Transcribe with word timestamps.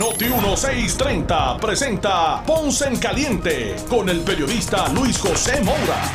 Noti 0.00 0.24
1630 0.24 1.58
presenta 1.58 2.42
Ponce 2.46 2.86
en 2.86 2.96
Caliente 2.98 3.76
con 3.86 4.08
el 4.08 4.20
periodista 4.20 4.88
Luis 4.94 5.18
José 5.18 5.60
Moura. 5.60 6.10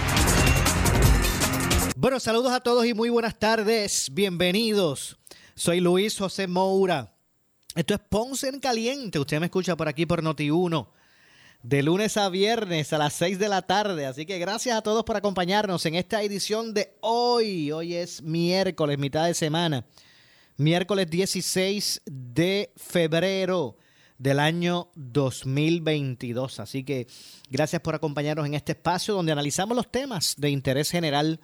Bueno, 1.96 2.20
saludos 2.20 2.52
a 2.52 2.62
todos 2.62 2.84
y 2.88 2.96
muy 2.96 3.10
buenas 3.10 3.38
tardes. 3.38 4.10
Bienvenidos. 4.12 5.20
Soy 5.54 5.82
Luis 5.82 6.18
José 6.18 6.48
Moura. 6.48 7.14
Esto 7.76 7.94
es 7.94 8.00
Ponce 8.10 8.48
en 8.48 8.60
Caliente. 8.60 9.20
Usted 9.20 9.40
me 9.40 9.46
escucha 9.46 9.78
por 9.78 9.88
aquí 9.88 10.08
por 10.08 10.24
Noti 10.24 10.50
1 10.50 10.92
de 11.62 11.84
lunes 11.84 12.18
a 12.18 12.30
viernes 12.30 12.92
a 12.92 12.98
las 12.98 13.14
6 13.14 13.38
de 13.38 13.50
la 13.50 13.62
tarde. 13.62 14.08
Así 14.08 14.26
que 14.26 14.40
gracias 14.40 14.76
a 14.76 14.82
todos 14.82 15.04
por 15.04 15.16
acompañarnos 15.16 15.86
en 15.86 15.94
esta 15.94 16.24
edición 16.24 16.74
de 16.74 16.98
hoy. 17.02 17.72
Hoy 17.72 17.94
es 17.94 18.24
miércoles, 18.24 18.98
mitad 18.98 19.28
de 19.28 19.36
semana. 19.36 19.86
Miércoles 20.58 21.10
16 21.10 22.04
de 22.06 22.72
febrero 22.78 23.76
del 24.18 24.40
año 24.40 24.90
2022. 24.96 26.62
Así 26.62 26.86
que 26.86 27.08
gracias 27.50 27.82
por 27.82 27.94
acompañarnos 27.94 28.46
en 28.46 28.54
este 28.54 28.72
espacio 28.72 29.16
donde 29.16 29.34
analizamos 29.34 29.76
los 29.76 29.92
temas 29.92 30.36
de 30.38 30.52
interés 30.52 30.92
general 30.92 31.42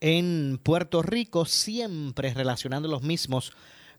en 0.00 0.58
Puerto 0.60 1.02
Rico, 1.02 1.44
siempre 1.44 2.34
relacionando 2.34 2.88
los 2.88 3.02
mismos 3.02 3.52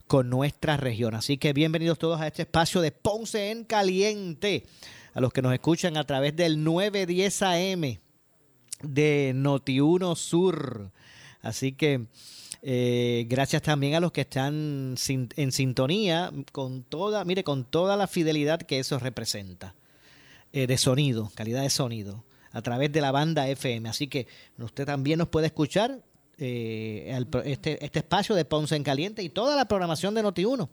con 0.08 0.30
nuestra 0.30 0.76
región. 0.76 1.16
Así 1.16 1.38
que 1.38 1.54
bienvenidos 1.54 1.98
todos 1.98 2.20
a 2.20 2.28
este 2.28 2.42
espacio 2.42 2.82
de 2.82 2.92
Ponce 2.92 3.52
en 3.52 3.64
Caliente 3.64 4.66
a 5.14 5.22
los 5.22 5.32
que 5.32 5.42
nos 5.42 5.54
escuchan 5.54 5.96
a 5.96 6.04
través 6.04 6.36
del 6.36 6.62
910 6.66 7.42
AM 7.44 7.82
de 8.84 9.32
Noti1 9.36 10.18
Sur. 10.18 10.92
Así 11.42 11.72
que 11.72 12.08
eh, 12.62 13.26
gracias 13.30 13.62
también 13.62 13.96
a 13.96 14.00
los 14.00 14.12
que 14.12 14.22
están 14.22 14.96
en 15.08 15.52
sintonía 15.52 16.32
con 16.52 16.84
toda, 16.84 17.24
mire, 17.26 17.44
con 17.44 17.66
toda 17.66 17.98
la 17.98 18.08
fidelidad 18.08 18.62
que 18.62 18.80
eso 18.80 19.00
representa 19.00 19.76
eh, 20.52 20.68
de 20.68 20.78
sonido, 20.78 21.32
calidad 21.36 21.62
de 21.62 21.70
sonido, 21.70 22.26
a 22.52 22.62
través 22.62 22.92
de 22.92 23.02
la 23.02 23.12
banda 23.12 23.48
FM. 23.48 23.88
Así 23.88 24.08
que 24.08 24.28
usted 24.58 24.86
también 24.86 25.20
nos 25.20 25.30
puede 25.30 25.48
escuchar 25.48 26.04
eh, 26.38 27.24
este, 27.46 27.84
este 27.84 28.00
espacio 28.00 28.36
de 28.36 28.46
Ponce 28.46 28.76
en 28.76 28.84
Caliente 28.84 29.22
y 29.22 29.30
toda 29.30 29.56
la 29.56 29.66
programación 29.66 30.16
de 30.16 30.24
Noti1 30.24 30.68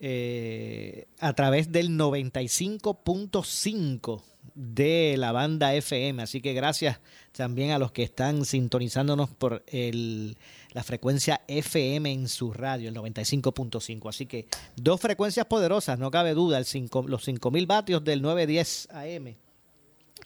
eh, 0.00 1.06
a 1.20 1.32
través 1.32 1.72
del 1.72 1.90
95.5 1.90 4.22
de 4.54 5.16
la 5.18 5.32
banda 5.32 5.74
FM. 5.74 6.22
Así 6.22 6.40
que 6.40 6.52
gracias 6.52 7.00
también 7.32 7.70
a 7.70 7.78
los 7.78 7.92
que 7.92 8.02
están 8.02 8.44
sintonizándonos 8.44 9.30
por 9.30 9.64
el, 9.68 10.36
la 10.72 10.82
frecuencia 10.82 11.42
FM 11.48 12.12
en 12.12 12.28
su 12.28 12.52
radio, 12.52 12.88
el 12.88 12.94
95.5. 12.94 14.08
Así 14.08 14.26
que 14.26 14.46
dos 14.76 15.00
frecuencias 15.00 15.46
poderosas, 15.46 15.98
no 15.98 16.10
cabe 16.10 16.34
duda, 16.34 16.58
el 16.58 16.64
los 16.64 17.28
5.000 17.28 17.66
vatios 17.66 18.04
del 18.04 18.22
910 18.22 18.88
AM 18.90 19.36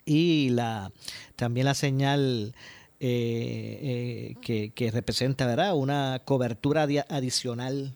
y 0.08 0.48
la, 0.50 0.90
también 1.36 1.66
la 1.66 1.74
señal 1.74 2.54
eh, 3.00 4.34
eh, 4.42 4.70
que, 4.74 4.90
representa 4.90 5.46
¿verdad? 5.46 5.76
una 5.76 6.22
cobertura 6.24 6.88
adicional 7.08 7.94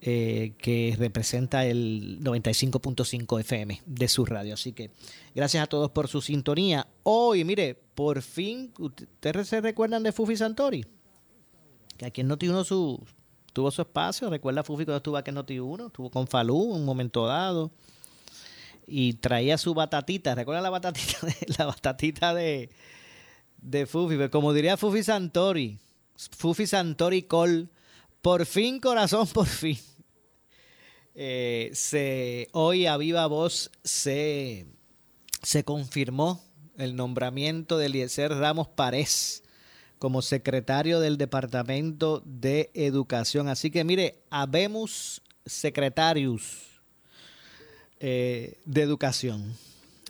eh, 0.00 0.52
que 0.58 0.96
representa 0.98 1.66
el 1.66 2.18
95.5 2.22 3.40
FM 3.40 3.82
de 3.84 4.08
su 4.08 4.24
radio. 4.24 4.54
Así 4.54 4.72
que 4.72 4.90
gracias 5.38 5.62
a 5.62 5.66
todos 5.68 5.92
por 5.92 6.08
su 6.08 6.20
sintonía. 6.20 6.88
Hoy, 7.04 7.44
mire, 7.44 7.76
por 7.94 8.22
fin, 8.22 8.72
¿ustedes 8.76 9.46
se 9.46 9.60
recuerdan 9.60 10.02
de 10.02 10.10
Fufi 10.10 10.36
Santori? 10.36 10.84
Que 11.96 12.06
aquí 12.06 12.22
en 12.22 12.28
Noti1 12.28 12.64
su, 12.64 13.00
tuvo 13.52 13.70
su 13.70 13.82
espacio. 13.82 14.30
Recuerda 14.30 14.64
Fufi 14.64 14.84
cuando 14.84 14.96
estuvo 14.96 15.16
aquí 15.16 15.30
en 15.30 15.36
Noti1, 15.36 15.86
estuvo 15.86 16.10
con 16.10 16.26
Falú 16.26 16.56
un 16.56 16.84
momento 16.84 17.24
dado. 17.24 17.70
Y 18.84 19.12
traía 19.14 19.58
su 19.58 19.74
batatita. 19.74 20.34
¿Recuerda 20.34 20.60
la 20.60 20.70
batatita 20.70 21.24
de, 21.24 21.36
la 21.56 21.66
batatita 21.66 22.34
de, 22.34 22.70
de 23.58 23.86
Fufi? 23.86 24.16
Pero 24.16 24.32
como 24.32 24.52
diría 24.52 24.76
Fufi 24.76 25.04
Santori, 25.04 25.78
Fufi 26.16 26.66
Santori 26.66 27.22
Cole 27.22 27.68
por 28.22 28.44
fin, 28.44 28.80
corazón, 28.80 29.28
por 29.28 29.46
fin. 29.46 29.78
Eh, 31.14 31.70
se, 31.74 32.48
hoy 32.52 32.86
a 32.86 32.96
viva 32.96 33.28
voz 33.28 33.70
se, 33.84 34.66
se 35.42 35.64
confirmó 35.64 36.42
el 36.76 36.96
nombramiento 36.96 37.78
de 37.78 37.86
Eliezer 37.86 38.32
Ramos 38.32 38.68
Párez 38.68 39.42
como 39.98 40.22
secretario 40.22 41.00
del 41.00 41.18
Departamento 41.18 42.22
de 42.24 42.70
Educación. 42.74 43.48
Así 43.48 43.70
que 43.70 43.84
mire, 43.84 44.22
habemos 44.30 45.22
secretarios 45.44 46.80
eh, 48.00 48.60
de 48.64 48.82
educación. 48.82 49.54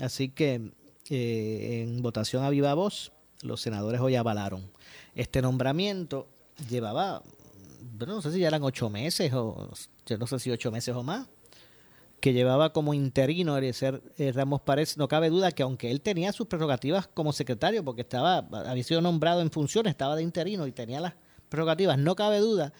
Así 0.01 0.29
que 0.29 0.73
eh, 1.09 1.83
en 1.83 2.03
votación 2.03 2.45
a 2.45 2.51
viva 2.51 2.75
voz, 2.75 3.13
los 3.43 3.61
senadores 3.61 4.01
hoy 4.01 4.17
avalaron 4.17 4.71
este 5.15 5.41
nombramiento. 5.41 6.29
Llevaba 6.69 7.23
no 8.07 8.23
sé 8.23 8.33
si 8.33 8.41
ya 8.41 8.49
eran 8.49 8.63
ocho 8.63 8.91
meses 8.91 9.33
o 9.33 9.71
yo 10.07 10.19
no 10.19 10.27
sé 10.27 10.39
si 10.39 10.51
ocho 10.51 10.71
meses 10.71 10.95
o 10.95 11.03
más, 11.03 11.27
que 12.21 12.33
llevaba 12.33 12.73
como 12.73 12.95
interino 12.95 13.59
ser 13.73 14.03
eh, 14.19 14.33
Ramos 14.33 14.61
Párez. 14.63 14.97
No 14.97 15.09
cabe 15.09 15.31
duda 15.31 15.53
que 15.53 15.63
aunque 15.63 15.91
él 15.91 16.01
tenía 16.01 16.33
sus 16.33 16.47
prerrogativas 16.47 17.07
como 17.09 17.33
secretario, 17.33 17.85
porque 17.85 18.03
estaba 18.03 18.39
había 18.39 18.83
sido 18.83 19.01
nombrado 19.01 19.41
en 19.41 19.51
funciones, 19.51 19.93
estaba 19.93 20.17
de 20.17 20.23
interino 20.23 20.67
y 20.67 20.73
tenía 20.73 21.01
las 21.01 21.15
prerrogativas, 21.49 21.99
no 21.99 22.17
cabe 22.17 22.39
duda 22.39 22.73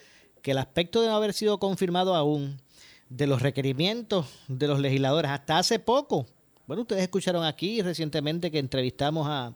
que 0.43 0.51
el 0.53 0.59
aspecto 0.59 1.01
de 1.01 1.09
no 1.09 1.17
haber 1.17 1.33
sido 1.33 1.59
confirmado 1.59 2.15
aún 2.15 2.61
de 3.09 3.27
los 3.27 3.41
requerimientos 3.43 4.27
de 4.49 4.69
los 4.69 4.81
legisladores 4.81 5.31
hasta 5.31 5.59
hace 5.59 5.79
poco. 5.79 6.27
Bueno, 6.67 6.83
ustedes 6.83 7.03
escucharon 7.03 7.45
aquí 7.45 7.81
recientemente 7.81 8.51
que 8.51 8.59
entrevistamos 8.59 9.27
a, 9.27 9.55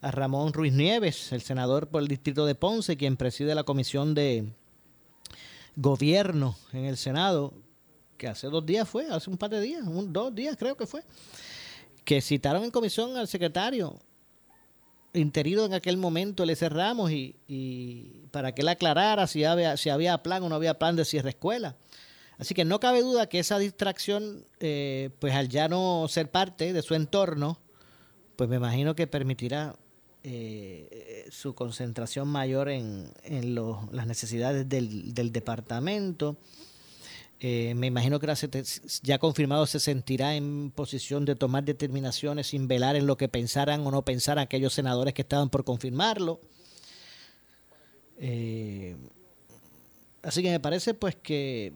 a 0.00 0.10
Ramón 0.10 0.52
Ruiz 0.52 0.72
Nieves, 0.72 1.32
el 1.32 1.42
senador 1.42 1.88
por 1.88 2.02
el 2.02 2.08
distrito 2.08 2.46
de 2.46 2.56
Ponce, 2.56 2.96
quien 2.96 3.16
preside 3.16 3.54
la 3.54 3.62
comisión 3.62 4.14
de, 4.14 4.52
gobierno 5.78 6.56
en 6.72 6.84
el 6.84 6.96
Senado, 6.96 7.54
que 8.18 8.28
hace 8.28 8.48
dos 8.48 8.66
días 8.66 8.86
fue, 8.86 9.06
hace 9.08 9.30
un 9.30 9.38
par 9.38 9.48
de 9.48 9.60
días, 9.62 9.82
un, 9.86 10.12
dos 10.12 10.34
días 10.34 10.56
creo 10.58 10.76
que 10.76 10.86
fue, 10.86 11.02
que 12.04 12.20
citaron 12.20 12.64
en 12.64 12.70
comisión 12.70 13.16
al 13.16 13.28
secretario 13.28 13.98
interino 15.14 15.64
en 15.64 15.72
aquel 15.72 15.96
momento, 15.96 16.44
le 16.44 16.54
cerramos 16.54 17.10
y, 17.10 17.36
y 17.46 18.26
para 18.30 18.52
que 18.52 18.62
él 18.62 18.68
aclarara 18.68 19.26
si 19.26 19.44
había, 19.44 19.76
si 19.76 19.88
había 19.88 20.22
plan 20.22 20.42
o 20.42 20.48
no 20.48 20.54
había 20.54 20.78
plan 20.78 20.96
de 20.96 21.04
cierre 21.04 21.30
escuela. 21.30 21.76
Así 22.38 22.54
que 22.54 22.64
no 22.64 22.78
cabe 22.78 23.02
duda 23.02 23.28
que 23.28 23.40
esa 23.40 23.58
distracción, 23.58 24.44
eh, 24.60 25.10
pues 25.18 25.34
al 25.34 25.48
ya 25.48 25.68
no 25.68 26.06
ser 26.08 26.30
parte 26.30 26.72
de 26.72 26.82
su 26.82 26.94
entorno, 26.94 27.58
pues 28.36 28.48
me 28.48 28.56
imagino 28.56 28.94
que 28.94 29.08
permitirá 29.08 29.74
eh, 30.22 31.26
su 31.30 31.54
concentración 31.54 32.28
mayor 32.28 32.68
en, 32.68 33.10
en 33.24 33.54
las 33.90 34.06
necesidades 34.06 34.68
del, 34.68 35.14
del 35.14 35.32
departamento. 35.32 36.36
Eh, 37.40 37.74
me 37.76 37.86
imagino 37.86 38.18
que 38.18 38.26
ya 39.02 39.18
confirmado 39.18 39.64
se 39.66 39.78
sentirá 39.78 40.34
en 40.34 40.72
posición 40.72 41.24
de 41.24 41.36
tomar 41.36 41.64
determinaciones 41.64 42.48
sin 42.48 42.66
velar 42.66 42.96
en 42.96 43.06
lo 43.06 43.16
que 43.16 43.28
pensaran 43.28 43.86
o 43.86 43.90
no 43.92 44.04
pensaran 44.04 44.42
aquellos 44.42 44.72
senadores 44.72 45.14
que 45.14 45.22
estaban 45.22 45.48
por 45.48 45.64
confirmarlo. 45.64 46.40
Eh, 48.18 48.96
así 50.22 50.42
que 50.42 50.50
me 50.50 50.58
parece 50.58 50.94
pues 50.94 51.14
que, 51.14 51.72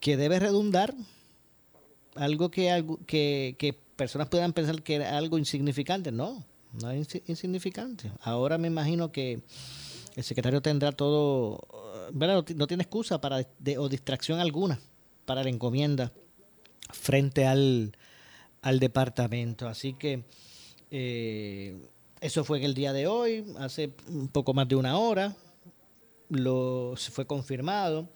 que 0.00 0.16
debe 0.16 0.40
redundar 0.40 0.92
algo 2.16 2.50
que, 2.50 2.84
que, 3.06 3.54
que 3.56 3.72
personas 3.72 4.28
puedan 4.28 4.52
pensar 4.52 4.82
que 4.82 4.96
era 4.96 5.16
algo 5.16 5.38
insignificante. 5.38 6.10
No, 6.10 6.44
no 6.72 6.90
es 6.90 7.08
insignificante. 7.26 8.10
Ahora 8.22 8.58
me 8.58 8.66
imagino 8.66 9.12
que 9.12 9.40
el 10.16 10.24
secretario 10.24 10.60
tendrá 10.60 10.90
todo, 10.90 11.87
no 12.12 12.66
tiene 12.66 12.82
excusa 12.82 13.20
para 13.20 13.46
o 13.78 13.88
distracción 13.88 14.40
alguna 14.40 14.78
para 15.24 15.42
la 15.42 15.50
encomienda 15.50 16.12
frente 16.90 17.46
al, 17.46 17.92
al 18.62 18.80
departamento. 18.80 19.68
Así 19.68 19.94
que 19.94 20.24
eh, 20.90 21.76
eso 22.20 22.44
fue 22.44 22.58
en 22.58 22.64
el 22.64 22.74
día 22.74 22.92
de 22.92 23.06
hoy, 23.06 23.44
hace 23.58 23.92
un 24.08 24.28
poco 24.28 24.54
más 24.54 24.68
de 24.68 24.76
una 24.76 24.98
hora, 24.98 25.36
lo, 26.28 26.94
fue 26.96 27.26
confirmado. 27.26 28.08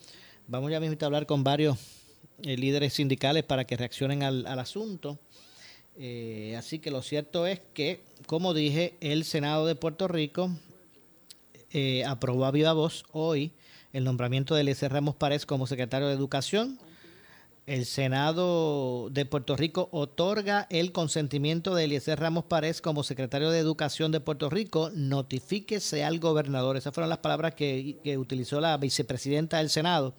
Vamos 0.46 0.70
ya 0.70 0.80
mismo 0.80 0.96
a 1.00 1.04
hablar 1.04 1.26
con 1.26 1.44
varios 1.44 1.78
eh, 2.42 2.56
líderes 2.56 2.94
sindicales 2.94 3.44
para 3.44 3.66
que 3.66 3.76
reaccionen 3.76 4.22
al, 4.22 4.46
asunto. 4.58 5.18
Eh, 5.96 6.54
así 6.56 6.78
que 6.78 6.90
lo 6.90 7.02
cierto 7.02 7.46
es 7.46 7.60
que, 7.74 8.02
como 8.26 8.54
dije, 8.54 8.96
el 9.00 9.24
Senado 9.24 9.66
de 9.66 9.74
Puerto 9.74 10.08
Rico 10.08 10.50
aprobó 12.06 12.44
a 12.44 12.50
viva 12.50 12.74
voz 12.74 13.04
hoy 13.12 13.52
el 13.92 14.04
nombramiento 14.04 14.54
de 14.54 14.62
Eliezer 14.62 14.92
Ramos 14.92 15.14
Párez 15.14 15.46
como 15.46 15.66
secretario 15.66 16.08
de 16.08 16.14
Educación. 16.14 16.78
El 17.64 17.86
Senado 17.86 19.08
de 19.10 19.24
Puerto 19.24 19.56
Rico 19.56 19.88
otorga 19.92 20.66
el 20.70 20.90
consentimiento 20.90 21.74
de 21.74 21.84
Eliezer 21.84 22.18
Ramos 22.18 22.44
Párez 22.44 22.80
como 22.80 23.04
secretario 23.04 23.50
de 23.50 23.60
Educación 23.60 24.10
de 24.10 24.20
Puerto 24.20 24.50
Rico. 24.50 24.90
Notifíquese 24.94 26.04
al 26.04 26.18
gobernador. 26.18 26.76
Esas 26.76 26.92
fueron 26.92 27.10
las 27.10 27.18
palabras 27.18 27.54
que, 27.54 28.00
utilizó 28.18 28.60
la 28.60 28.76
vicepresidenta 28.78 29.58
del 29.58 29.70
Senado, 29.70 30.14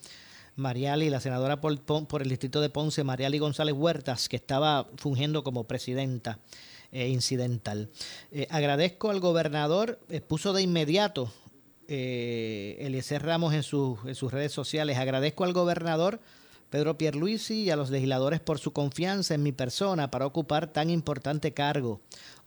Mariali, 0.55 1.09
la 1.09 1.19
senadora 1.19 1.59
por, 1.59 1.81
por, 1.81 2.21
el 2.21 2.29
distrito 2.29 2.61
de 2.61 2.69
Ponce, 2.69 3.03
Mariali 3.03 3.39
González 3.39 3.75
Huertas, 3.75 4.29
que 4.29 4.35
estaba 4.35 4.87
fungiendo 4.97 5.43
como 5.43 5.65
presidenta 5.65 6.39
eh, 6.91 7.09
incidental. 7.09 7.89
Eh, 8.31 8.47
agradezco 8.51 9.09
al 9.09 9.19
gobernador, 9.19 9.99
eh, 10.09 10.21
puso 10.21 10.53
de 10.53 10.61
inmediato 10.61 11.33
eh, 11.87 12.77
Eliezer 12.79 13.23
Ramos 13.23 13.53
en, 13.53 13.63
su, 13.63 13.97
en 14.05 14.15
sus 14.15 14.31
redes 14.31 14.51
sociales. 14.51 14.97
Agradezco 14.97 15.43
al 15.43 15.53
gobernador 15.53 16.19
Pedro 16.69 16.97
Pierluisi 16.97 17.63
y 17.63 17.69
a 17.69 17.75
los 17.75 17.91
legisladores 17.91 18.39
por 18.39 18.57
su 18.57 18.73
confianza 18.73 19.35
en 19.35 19.43
mi 19.43 19.51
persona 19.51 20.09
para 20.09 20.25
ocupar 20.25 20.73
tan 20.73 20.89
importante 20.89 21.53
cargo. 21.53 22.01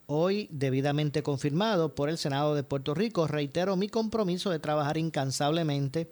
Hoy, 0.08 0.48
debidamente 0.50 1.22
confirmado 1.22 1.94
por 1.94 2.08
el 2.08 2.18
Senado 2.18 2.54
de 2.54 2.62
Puerto 2.62 2.94
Rico, 2.94 3.26
reitero 3.26 3.76
mi 3.76 3.88
compromiso 3.88 4.50
de 4.50 4.58
trabajar 4.58 4.98
incansablemente 4.98 6.10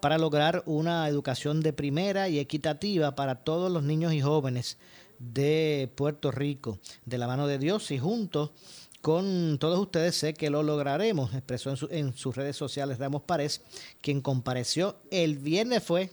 para 0.00 0.18
lograr 0.18 0.62
una 0.66 1.08
educación 1.08 1.60
de 1.60 1.72
primera 1.72 2.28
y 2.28 2.38
equitativa 2.38 3.14
para 3.14 3.36
todos 3.36 3.70
los 3.70 3.82
niños 3.82 4.12
y 4.12 4.20
jóvenes 4.20 4.78
de 5.18 5.88
Puerto 5.94 6.32
Rico, 6.32 6.78
de 7.06 7.18
la 7.18 7.26
mano 7.28 7.46
de 7.46 7.58
Dios 7.58 7.90
y 7.92 7.98
juntos 7.98 8.50
con 9.02 9.58
todos 9.58 9.78
ustedes 9.80 10.14
sé 10.14 10.32
que 10.32 10.48
lo 10.48 10.62
lograremos, 10.62 11.34
expresó 11.34 11.70
en, 11.70 11.76
su, 11.76 11.88
en 11.90 12.16
sus 12.16 12.34
redes 12.34 12.56
sociales 12.56 12.98
Ramos 12.98 13.22
Párez, 13.22 13.60
quien 14.00 14.22
compareció 14.22 14.96
el 15.10 15.38
viernes 15.38 15.82
fue, 15.82 16.12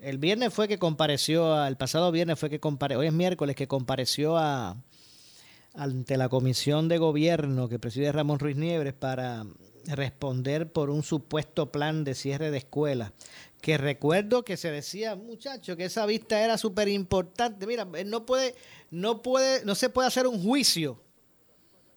el 0.00 0.18
viernes 0.18 0.52
fue 0.52 0.66
que 0.66 0.78
compareció, 0.78 1.64
el 1.64 1.76
pasado 1.76 2.10
viernes 2.10 2.38
fue 2.38 2.50
que 2.50 2.58
compareció, 2.58 3.00
hoy 3.00 3.06
es 3.06 3.12
miércoles 3.12 3.54
que 3.54 3.68
compareció 3.68 4.36
a, 4.38 4.76
ante 5.74 6.16
la 6.16 6.28
comisión 6.28 6.88
de 6.88 6.98
gobierno 6.98 7.68
que 7.68 7.78
preside 7.78 8.10
Ramón 8.10 8.38
Ruiz 8.38 8.56
Nieves 8.56 8.94
para 8.94 9.44
responder 9.86 10.72
por 10.72 10.88
un 10.88 11.02
supuesto 11.02 11.70
plan 11.70 12.04
de 12.04 12.14
cierre 12.14 12.50
de 12.50 12.58
escuelas. 12.58 13.12
Que 13.64 13.78
recuerdo 13.78 14.44
que 14.44 14.58
se 14.58 14.70
decía, 14.70 15.16
muchacho, 15.16 15.74
que 15.74 15.86
esa 15.86 16.04
vista 16.04 16.38
era 16.38 16.58
súper 16.58 16.86
importante. 16.88 17.66
Mira, 17.66 17.86
no 18.04 18.26
puede, 18.26 18.54
no 18.90 19.22
puede, 19.22 19.64
no 19.64 19.74
se 19.74 19.88
puede 19.88 20.06
hacer 20.06 20.26
un 20.26 20.44
juicio 20.44 21.00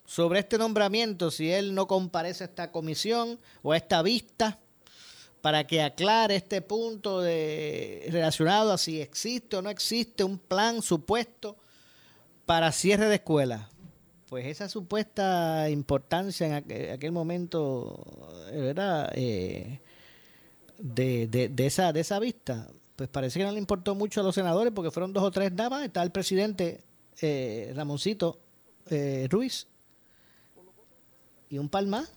sobre 0.05 0.39
este 0.39 0.57
nombramiento 0.57 1.29
si 1.29 1.51
él 1.51 1.75
no 1.75 1.85
comparece 1.85 2.45
a 2.45 2.47
esta 2.47 2.71
comisión 2.71 3.37
o 3.63 3.73
a 3.73 3.75
esta 3.75 4.01
vista 4.01 4.61
para 5.41 5.67
que 5.67 5.81
aclare 5.81 6.37
este 6.37 6.61
punto 6.61 7.19
de, 7.19 8.07
relacionado 8.11 8.71
a 8.71 8.77
si 8.77 9.01
existe 9.01 9.57
o 9.57 9.61
no 9.61 9.69
existe 9.69 10.23
un 10.23 10.39
plan 10.39 10.81
supuesto 10.81 11.57
para 12.45 12.71
cierre 12.71 13.09
de 13.09 13.15
escuelas. 13.15 13.67
Pues 14.29 14.45
esa 14.45 14.69
supuesta 14.69 15.69
importancia 15.69 16.47
en 16.47 16.91
aquel, 16.93 17.11
momento 17.11 18.29
era 18.53 19.11
eh, 19.13 19.81
de, 20.79 21.27
de, 21.27 21.65
esa, 21.65 21.93
de 21.93 22.01
esa 22.01 22.19
vista, 22.19 22.69
pues 22.95 23.09
parece 23.09 23.39
que 23.39 23.45
no 23.45 23.51
le 23.51 23.59
importó 23.59 23.95
mucho 23.95 24.21
a 24.21 24.23
los 24.23 24.35
senadores 24.35 24.73
porque 24.73 24.91
fueron 24.91 25.13
dos 25.13 25.23
o 25.23 25.31
tres 25.31 25.55
damas. 25.55 25.85
Está 25.85 26.03
el 26.03 26.11
presidente 26.11 26.83
eh, 27.21 27.73
Ramoncito 27.75 28.39
eh, 28.89 29.27
Ruiz 29.29 29.67
y 31.49 31.57
un 31.57 31.69
par 31.69 31.85
más. 31.85 32.11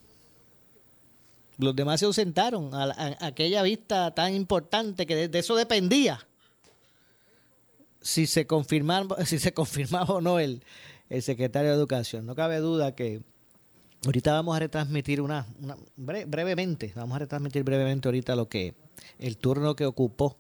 Los 1.59 1.77
demás 1.77 2.01
se 2.01 2.07
ausentaron 2.07 2.75
a 2.75 3.17
aquella 3.21 3.63
vista 3.63 4.15
tan 4.15 4.35
importante 4.35 5.05
que 5.05 5.15
de, 5.15 5.29
de 5.29 5.39
eso 5.39 5.55
dependía 5.57 6.27
si 8.01 8.27
se 8.27 8.47
confirmaba, 8.47 9.25
si 9.27 9.39
se 9.39 9.53
confirmaba 9.55 10.15
o 10.15 10.21
no 10.21 10.39
el, 10.39 10.63
el 11.09 11.23
secretario 11.23 11.71
de 11.71 11.77
Educación. 11.77 12.27
No 12.27 12.35
cabe 12.35 12.59
duda 12.59 12.95
que 12.95 13.23
ahorita 14.05 14.33
vamos 14.33 14.57
a 14.57 14.61
retransmitir 14.61 15.21
una, 15.21 15.47
una 15.61 15.77
bre, 15.97 16.25
brevemente, 16.25 16.93
vamos 16.95 17.17
a 17.17 17.21
retransmitir 17.21 17.63
brevemente 17.65 18.09
ahorita 18.09 18.37
lo 18.37 18.49
que 18.49 18.75
el 19.19 19.37
turno 19.37 19.77
que 19.77 19.87
ocupó 19.87 20.37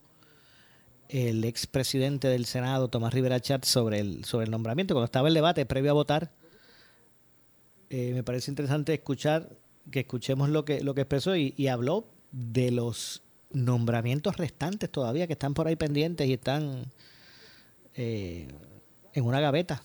el 1.11 1.45
expresidente 1.45 2.29
del 2.29 2.47
Senado, 2.47 2.89
Tomás 2.89 3.13
Rivera 3.13 3.41
Chat, 3.41 3.65
sobre 3.65 3.99
el, 3.99 4.25
sobre 4.25 4.45
el 4.45 4.51
nombramiento. 4.51 4.95
Cuando 4.95 5.07
estaba 5.07 5.29
el 5.29 5.35
debate 5.35 5.67
previo 5.67 5.91
a 5.91 5.95
votar, 5.95 6.31
eh, 7.91 8.13
me 8.15 8.23
parece 8.23 8.51
interesante 8.51 8.95
escuchar, 8.95 9.49
que 9.91 10.01
escuchemos 10.01 10.49
lo 10.51 10.65
que, 10.65 10.83
lo 10.83 10.95
que 10.95 11.01
expresó 11.01 11.35
y, 11.35 11.67
habló 11.67 12.07
de 12.31 12.71
los 12.71 13.23
nombramientos 13.51 14.37
restantes 14.37 14.91
todavía 14.91 15.27
que 15.27 15.33
están 15.33 15.55
por 15.55 15.67
ahí 15.67 15.75
pendientes 15.75 16.29
y 16.29 16.35
están 16.35 16.85
eh, 17.95 18.47
en 19.13 19.25
una 19.25 19.41
gaveta 19.41 19.83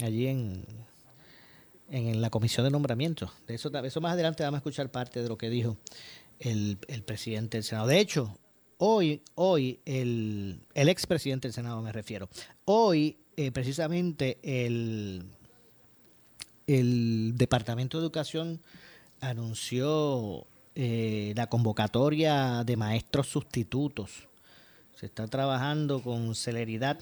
allí 0.00 0.28
en, 0.28 0.64
en 1.90 2.20
la 2.20 2.30
comisión 2.30 2.64
de 2.64 2.70
nombramiento. 2.70 3.32
De 3.46 3.54
eso, 3.54 3.70
más 4.00 4.12
adelante 4.12 4.42
vamos 4.42 4.58
a 4.58 4.60
escuchar 4.60 4.90
parte 4.90 5.22
de 5.22 5.28
lo 5.28 5.36
que 5.36 5.50
dijo 5.50 5.76
el, 6.38 6.78
el 6.88 7.02
presidente 7.02 7.58
del 7.58 7.64
Senado. 7.64 7.88
De 7.88 7.98
hecho, 7.98 8.38
hoy, 8.78 9.22
hoy 9.34 9.80
el, 9.84 10.60
el 10.74 10.88
expresidente 10.88 11.48
del 11.48 11.52
Senado 11.52 11.82
me 11.82 11.92
refiero, 11.92 12.28
hoy 12.64 13.18
eh, 13.36 13.50
precisamente 13.50 14.38
el, 14.42 15.24
el 16.66 17.32
Departamento 17.36 17.98
de 17.98 18.04
Educación 18.04 18.62
anunció 19.20 20.46
eh, 20.74 21.34
la 21.36 21.48
convocatoria 21.48 22.64
de 22.64 22.76
maestros 22.76 23.28
sustitutos. 23.28 24.28
Se 24.94 25.06
está 25.06 25.26
trabajando 25.26 26.02
con 26.02 26.34
celeridad 26.34 26.98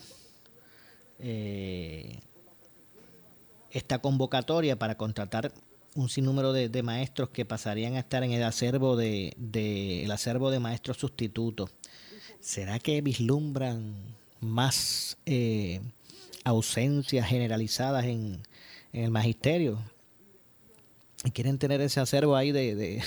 eh, 1.19 2.21
esta 3.71 3.99
convocatoria 3.99 4.79
para 4.79 4.97
contratar 4.97 5.53
un 5.95 6.09
sinnúmero 6.09 6.53
de, 6.53 6.83
maestros 6.83 7.31
que 7.31 7.45
pasarían 7.45 7.97
a 7.97 8.01
estar 8.01 8.23
en 8.23 8.33
el 8.33 8.43
acervo 8.43 8.97
de, 8.97 9.35
el 10.05 10.11
acervo 10.11 10.51
de 10.51 10.61
maestros 10.61 10.99
sustitutos. 10.99 11.71
¿Será 12.41 12.79
que 12.79 13.01
vislumbran 13.01 13.95
más 14.41 15.19
eh, 15.27 15.81
ausencias 16.45 17.27
generalizadas 17.27 18.05
en, 18.05 18.43
en, 18.93 19.05
el 19.05 19.11
magisterio? 19.11 19.79
¿Y 21.25 21.33
quieren 21.33 21.59
tener 21.59 21.81
ese 21.81 21.99
acervo 22.01 22.37
ahí 22.37 22.53
de 22.53 23.03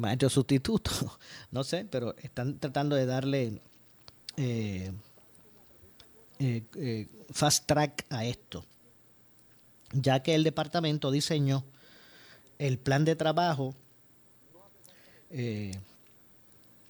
maestros 0.00 0.32
sustitutos? 0.32 1.06
No 1.50 1.62
sé, 1.62 1.84
pero 1.84 2.16
están 2.16 2.58
tratando 2.58 2.96
de 2.96 3.06
darle 3.06 3.60
eh, 4.36 4.90
eh, 6.40 6.64
eh, 6.76 7.08
fast 7.30 7.66
track 7.66 8.06
a 8.10 8.24
esto, 8.24 8.64
ya 9.94 10.22
que 10.22 10.34
el 10.34 10.44
departamento 10.44 11.10
diseñó 11.10 11.64
el 12.58 12.78
plan 12.78 13.04
de 13.04 13.16
trabajo, 13.16 13.74
eh, 15.30 15.78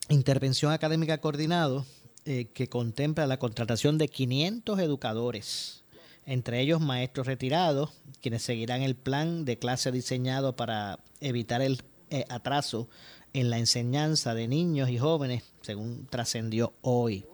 intervención 0.09 0.73
académica 0.73 1.19
coordinado, 1.19 1.87
eh, 2.27 2.47
que 2.55 2.69
contempla 2.69 3.27
la 3.27 3.39
contratación 3.39 3.99
de 3.99 4.09
500 4.09 4.79
educadores, 4.81 5.85
entre 6.27 6.61
ellos 6.61 6.81
maestros 6.81 7.27
retirados, 7.27 7.91
quienes 8.23 8.43
seguirán 8.43 8.83
el 8.83 8.95
plan 8.95 9.45
de 9.45 9.59
clase 9.59 9.93
diseñado 9.93 10.57
para 10.57 10.99
evitar 11.21 11.61
el 11.61 11.83
eh, 12.11 12.25
atraso 12.29 12.89
en 13.35 13.51
la 13.51 13.59
enseñanza 13.59 14.35
de 14.35 14.49
niños 14.49 14.89
y 14.89 14.99
jóvenes, 14.99 15.43
según 15.61 16.07
trascendió 16.07 16.73
hoy. 16.81 17.27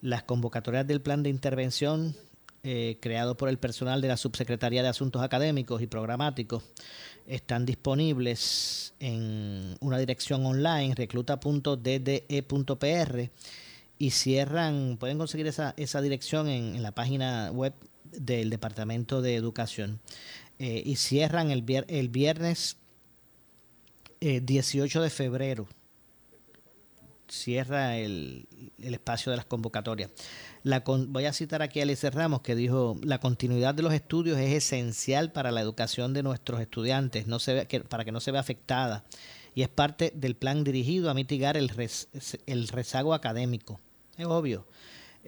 Las 0.00 0.22
convocatorias 0.22 0.86
del 0.86 1.00
plan 1.00 1.22
de 1.22 1.30
intervención 1.30 2.16
eh, 2.64 2.98
creado 3.00 3.36
por 3.36 3.48
el 3.48 3.58
personal 3.58 4.00
de 4.00 4.08
la 4.08 4.16
Subsecretaría 4.16 4.82
de 4.82 4.88
Asuntos 4.88 5.22
Académicos 5.22 5.80
y 5.80 5.86
Programáticos 5.86 6.64
están 7.26 7.64
disponibles 7.64 8.94
en 9.00 9.76
una 9.80 9.98
dirección 9.98 10.44
online, 10.44 10.94
recluta.ddE.pr, 10.94 13.30
y 13.98 14.10
cierran, 14.10 14.96
pueden 14.98 15.18
conseguir 15.18 15.46
esa, 15.46 15.74
esa 15.76 16.00
dirección 16.00 16.48
en, 16.48 16.82
la 16.82 16.92
página 16.92 17.50
web 17.52 17.74
del 18.04 18.50
Departamento 18.50 19.22
de 19.22 19.36
Educación. 19.36 20.00
Eh, 20.58 20.82
y 20.84 20.96
cierran 20.96 21.50
el, 21.50 21.62
vier, 21.62 21.84
el 21.88 22.08
viernes 22.08 22.76
eh, 24.20 24.40
18 24.40 25.02
de 25.02 25.10
febrero 25.10 25.68
cierra 27.28 27.96
el, 27.96 28.46
el, 28.82 28.94
espacio 28.94 29.30
de 29.30 29.36
las 29.36 29.46
convocatorias. 29.46 30.10
Voy 31.08 31.24
a 31.24 31.32
citar 31.32 31.62
aquí 31.62 31.80
a 31.80 31.82
Alice 31.84 32.08
Ramos 32.10 32.40
que 32.42 32.54
dijo, 32.54 32.98
la 33.02 33.20
continuidad 33.20 33.74
de 33.74 33.82
los 33.82 33.92
estudios 33.92 34.38
es 34.38 34.52
esencial 34.52 35.32
para 35.32 35.50
la 35.50 35.60
educación 35.60 36.12
de 36.14 36.22
nuestros 36.22 36.60
estudiantes, 36.60 37.26
para 37.88 38.04
que 38.04 38.12
no 38.12 38.20
se 38.20 38.30
vea 38.32 38.40
afectada, 38.40 39.04
y 39.54 39.62
es 39.62 39.68
parte 39.68 40.12
del 40.14 40.36
plan 40.36 40.64
dirigido 40.64 41.10
a 41.10 41.14
mitigar 41.14 41.56
el, 41.56 41.70
el 42.46 42.68
rezago 42.68 43.14
académico. 43.14 43.80
Es 44.16 44.26
obvio. 44.26 44.66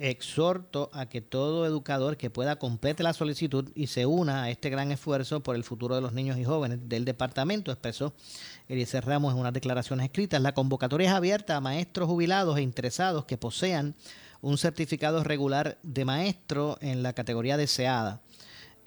Exhorto 0.01 0.89
a 0.95 1.07
que 1.07 1.21
todo 1.21 1.67
educador 1.67 2.17
que 2.17 2.31
pueda 2.31 2.57
complete 2.57 3.03
la 3.03 3.13
solicitud 3.13 3.71
y 3.75 3.89
se 3.89 4.07
una 4.07 4.45
a 4.45 4.51
este 4.51 4.71
gran 4.71 4.91
esfuerzo 4.93 5.43
por 5.43 5.57
el 5.57 5.63
futuro 5.63 5.95
de 5.95 6.01
los 6.01 6.15
niños 6.15 6.39
y 6.39 6.45
jóvenes 6.45 6.89
del 6.89 7.05
departamento, 7.05 7.71
expresó 7.71 8.15
Eliezer 8.69 9.05
Ramos 9.05 9.35
en 9.35 9.41
unas 9.41 9.53
declaraciones 9.53 10.05
escritas. 10.05 10.41
La 10.41 10.55
convocatoria 10.55 11.11
es 11.11 11.15
abierta 11.15 11.57
a 11.57 11.61
maestros 11.61 12.09
jubilados 12.09 12.57
e 12.57 12.63
interesados 12.63 13.27
que 13.27 13.37
posean 13.37 13.95
un 14.41 14.57
certificado 14.57 15.23
regular 15.23 15.79
de 15.83 16.07
maestro 16.07 16.79
en 16.81 17.03
la 17.03 17.13
categoría 17.13 17.59
deseada. 17.59 18.23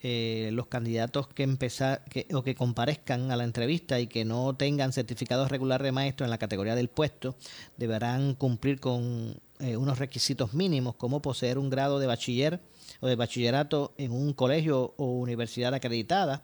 Eh, 0.06 0.50
los 0.52 0.68
candidatos 0.68 1.30
que 1.30 1.44
empezar 1.44 2.04
que, 2.10 2.28
o 2.34 2.44
que 2.44 2.56
comparezcan 2.56 3.32
a 3.32 3.38
la 3.38 3.46
entrevista 3.46 4.02
y 4.02 4.08
que 4.08 4.26
no 4.26 4.54
tengan 4.54 4.92
certificado 4.92 5.48
regular 5.48 5.82
de 5.82 5.94
maestro 5.94 6.26
en 6.26 6.30
la 6.30 6.38
categoría 6.38 6.76
del 6.76 6.90
puesto 6.90 7.38
deberán 7.78 8.34
cumplir 8.34 8.82
con 8.82 9.40
eh, 9.64 9.78
unos 9.78 9.98
requisitos 9.98 10.54
mínimos 10.54 10.96
como 10.96 11.22
poseer 11.22 11.58
un 11.58 11.70
grado 11.70 11.98
de 11.98 12.06
bachiller 12.06 12.60
o 13.00 13.08
de 13.08 13.16
bachillerato 13.16 13.94
en 13.98 14.12
un 14.12 14.34
colegio 14.34 14.94
o 14.98 15.06
universidad 15.06 15.74
acreditada, 15.74 16.44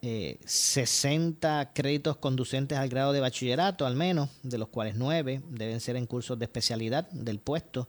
60 0.00 1.62
eh, 1.62 1.68
créditos 1.74 2.16
conducentes 2.18 2.78
al 2.78 2.88
grado 2.88 3.12
de 3.12 3.18
bachillerato 3.18 3.86
al 3.86 3.96
menos, 3.96 4.30
de 4.44 4.56
los 4.56 4.68
cuales 4.68 4.94
9 4.94 5.42
deben 5.50 5.80
ser 5.80 5.96
en 5.96 6.06
cursos 6.06 6.38
de 6.38 6.44
especialidad 6.44 7.10
del 7.10 7.40
puesto 7.40 7.88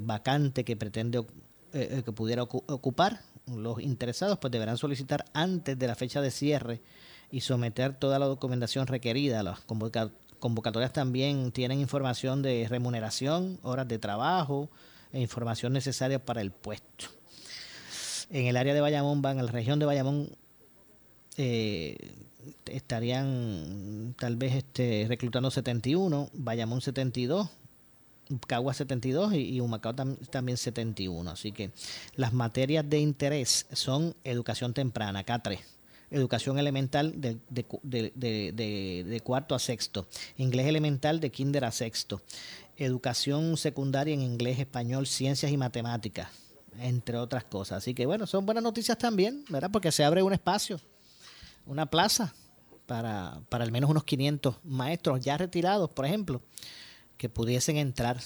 vacante 0.00 0.64
que 0.64 0.74
pretende 0.76 1.22
que 1.70 2.12
pudiera 2.12 2.42
ocupar 2.42 3.20
los 3.54 3.80
interesados 3.80 4.38
pues 4.38 4.50
deberán 4.50 4.78
solicitar 4.78 5.26
antes 5.34 5.78
de 5.78 5.86
la 5.86 5.94
fecha 5.94 6.20
de 6.20 6.30
cierre 6.30 6.80
y 7.30 7.42
someter 7.42 7.94
toda 7.94 8.18
la 8.18 8.26
documentación 8.26 8.86
requerida. 8.86 9.42
Las 9.42 9.60
convocatorias 9.60 10.25
también 10.92 11.52
tienen 11.52 11.80
información 11.80 12.42
de 12.42 12.66
remuneración, 12.68 13.58
horas 13.62 13.88
de 13.88 13.98
trabajo 13.98 14.70
e 15.12 15.20
información 15.20 15.72
necesaria 15.72 16.24
para 16.24 16.40
el 16.40 16.50
puesto. 16.50 17.06
En 18.30 18.46
el 18.46 18.56
área 18.56 18.74
de 18.74 18.80
Bayamón, 18.80 19.22
van, 19.22 19.38
en 19.38 19.46
la 19.46 19.52
región 19.52 19.78
de 19.78 19.86
Bayamón, 19.86 20.30
eh, 21.36 21.96
estarían 22.66 24.14
tal 24.18 24.36
vez 24.36 24.54
este, 24.54 25.06
reclutando 25.08 25.50
71, 25.50 26.30
Bayamón 26.32 26.80
72, 26.80 27.48
Cagua 28.46 28.74
72 28.74 29.34
y, 29.34 29.60
Humacao 29.60 29.94
también 29.94 30.56
71. 30.56 31.30
Así 31.30 31.52
que 31.52 31.70
las 32.14 32.32
materias 32.32 32.88
de 32.88 32.98
interés 32.98 33.66
son 33.72 34.16
educación 34.24 34.74
temprana, 34.74 35.24
K3, 35.24 35.60
educación 36.10 36.58
elemental 36.58 37.20
de, 37.20 37.38
de, 37.50 39.20
cuarto 39.24 39.54
a 39.54 39.58
sexto, 39.58 40.06
inglés 40.36 40.66
elemental 40.66 41.20
de 41.20 41.30
kinder 41.30 41.64
a 41.64 41.72
sexto, 41.72 42.22
educación 42.76 43.56
secundaria 43.56 44.14
en 44.14 44.22
inglés, 44.22 44.58
español, 44.58 45.06
ciencias 45.06 45.50
y 45.52 45.56
matemáticas, 45.56 46.28
entre 46.78 47.16
otras 47.18 47.44
cosas. 47.44 47.78
Así 47.78 47.94
que 47.94 48.06
bueno, 48.06 48.26
son 48.26 48.46
buenas 48.46 48.62
noticias 48.62 48.98
también, 48.98 49.44
¿verdad? 49.48 49.70
Porque 49.72 49.92
se 49.92 50.04
abre 50.04 50.22
un 50.22 50.32
espacio, 50.32 50.80
una 51.66 51.86
plaza 51.86 52.34
para, 52.86 53.40
para 53.48 53.64
al 53.64 53.72
menos 53.72 53.90
unos 53.90 54.04
500 54.04 54.56
maestros 54.64 55.20
ya 55.20 55.36
retirados, 55.36 55.90
por 55.90 56.06
ejemplo 56.06 56.40
que 57.16 57.28
pudiesen 57.28 57.76
entrar 57.76 58.20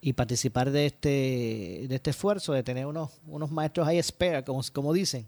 y 0.00 0.12
participar 0.12 0.70
de 0.70 0.86
este, 0.86 1.86
de 1.88 1.94
este 1.94 2.10
esfuerzo, 2.10 2.52
de 2.52 2.62
tener 2.62 2.86
unos, 2.86 3.10
unos 3.26 3.50
maestros 3.50 3.88
ahí 3.88 3.98
espera, 3.98 4.44
como, 4.44 4.62
como 4.72 4.92
dicen, 4.92 5.26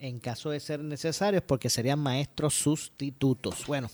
en 0.00 0.18
caso 0.18 0.50
de 0.50 0.60
ser 0.60 0.80
necesarios, 0.80 1.42
porque 1.46 1.70
serían 1.70 1.98
maestros 1.98 2.54
sustitutos. 2.54 3.66
Bueno, 3.66 3.90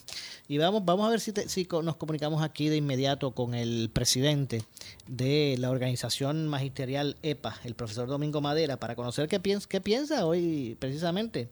y 0.48 0.58
vamos, 0.58 0.84
vamos 0.84 1.06
a 1.06 1.10
ver 1.10 1.20
si, 1.20 1.32
si 1.46 1.68
nos 1.82 1.96
comunicamos 1.96 2.42
aquí 2.42 2.68
de 2.68 2.76
inmediato 2.76 3.32
con 3.32 3.54
el 3.54 3.90
presidente 3.92 4.62
de 5.06 5.56
la 5.58 5.70
organización 5.70 6.48
magisterial 6.48 7.16
EPA, 7.22 7.56
el 7.64 7.74
profesor 7.74 8.08
Domingo 8.08 8.40
Madera, 8.40 8.78
para 8.78 8.96
conocer 8.96 9.28
qué 9.28 9.40
piensa, 9.40 9.68
qué 9.68 9.80
piensa 9.80 10.26
hoy 10.26 10.76
precisamente 10.78 11.48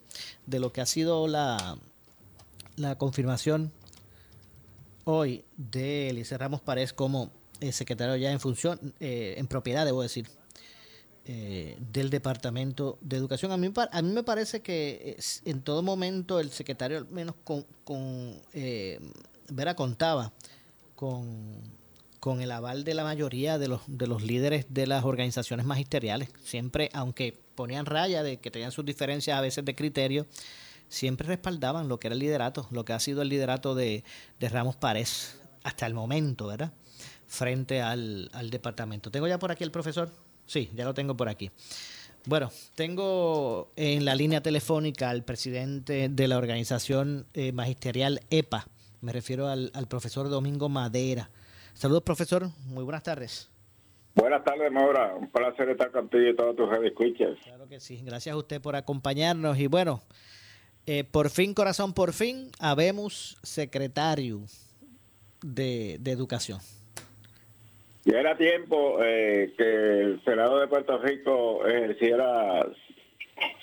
de 0.46 0.60
lo 0.60 0.72
que 0.72 0.80
ha 0.80 0.86
sido 0.86 1.28
la, 1.28 1.78
la 2.76 2.96
confirmación 2.98 3.72
hoy 5.04 5.44
de 5.56 6.10
Elise 6.10 6.36
Ramos 6.38 6.60
Párez 6.60 6.92
como 6.92 7.30
eh, 7.60 7.72
secretario 7.72 8.16
ya 8.16 8.32
en 8.32 8.40
función, 8.40 8.94
eh, 9.00 9.34
en 9.36 9.46
propiedad, 9.46 9.84
debo 9.84 10.02
decir, 10.02 10.26
eh, 11.26 11.76
del 11.92 12.10
Departamento 12.10 12.98
de 13.00 13.16
Educación. 13.16 13.52
A 13.52 13.56
mí, 13.56 13.72
a 13.76 14.02
mí 14.02 14.12
me 14.12 14.22
parece 14.22 14.60
que 14.60 15.16
en 15.44 15.62
todo 15.62 15.82
momento 15.82 16.40
el 16.40 16.50
secretario, 16.50 16.98
al 16.98 17.08
menos 17.08 17.34
con, 17.44 17.64
con 17.84 18.40
Vera, 19.48 19.74
contaba 19.74 20.32
con, 20.94 21.60
con 22.20 22.42
el 22.42 22.52
aval 22.52 22.84
de 22.84 22.94
la 22.94 23.02
mayoría 23.02 23.58
de 23.58 23.68
los, 23.68 23.80
de 23.86 24.06
los 24.06 24.22
líderes 24.22 24.66
de 24.68 24.86
las 24.86 25.04
organizaciones 25.04 25.66
magisteriales. 25.66 26.28
Siempre, 26.44 26.90
aunque 26.92 27.36
ponían 27.54 27.86
raya 27.86 28.22
de 28.22 28.38
que 28.38 28.50
tenían 28.50 28.72
sus 28.72 28.84
diferencias 28.84 29.36
a 29.36 29.40
veces 29.40 29.64
de 29.64 29.74
criterio, 29.74 30.26
siempre 30.88 31.26
respaldaban 31.26 31.88
lo 31.88 31.98
que 31.98 32.08
era 32.08 32.14
el 32.14 32.20
liderato, 32.20 32.66
lo 32.70 32.84
que 32.84 32.92
ha 32.92 33.00
sido 33.00 33.22
el 33.22 33.28
liderato 33.28 33.74
de, 33.74 34.04
Ramos 34.40 34.76
Párez 34.76 35.40
hasta 35.62 35.86
el 35.86 35.94
momento, 35.94 36.48
¿verdad? 36.48 36.72
Frente 37.26 37.80
al, 37.80 38.28
departamento. 38.50 39.10
¿Tengo 39.10 39.26
ya 39.28 39.38
por 39.38 39.50
aquí 39.50 39.64
el 39.64 39.70
profesor? 39.70 40.10
Sí, 40.50 40.68
ya 40.74 40.84
lo 40.84 40.94
tengo 40.94 41.16
por 41.16 41.28
aquí. 41.28 41.48
Bueno, 42.26 42.50
tengo 42.74 43.70
en 43.76 44.04
la 44.04 44.16
línea 44.16 44.40
telefónica 44.40 45.08
al 45.08 45.22
presidente 45.22 46.08
de 46.08 46.26
la 46.26 46.38
organización 46.38 47.24
eh, 47.34 47.52
magisterial 47.52 48.18
EPA. 48.30 48.66
Me 49.00 49.12
refiero 49.12 49.46
al, 49.46 49.70
profesor 49.88 50.28
Domingo 50.28 50.68
Madera. 50.68 51.30
Saludos, 51.72 52.02
profesor. 52.02 52.48
Muy 52.66 52.82
buenas 52.82 53.04
tardes. 53.04 53.48
Buenas 54.16 54.42
tardes, 54.42 54.72
Maura. 54.72 55.14
Un 55.14 55.30
placer 55.30 55.68
estar 55.68 55.92
contigo 55.92 56.30
y 56.30 56.34
todos 56.34 56.56
tus 56.56 56.68
escuchas. 56.84 57.38
Claro 57.44 57.68
que 57.68 57.78
sí. 57.78 58.02
Gracias 58.04 58.34
a 58.34 58.36
usted 58.36 58.60
por 58.60 58.74
acompañarnos. 58.74 59.56
Y 59.56 59.68
bueno, 59.68 60.02
eh, 60.84 61.04
por 61.04 61.30
fin, 61.30 61.54
corazón, 61.54 61.94
por 61.94 62.12
fin, 62.12 62.50
habemos 62.58 63.38
secretario 63.44 64.40
de, 65.42 66.00
Educación. 66.06 66.58
Ya 68.04 68.18
era 68.18 68.36
tiempo 68.36 69.02
eh, 69.02 69.52
que 69.56 70.00
el 70.00 70.24
Senado 70.24 70.58
de 70.58 70.68
Puerto 70.68 70.98
Rico 70.98 71.66
ejerciera 71.66 72.66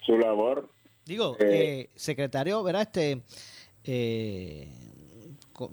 su 0.05 0.17
labor. 0.17 0.69
Digo, 1.05 1.35
eh, 1.39 1.89
secretario, 1.95 2.61
¿verdad? 2.63 2.83
Este, 2.83 3.21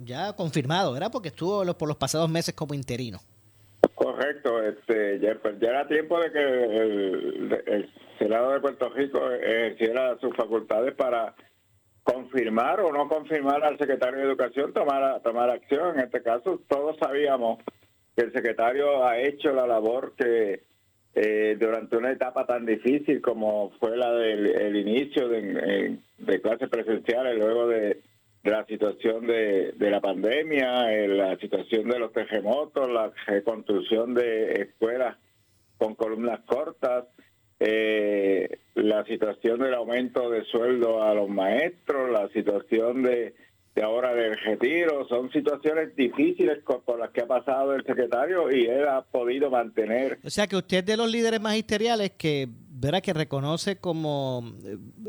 ya 0.05 0.33
confirmado, 0.35 0.93
¿verdad? 0.93 1.11
Porque 1.13 1.29
estuvo 1.29 1.65
por 1.75 1.89
los 1.89 1.97
pasados 1.97 2.31
meses 2.31 2.55
como 2.55 2.75
interino. 2.75 3.21
Correcto, 3.95 4.63
este, 4.63 5.21
ya, 5.21 5.35
pues, 5.41 5.61
era 5.61 5.87
tiempo 5.87 6.19
de 6.21 6.33
que 6.33 6.41
el 6.41 7.91
Senado 8.19 8.53
de 8.53 8.61
Puerto 8.61 8.89
Rico 8.91 9.31
ejerciera 9.31 10.19
sus 10.21 10.35
facultades 10.37 10.95
para 10.95 11.35
confirmar 12.03 12.81
o 12.81 12.93
no 12.93 13.09
confirmar 13.09 13.65
al 13.65 13.79
secretario 13.79 14.19
de 14.19 14.25
Educación, 14.25 14.73
tomar, 14.73 15.21
tomar 15.23 15.51
acción. 15.51 15.99
En 15.99 16.05
este 16.05 16.23
caso, 16.23 16.61
todos 16.69 16.97
sabíamos 16.99 17.59
que 18.17 18.25
el 18.25 18.33
secretario 18.33 19.05
ha 19.05 19.19
hecho 19.19 19.53
la 19.53 19.67
labor 19.67 20.15
que 20.17 20.63
eh, 21.17 21.57
durante 21.59 21.97
una 21.97 22.11
etapa 22.11 22.45
tan 22.45 22.67
difícil 22.67 23.21
como 23.21 23.71
fue 23.79 23.97
la 23.97 24.13
del 24.13 24.77
inicio 24.77 25.29
de, 25.29 25.99
clases 26.43 26.69
presenciales, 26.69 27.39
luego 27.39 27.69
de, 27.69 28.01
la 28.43 28.65
situación 28.67 29.27
de, 29.27 29.75
la 29.79 30.01
pandemia, 30.01 30.93
eh, 30.93 31.09
la 31.09 31.37
situación 31.39 31.89
de 31.89 31.99
los 31.99 32.13
terremotos, 32.13 32.91
la 32.91 33.13
reconstrucción 33.27 34.15
de 34.15 34.53
escuelas 34.63 35.17
con 35.79 35.95
columnas 35.95 36.41
cortas, 36.47 37.07
eh, 37.61 38.59
la 38.75 39.05
situación 39.05 39.61
del 39.61 39.75
aumento 39.75 40.29
de 40.31 40.45
sueldo 40.45 41.03
a 41.03 41.15
los 41.15 41.29
maestros, 41.29 42.11
la 42.11 42.29
situación 42.31 43.03
de, 43.03 43.35
ahora 43.83 44.15
del 44.15 44.37
retiro, 44.39 45.07
son 45.09 45.31
situaciones 45.33 45.95
difíciles 45.97 46.59
por 46.65 46.99
las 46.99 47.11
que 47.11 47.23
ha 47.23 47.27
pasado 47.27 47.75
el 47.75 47.85
secretario 47.85 48.51
y 48.51 48.67
él 48.67 48.87
ha 48.87 49.03
podido 49.03 49.51
mantener. 49.51 50.19
O 50.25 50.31
sea 50.31 50.47
que 50.47 50.57
usted 50.57 50.79
es 50.79 50.87
de 50.87 50.97
los 50.97 51.11
líderes 51.11 51.41
magisteriales 51.41 52.13
que 52.13 52.49
verá 52.49 53.01
que 53.01 53.13
reconoce 53.13 53.77
como, 53.77 54.55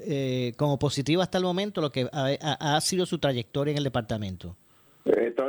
eh, 0.02 0.54
como 0.58 0.80
positivo 0.80 1.22
hasta 1.22 1.38
el 1.38 1.44
momento 1.44 1.82
lo 1.82 1.92
que 1.92 2.08
ha 2.12 2.82
sido 2.82 3.06
su 3.06 3.20
trayectoria 3.20 3.72
en 3.72 3.78
el 3.78 3.84
departamento 3.84 4.56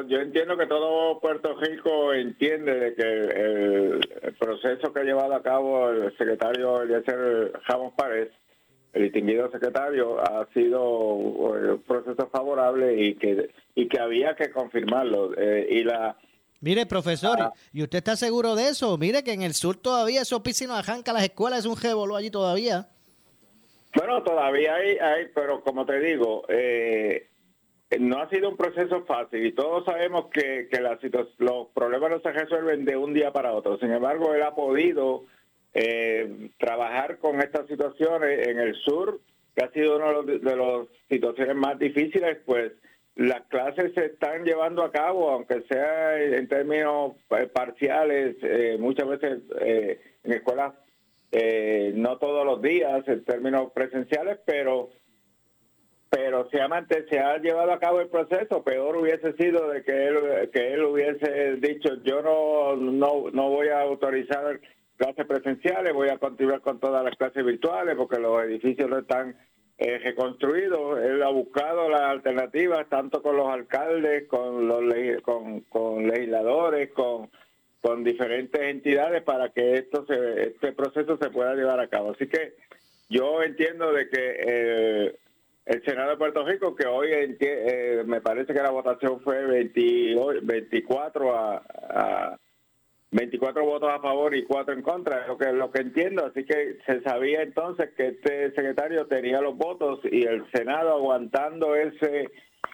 yo 0.08 0.18
entiendo 0.18 0.56
que 0.56 0.66
todo 0.66 1.18
Puerto 1.20 1.54
Rico 1.54 2.12
entiende 2.12 2.74
de 2.74 2.94
que 2.94 3.02
el, 3.02 4.34
proceso 4.38 4.92
que 4.92 5.00
ha 5.00 5.04
llevado 5.04 5.34
a 5.34 5.42
cabo 5.42 5.90
el 5.90 6.16
secretario 6.16 6.82
Eliezer 6.82 7.52
Ramos 7.66 7.94
Párez, 7.96 8.30
el 8.96 9.02
distinguido 9.02 9.50
secretario, 9.50 10.18
ha 10.20 10.46
sido 10.54 10.82
un 10.90 11.82
proceso 11.82 12.28
favorable 12.28 12.98
y 12.98 13.14
que 13.14 13.50
y 13.74 13.88
que 13.88 14.00
había 14.00 14.34
que 14.34 14.50
confirmarlo. 14.50 15.36
Eh, 15.36 15.66
y 15.70 15.84
la 15.84 16.16
Mire, 16.62 16.86
profesor, 16.86 17.36
ah. 17.38 17.52
¿y 17.72 17.82
usted 17.82 17.98
está 17.98 18.16
seguro 18.16 18.54
de 18.54 18.68
eso? 18.68 18.96
Mire 18.96 19.22
que 19.22 19.32
en 19.32 19.42
el 19.42 19.52
sur 19.52 19.76
todavía 19.76 20.22
esos 20.22 20.40
piscinos 20.40 20.78
arranca 20.78 21.12
las 21.12 21.24
escuelas, 21.24 21.60
es 21.60 21.66
un 21.66 21.76
jebolo 21.76 22.16
allí 22.16 22.30
todavía. 22.30 22.88
Bueno, 23.94 24.22
todavía 24.22 24.74
hay, 24.74 24.96
hay 24.96 25.26
pero 25.34 25.62
como 25.62 25.84
te 25.84 26.00
digo, 26.00 26.44
eh, 26.48 27.28
no 28.00 28.18
ha 28.18 28.30
sido 28.30 28.48
un 28.48 28.56
proceso 28.56 29.04
fácil 29.04 29.44
y 29.44 29.52
todos 29.52 29.84
sabemos 29.84 30.26
que, 30.32 30.68
que 30.70 30.80
los 30.80 31.68
problemas 31.74 32.10
no 32.10 32.20
se 32.20 32.32
resuelven 32.32 32.86
de 32.86 32.96
un 32.96 33.12
día 33.12 33.30
para 33.32 33.52
otro. 33.52 33.78
Sin 33.78 33.92
embargo, 33.92 34.34
él 34.34 34.42
ha 34.42 34.54
podido 34.54 35.24
eh, 35.78 36.48
trabajar 36.56 37.18
con 37.18 37.38
estas 37.42 37.66
situaciones 37.66 38.48
en 38.48 38.58
el 38.58 38.74
sur, 38.76 39.20
que 39.54 39.62
ha 39.62 39.70
sido 39.72 39.96
una 39.96 40.22
de 40.22 40.56
las 40.56 40.86
situaciones 41.10 41.54
más 41.54 41.78
difíciles, 41.78 42.38
pues 42.46 42.72
las 43.14 43.42
clases 43.48 43.92
se 43.92 44.06
están 44.06 44.44
llevando 44.44 44.82
a 44.82 44.90
cabo, 44.90 45.28
aunque 45.28 45.60
sea 45.68 46.18
en 46.18 46.48
términos 46.48 47.12
eh, 47.28 47.46
parciales, 47.52 48.36
eh, 48.40 48.78
muchas 48.80 49.06
veces 49.06 49.42
en 49.60 50.32
escuelas, 50.32 50.72
no 51.92 52.16
todos 52.16 52.46
los 52.46 52.62
días 52.62 53.06
en 53.06 53.22
términos 53.24 53.70
presenciales, 53.74 54.38
pero 54.46 54.88
pero 56.08 56.48
se 56.48 56.58
ha, 56.62 56.86
se 57.10 57.18
ha 57.18 57.36
llevado 57.36 57.72
a 57.72 57.80
cabo 57.80 58.00
el 58.00 58.08
proceso. 58.08 58.62
Peor 58.62 58.96
hubiese 58.96 59.34
sido 59.34 59.68
de 59.68 59.82
que 59.82 60.06
él, 60.06 60.50
que 60.50 60.72
él 60.72 60.84
hubiese 60.84 61.56
dicho, 61.56 61.96
yo 62.04 62.22
no, 62.22 62.76
no, 62.76 63.30
no 63.30 63.50
voy 63.50 63.68
a 63.68 63.82
autorizar 63.82 64.58
clases 64.96 65.26
presenciales, 65.26 65.92
voy 65.92 66.08
a 66.08 66.18
continuar 66.18 66.60
con 66.60 66.80
todas 66.80 67.04
las 67.04 67.16
clases 67.16 67.44
virtuales 67.44 67.94
porque 67.96 68.18
los 68.18 68.42
edificios 68.42 68.88
no 68.88 68.98
están 68.98 69.36
eh, 69.78 69.98
reconstruidos. 69.98 71.00
Él 71.02 71.22
ha 71.22 71.28
buscado 71.28 71.88
las 71.88 72.02
alternativas 72.02 72.88
tanto 72.88 73.22
con 73.22 73.36
los 73.36 73.48
alcaldes, 73.48 74.26
con 74.26 74.66
los 74.66 74.82
con, 75.22 75.60
con 75.62 76.06
legisladores, 76.06 76.92
con, 76.92 77.30
con 77.80 78.02
diferentes 78.02 78.60
entidades 78.60 79.22
para 79.22 79.50
que 79.50 79.74
esto 79.74 80.06
se, 80.06 80.48
este 80.48 80.72
proceso 80.72 81.18
se 81.18 81.30
pueda 81.30 81.54
llevar 81.54 81.78
a 81.78 81.88
cabo. 81.88 82.12
Así 82.12 82.26
que 82.26 82.54
yo 83.08 83.42
entiendo 83.42 83.92
de 83.92 84.08
que 84.08 84.36
eh, 84.40 85.16
el 85.66 85.84
Senado 85.84 86.10
de 86.10 86.16
Puerto 86.16 86.44
Rico, 86.44 86.74
que 86.74 86.86
hoy 86.86 87.08
eh, 87.12 88.02
me 88.06 88.20
parece 88.20 88.54
que 88.54 88.62
la 88.62 88.70
votación 88.70 89.20
fue 89.20 89.44
24 89.44 91.36
a, 91.36 92.38
24 93.10 93.64
votos 93.64 93.88
a 93.90 94.00
favor 94.00 94.34
y 94.34 94.44
4 94.44 94.74
en 94.74 94.82
contra, 94.82 95.22
es 95.22 95.28
lo 95.28 95.38
que, 95.38 95.52
lo 95.52 95.70
que 95.70 95.80
entiendo. 95.80 96.26
Así 96.26 96.44
que 96.44 96.78
se 96.86 97.02
sabía 97.02 97.42
entonces 97.42 97.90
que 97.96 98.08
este 98.08 98.52
secretario 98.52 99.06
tenía 99.06 99.40
los 99.40 99.56
votos 99.56 100.00
y 100.10 100.24
el 100.24 100.44
Senado 100.50 100.92
aguantando 100.92 101.74
ese, 101.76 102.30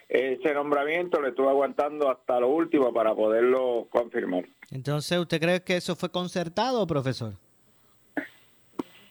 ese 0.08 0.54
nombramiento 0.54 1.20
le 1.20 1.30
estuvo 1.30 1.48
aguantando 1.48 2.10
hasta 2.10 2.40
lo 2.40 2.48
último 2.48 2.92
para 2.92 3.14
poderlo 3.14 3.88
confirmar. 3.90 4.44
Entonces, 4.70 5.18
¿usted 5.18 5.40
cree 5.40 5.62
que 5.62 5.76
eso 5.76 5.94
fue 5.96 6.10
concertado, 6.10 6.86
profesor? 6.86 7.34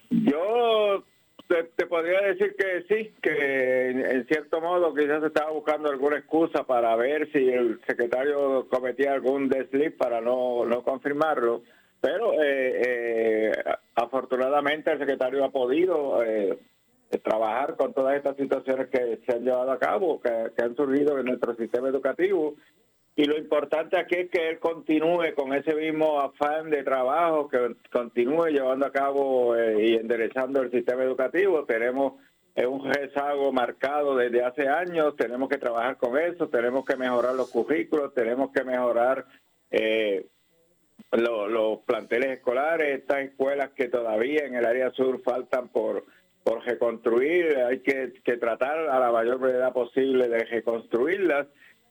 Yo 0.10 1.04
te, 1.75 1.86
podría 1.86 2.22
decir 2.22 2.55
que 2.55 2.84
sí, 2.88 3.13
que 3.22 3.89
en, 3.89 4.25
cierto 4.27 4.62
modo 4.62 4.93
quizás 4.93 5.24
estaba 5.24 5.51
buscando 5.51 5.89
alguna 5.89 6.17
excusa 6.17 6.63
para 6.63 6.96
ver 6.96 7.31
si 7.31 7.50
el 7.50 7.79
secretario 7.86 8.67
cometía 8.70 9.13
algún 9.13 9.50
desliz 9.50 9.93
para 9.96 10.22
no, 10.22 10.65
no 10.65 10.84
confirmarlo, 10.84 11.63
pero 12.00 12.34
eh, 12.41 12.81
eh, 12.86 13.63
afortunadamente 13.96 14.91
el 14.91 15.00
secretario 15.00 15.43
ha 15.43 15.51
podido 15.51 16.24
eh, 16.24 16.58
trabajar 17.24 17.75
con 17.75 17.93
todas 17.93 18.15
estas 18.15 18.38
situaciones 18.38 18.88
que 18.88 19.20
se 19.25 19.34
han 19.34 19.43
llevado 19.43 19.72
a 19.72 19.79
cabo, 19.79 20.22
que 20.22 20.63
han 20.63 20.75
surgido 20.75 21.20
en 21.20 21.25
nuestro 21.25 21.55
sistema 21.55 21.89
educativo 21.89 22.55
y 23.22 23.25
lo 23.25 23.38
importante 23.38 23.98
aquí 23.98 24.16
es 24.16 24.32
que 24.32 24.50
él 24.50 24.58
continúe 24.58 25.36
con 25.36 25.54
ese 25.54 25.75
mismo 25.75 26.20
afán 26.20 26.72
de 26.72 26.82
trabajo, 26.82 27.48
que 27.48 27.75
continúe 27.92 28.48
llevando 28.48 28.88
a 28.88 28.92
cabo 28.92 29.56
eh, 29.56 29.90
y 29.90 29.94
enderezando 29.94 30.60
el 30.60 30.72
sistema 30.72 31.04
educativo. 31.04 31.63
Tenemos 31.66 32.13
un 32.56 32.92
rezago 32.92 33.51
marcado 33.51 34.16
desde 34.16 34.44
hace 34.44 34.68
años, 34.68 35.16
tenemos 35.18 35.50
que 35.50 35.60
trabajar 35.60 35.98
con 35.98 36.18
eso, 36.18 36.50
tenemos 36.50 36.84
que 36.84 36.96
mejorar 36.96 37.36
los 37.36 37.51
currículos, 37.51 38.12
tenemos 38.16 38.51
que 38.51 38.63
mejorar 38.63 39.28
eh, 39.70 40.25
los 41.12 41.80
planteles 41.82 42.40
escolares, 42.40 43.01
estas 43.01 43.20
escuelas 43.20 43.70
que 43.75 43.88
todavía 43.88 44.46
en 44.46 44.56
el 44.56 44.66
área 44.66 44.90
sur 44.94 45.22
faltan 45.22 45.68
por, 45.68 46.06
por 46.44 46.66
reconstruir, 46.66 47.56
hay 47.58 47.82
que, 47.82 48.13
que 48.24 48.38
tratar 48.38 48.79
a 48.90 49.00
la 49.00 49.12
mayor 49.12 49.38
brevedad 49.38 49.74
posible 49.74 50.27
de 50.27 50.44
reconstruirlas 50.46 51.46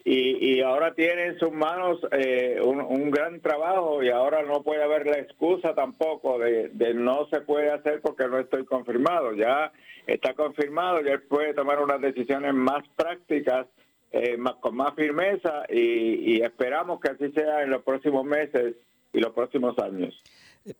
y, 0.05 0.61
ahora 0.63 0.95
tiene 0.95 1.27
en 1.27 1.39
sus 1.39 1.53
manos 1.53 1.99
eh, 2.13 2.59
un, 2.63 3.11
gran 3.11 3.41
trabajo 3.41 4.03
y 4.03 4.09
ahora 4.09 4.43
no 4.43 4.63
puede 4.63 4.83
haber 4.83 5.07
la 5.07 5.19
excusa 5.19 5.75
tampoco 5.75 6.39
de, 6.39 6.71
no 6.95 7.27
se 7.31 7.41
puede 7.43 7.71
hacer 7.71 8.01
porque 8.01 8.27
no 8.27 8.39
estoy 8.39 8.65
confirmado. 8.65 9.35
Ya 9.35 9.73
está 10.07 10.33
confirmado, 10.35 11.03
ya 11.03 11.21
puede 11.29 11.53
tomar 11.53 11.83
unas 11.83 12.01
decisiones 12.01 12.55
más 12.55 12.83
prácticas, 12.97 13.67
eh, 14.13 14.39
con 14.61 14.75
más 14.75 14.95
firmeza 14.95 15.65
y, 15.69 16.41
esperamos 16.43 17.01
que 17.01 17.11
así 17.11 17.31
sea 17.33 17.63
en 17.63 17.71
los 17.71 17.83
próximos 17.83 18.25
meses 18.25 18.77
y 19.13 19.21
los 19.21 19.33
próximos 19.35 19.79
años. 19.79 20.19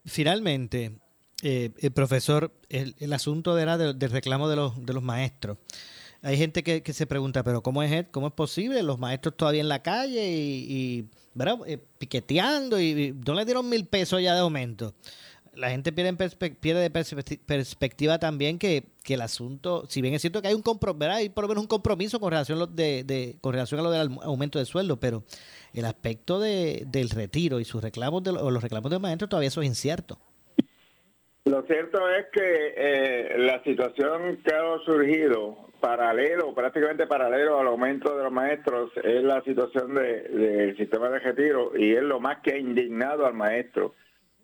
Finalmente, 0.05 0.93
eh, 1.43 1.69
el 1.79 1.91
profesor, 1.91 2.51
el, 2.69 2.95
el 2.99 3.13
asunto 3.13 3.57
era 3.57 3.77
del 3.77 4.11
reclamo 4.11 4.49
de 4.49 4.55
los, 4.55 4.83
de 4.83 4.93
los 4.93 5.03
maestros. 5.03 5.57
Hay 6.23 6.37
gente 6.37 6.63
que, 6.63 6.93
se 6.93 7.07
pregunta, 7.07 7.43
pero 7.43 7.63
¿cómo 7.63 7.81
es, 7.81 8.05
cómo 8.11 8.27
es 8.27 8.33
posible? 8.33 8.83
Los 8.83 8.99
maestros 8.99 9.35
todavía 9.35 9.61
en 9.61 9.69
la 9.69 9.81
calle 9.81 10.27
y, 10.27 11.09
eh, 11.65 11.79
piqueteando 11.97 12.79
y, 12.79 13.15
no 13.25 13.33
le 13.33 13.45
dieron 13.45 13.67
mil 13.67 13.87
pesos 13.87 14.21
ya 14.21 14.35
de 14.35 14.41
aumento. 14.41 14.93
La 15.55 15.71
gente 15.71 15.91
pierde, 15.91 16.13
pierde 16.61 16.81
de 16.81 16.89
perspectiva 17.39 18.19
también 18.19 18.59
que, 18.59 18.85
el 19.07 19.21
asunto, 19.21 19.85
si 19.89 20.01
bien 20.01 20.13
es 20.13 20.21
cierto 20.21 20.41
que 20.41 20.47
hay 20.49 20.53
un 20.53 20.61
compromiso, 20.61 21.11
hay 21.11 21.29
por 21.29 21.43
lo 21.43 21.47
menos 21.49 21.63
un 21.63 21.67
compromiso 21.67 22.19
con 22.19 22.31
relación, 22.31 22.75
de, 22.75 23.37
con 23.41 23.53
relación 23.53 23.79
a 23.79 23.83
lo 23.83 23.91
del 23.91 24.11
aumento 24.21 24.59
de 24.59 24.65
sueldo, 24.65 24.99
pero 24.99 25.23
el 25.73 25.85
aspecto 25.85 26.39
de, 26.39 26.83
del 26.87 27.09
retiro 27.09 27.59
y 27.59 27.65
sus 27.65 27.81
reclamos 27.81 28.23
de, 28.23 28.29
o 28.29 28.51
los 28.51 28.61
reclamos 28.61 28.91
de 28.91 28.95
los 28.95 29.01
maestros 29.01 29.29
todavía 29.29 29.47
eso 29.47 29.61
es 29.61 29.67
incierto. 29.67 30.19
Lo 31.45 31.63
cierto 31.63 32.07
es 32.09 32.27
que 32.31 32.73
eh, 32.77 33.37
la 33.39 33.63
situación 33.63 34.39
que 34.45 34.53
ha 34.53 34.85
surgido 34.85 35.70
paralelo, 35.81 36.53
prácticamente 36.53 37.07
paralelo 37.07 37.59
al 37.59 37.67
aumento 37.67 38.15
de 38.15 38.23
los 38.23 38.31
maestros, 38.31 38.91
es 39.03 39.23
la 39.23 39.41
situación 39.41 39.95
del 39.95 40.77
sistema 40.77 41.09
de 41.09 41.19
retiro 41.19 41.71
y 41.75 41.93
es 41.93 42.03
lo 42.03 42.19
más 42.19 42.39
que 42.39 42.53
ha 42.53 42.57
indignado 42.57 43.25
al 43.25 43.33
maestro. 43.33 43.95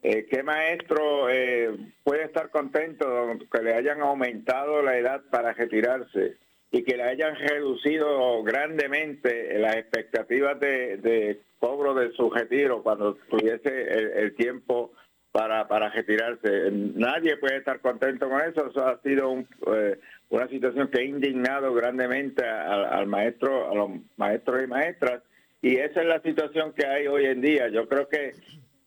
Eh, 0.03 0.27
¿Qué 0.29 0.43
maestro 0.43 1.29
eh, 1.29 1.75
puede 2.03 2.23
estar 2.23 2.49
contento 2.49 3.37
que 3.51 3.61
le 3.61 3.75
hayan 3.75 4.01
aumentado 4.01 4.81
la 4.81 4.97
edad 4.97 5.21
para 5.31 5.53
retirarse 5.53 6.37
y 6.71 6.83
que 6.83 6.97
le 6.97 7.03
hayan 7.03 7.35
reducido 7.35 8.43
grandemente 8.43 9.57
las 9.57 9.77
expectativas 9.77 10.59
de, 10.59 11.39
cobro 11.59 11.93
de 11.93 12.11
su 12.11 12.29
retiro 12.29 12.83
cuando 12.83 13.15
tuviese 13.29 14.21
el 14.21 14.35
tiempo 14.35 14.91
para, 15.31 15.67
para 15.67 15.89
retirarse. 15.89 16.71
Nadie 16.71 17.37
puede 17.37 17.57
estar 17.57 17.79
contento 17.79 18.29
con 18.29 18.41
eso. 18.41 18.67
Eso 18.69 18.87
ha 18.87 18.99
sido 19.01 19.45
eh, 19.73 19.99
una 20.29 20.47
situación 20.47 20.89
que 20.89 20.99
ha 20.99 21.03
indignado 21.03 21.73
grandemente 21.73 22.45
al, 22.45 23.07
maestro, 23.07 23.71
a 23.71 23.75
los 23.75 23.89
maestros 24.17 24.63
y 24.63 24.67
maestras. 24.67 25.23
Y 25.61 25.77
esa 25.77 26.01
es 26.01 26.07
la 26.07 26.21
situación 26.21 26.73
que 26.73 26.85
hay 26.85 27.07
hoy 27.07 27.25
en 27.25 27.41
día. 27.41 27.69
Yo 27.69 27.87
creo 27.87 28.07
que 28.09 28.33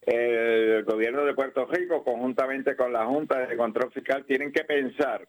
el 0.03 0.85
gobierno 0.85 1.25
de 1.25 1.35
Puerto 1.35 1.67
Rico, 1.67 2.05
conjuntamente 2.05 2.77
con 2.77 2.93
la 2.93 3.07
Junta 3.07 3.47
de 3.47 3.57
Control 3.57 3.91
Fiscal, 3.93 4.25
tienen 4.25 4.53
que 4.53 4.65
pensar 4.65 5.27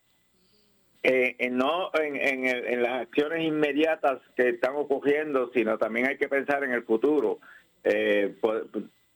eh, 1.04 1.36
en, 1.40 1.58
no 1.58 1.90
en, 1.94 2.46
en, 2.46 2.84
las 2.84 3.02
acciones 3.02 3.44
inmediatas 3.44 4.20
que 4.36 4.50
están 4.50 4.76
ocurriendo, 4.76 5.50
sino 5.54 5.78
también 5.78 6.08
hay 6.08 6.18
que 6.18 6.30
pensar 6.30 6.64
en 6.64 6.74
el 6.74 6.84
futuro. 6.84 7.40
Eh, 7.84 8.36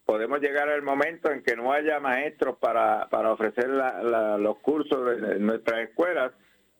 podemos 0.06 0.40
llegar 0.40 0.70
al 0.70 0.82
momento 0.82 1.32
en 1.32 1.44
que 1.44 1.56
no 1.56 1.72
haya 1.72 2.00
maestros 2.00 2.58
para, 2.58 3.08
para 3.10 3.32
ofrecer 3.32 3.70
los 3.70 4.58
cursos 4.60 5.22
en 5.22 5.46
nuestras 5.46 5.90
escuelas, 5.90 6.32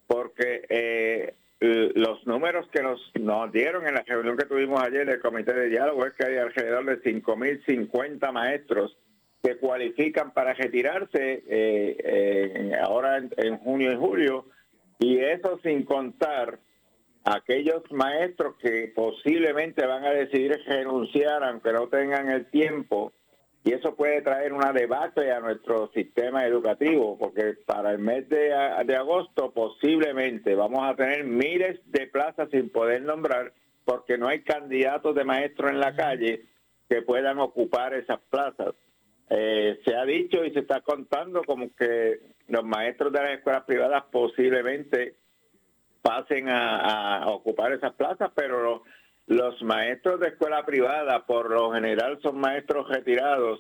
porque 0.08 0.66
eh, 0.70 1.36
los 1.60 2.26
números 2.28 2.68
que 2.70 2.82
nos, 2.82 3.00
nos 3.20 3.52
dieron 3.52 3.88
en 3.88 3.96
la 3.96 4.04
reunión 4.04 4.38
que 4.38 4.46
tuvimos 4.46 4.82
ayer 4.82 5.02
en 5.02 5.10
el 5.10 5.20
Comité 5.20 5.54
de 5.54 5.70
Diálogo 5.70 6.06
es 6.06 6.14
que 6.14 6.26
hay 6.26 6.38
alrededor 6.38 6.86
de 6.86 7.02
5.050 7.02 8.32
maestros 8.32 8.98
que 9.42 9.58
cualifican 9.58 10.32
para 10.32 10.54
retirarse 10.54 11.44
eh, 11.48 12.72
ahora 12.82 13.18
en, 13.18 13.32
en 13.38 13.58
junio 13.58 13.94
y 13.94 13.96
julio, 13.96 14.46
y 15.00 15.20
eso 15.20 15.60
sin 15.64 15.84
contar 15.84 16.60
aquellos 17.26 17.84
maestros 17.92 18.56
que 18.58 18.92
posiblemente 18.96 19.86
van 19.86 20.06
a 20.06 20.12
decidir 20.12 20.60
renunciar 20.68 21.44
aunque 21.44 21.74
no 21.74 21.88
tengan 21.88 22.30
el 22.30 22.46
tiempo 22.46 23.14
y 23.66 23.74
eso 23.74 23.96
puede 23.96 24.22
traer 24.22 24.54
una 24.54 24.72
debate 24.72 25.32
a 25.32 25.40
nuestro 25.40 25.92
sistema 25.92 26.46
educativo 26.46 27.18
porque 27.18 27.56
para 27.66 27.92
el 27.92 27.98
mes 27.98 28.30
de, 28.30 28.54
de 28.86 28.96
agosto 28.96 29.52
posiblemente 29.52 30.54
vamos 30.54 30.84
a 30.84 30.96
tener 30.96 31.24
miles 31.24 31.80
de 31.88 32.06
plazas 32.06 32.48
sin 32.52 32.70
poder 32.70 33.02
nombrar 33.02 33.52
porque 33.84 34.18
no 34.20 34.28
hay 34.28 34.42
candidatos 34.42 35.16
de 35.16 35.24
maestros 35.24 35.72
en 35.72 35.80
la 35.80 35.96
calle 35.96 36.46
que 36.88 37.02
puedan 37.02 37.40
ocupar 37.40 37.96
esas 37.96 38.20
plazas. 38.30 38.76
Eh, 39.30 39.80
se 39.84 39.96
ha 39.96 40.06
dicho 40.06 40.46
y 40.46 40.52
se 40.52 40.60
está 40.60 40.82
contando 40.82 41.44
como 41.44 41.74
que 41.76 42.20
los 42.48 42.64
maestros 42.64 43.12
de 43.12 43.20
las 43.20 43.32
escuelas 43.32 43.64
privadas 43.64 44.04
posiblemente 44.12 45.16
pasen 46.04 46.50
a, 46.50 47.24
ocupar 47.30 47.72
esas 47.72 47.94
plazas, 47.94 48.32
pero 48.36 48.84
los 49.28 49.62
maestros 49.64 50.20
de 50.20 50.28
escuela 50.30 50.66
privada 50.66 51.26
por 51.26 51.50
lo 51.50 51.72
general 51.72 52.20
son 52.22 52.40
maestros 52.40 52.88
retirados 52.90 53.60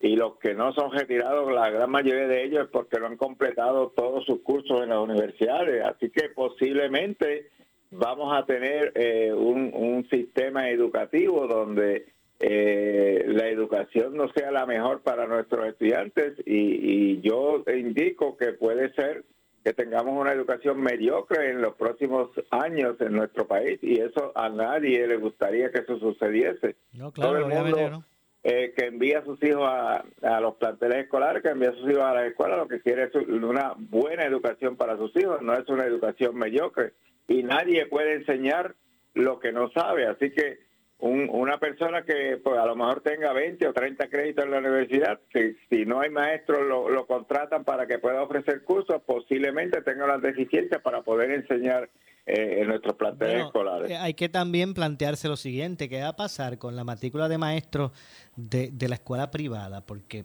y 0.00 0.16
los 0.16 0.36
que 0.38 0.54
no 0.54 0.72
son 0.72 0.92
retirados, 0.92 1.50
la 1.52 1.70
gran 1.70 1.90
mayoría 1.90 2.26
de 2.26 2.44
ellos 2.44 2.64
es 2.64 2.70
porque 2.70 3.00
no 3.00 3.06
han 3.06 3.16
completado 3.16 3.92
todos 3.96 4.24
sus 4.26 4.40
cursos 4.42 4.82
en 4.82 4.90
las 4.90 4.98
universidades. 4.98 5.84
Así 5.86 6.10
que 6.10 6.28
posiblemente 6.30 7.48
vamos 7.90 8.36
a 8.36 8.44
tener 8.44 8.92
eh, 8.94 9.32
un, 9.32 10.06
sistema 10.10 10.68
educativo 10.68 11.46
donde 11.46 12.06
eh, 12.40 13.24
la 13.28 13.48
educación 13.48 14.16
no 14.16 14.30
sea 14.32 14.50
la 14.50 14.66
mejor 14.66 15.00
para 15.00 15.26
nuestros 15.26 15.66
estudiantes 15.66 16.34
y, 16.44 17.14
y 17.14 17.20
yo 17.22 17.64
indico 17.74 18.36
que 18.36 18.52
puede 18.52 18.92
ser 18.92 19.24
que 19.66 19.72
tengamos 19.72 20.16
una 20.16 20.30
educación 20.30 20.80
mediocre 20.80 21.50
en 21.50 21.60
los 21.60 21.74
próximos 21.74 22.30
años 22.52 22.94
en 23.00 23.14
nuestro 23.14 23.48
país 23.48 23.80
y 23.82 23.98
eso 23.98 24.30
a 24.36 24.48
nadie 24.48 25.04
le 25.08 25.16
gustaría 25.16 25.72
que 25.72 25.80
eso 25.80 25.98
sucediese. 25.98 26.76
No, 26.92 27.10
claro, 27.10 27.32
Todo 27.32 27.48
el 27.48 27.64
mundo, 27.64 28.04
eh, 28.44 28.72
que 28.76 28.84
envía 28.84 29.18
a 29.18 29.24
sus 29.24 29.42
hijos 29.42 29.68
a, 29.68 30.04
los 30.40 30.54
planteles 30.54 30.98
escolares, 30.98 31.42
que 31.42 31.48
envía 31.48 31.70
a 31.70 31.74
sus 31.74 31.90
hijos 31.90 32.04
a 32.04 32.14
la 32.14 32.26
escuela, 32.28 32.56
lo 32.56 32.68
que 32.68 32.80
quiere 32.80 33.10
es 33.12 33.14
una 33.16 33.74
buena 33.76 34.22
educación 34.24 34.76
para 34.76 34.96
sus 34.98 35.10
hijos, 35.16 35.42
no 35.42 35.52
es 35.54 35.68
una 35.68 35.84
educación 35.84 36.36
mediocre. 36.36 36.92
Y 37.26 37.42
nadie 37.42 37.86
puede 37.86 38.14
enseñar 38.14 38.76
lo 39.14 39.40
que 39.40 39.50
no 39.50 39.68
sabe. 39.70 40.06
Así 40.06 40.30
que 40.30 40.60
una 40.98 41.58
persona 41.58 42.02
que 42.02 42.40
pues, 42.42 42.58
a 42.58 42.64
lo 42.64 42.74
mejor 42.74 43.02
tenga 43.02 43.32
20 43.32 43.68
o 43.68 43.72
30 43.72 44.08
créditos 44.08 44.44
en 44.44 44.50
la 44.50 44.58
universidad, 44.58 45.20
si, 45.32 45.56
si 45.68 45.84
no 45.84 46.00
hay 46.00 46.10
maestros, 46.10 46.66
lo, 46.66 46.88
lo 46.88 47.06
contratan 47.06 47.64
para 47.64 47.86
que 47.86 47.98
pueda 47.98 48.22
ofrecer 48.22 48.64
cursos, 48.64 49.02
posiblemente 49.04 49.82
tenga 49.82 50.06
las 50.06 50.22
deficiencias 50.22 50.80
para 50.80 51.02
poder 51.02 51.30
enseñar 51.32 51.90
eh, 52.24 52.60
en 52.60 52.68
nuestros 52.68 52.96
planteles 52.96 53.44
escolares. 53.44 53.90
Eh, 53.90 53.96
hay 53.96 54.14
que 54.14 54.28
también 54.28 54.72
plantearse 54.72 55.28
lo 55.28 55.36
siguiente, 55.36 55.88
¿qué 55.88 56.00
va 56.00 56.08
a 56.08 56.16
pasar 56.16 56.58
con 56.58 56.74
la 56.74 56.84
matrícula 56.84 57.28
de 57.28 57.38
maestros 57.38 57.92
de, 58.34 58.70
de 58.72 58.88
la 58.88 58.94
escuela 58.94 59.30
privada? 59.30 59.84
Porque 59.84 60.24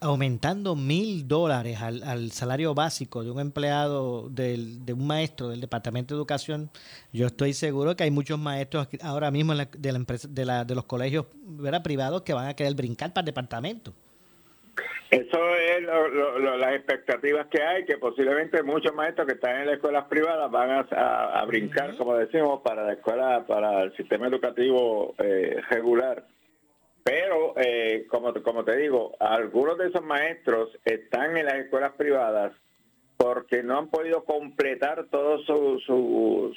aumentando 0.00 0.76
mil 0.76 1.26
dólares 1.26 1.80
al, 1.80 2.02
al, 2.02 2.30
salario 2.32 2.74
básico 2.74 3.24
de 3.24 3.30
un 3.30 3.40
empleado, 3.40 4.28
del, 4.28 4.84
de 4.84 4.92
un 4.92 5.06
maestro 5.06 5.48
del 5.48 5.60
Departamento 5.60 6.14
de 6.14 6.18
Educación, 6.18 6.70
yo 7.12 7.26
estoy 7.26 7.52
seguro 7.52 7.96
que 7.96 8.04
hay 8.04 8.10
muchos 8.10 8.38
maestros 8.38 8.88
ahora 9.02 9.30
mismo 9.30 9.54
de, 9.54 9.92
la 9.92 9.98
empresa, 9.98 10.28
de, 10.30 10.44
la, 10.44 10.64
de 10.64 10.74
los 10.74 10.84
colegios 10.84 11.26
privados 11.82 12.22
que 12.22 12.32
van 12.32 12.48
a 12.48 12.54
querer 12.54 12.74
brincar 12.74 13.12
para 13.12 13.22
el 13.22 13.26
departamento. 13.26 13.92
Eso 15.10 15.54
es 15.56 15.82
las 15.82 16.74
expectativas 16.74 17.46
que 17.46 17.62
hay, 17.62 17.86
que 17.86 17.96
posiblemente 17.96 18.62
muchos 18.62 18.94
maestros 18.94 19.26
que 19.26 19.34
están 19.34 19.60
en 19.60 19.66
las 19.66 19.76
escuelas 19.76 20.04
privadas 20.04 20.50
van 20.50 20.86
a, 20.90 21.44
brincar, 21.46 21.96
como 21.96 22.14
decimos, 22.14 22.60
para 22.62 22.84
la 22.84 22.92
escuela, 22.92 23.44
para 23.46 23.84
el 23.84 23.96
sistema 23.96 24.26
educativo 24.26 25.14
eh, 25.18 25.62
regular. 25.70 26.26
Pero, 27.08 27.54
eh, 27.56 28.06
como, 28.10 28.34
como 28.42 28.64
te 28.64 28.76
digo, 28.76 29.16
algunos 29.18 29.78
de 29.78 29.88
esos 29.88 30.04
maestros 30.04 30.68
están 30.84 31.38
en 31.38 31.46
las 31.46 31.54
escuelas 31.54 31.92
privadas 31.96 32.52
porque 33.16 33.62
no 33.62 33.78
han 33.78 33.88
podido 33.88 34.24
completar 34.24 35.06
todos 35.10 35.44
sus, 35.46 35.82
sus 35.84 36.54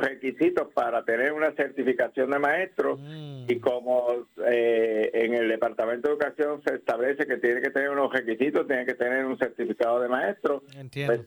requisitos 0.00 0.68
para 0.72 1.04
tener 1.04 1.32
una 1.32 1.50
certificación 1.52 2.30
de 2.30 2.38
maestro 2.38 2.98
mm. 2.98 3.46
y 3.48 3.58
como 3.58 4.28
eh, 4.46 5.10
en 5.12 5.34
el 5.34 5.48
Departamento 5.48 6.06
de 6.06 6.14
Educación 6.14 6.62
se 6.64 6.76
establece 6.76 7.26
que 7.26 7.38
tiene 7.38 7.60
que 7.60 7.70
tener 7.70 7.90
unos 7.90 8.12
requisitos, 8.12 8.64
tiene 8.68 8.86
que 8.86 8.94
tener 8.94 9.24
un 9.24 9.38
certificado 9.38 10.00
de 10.00 10.08
maestro, 10.08 10.62
pues, 11.06 11.20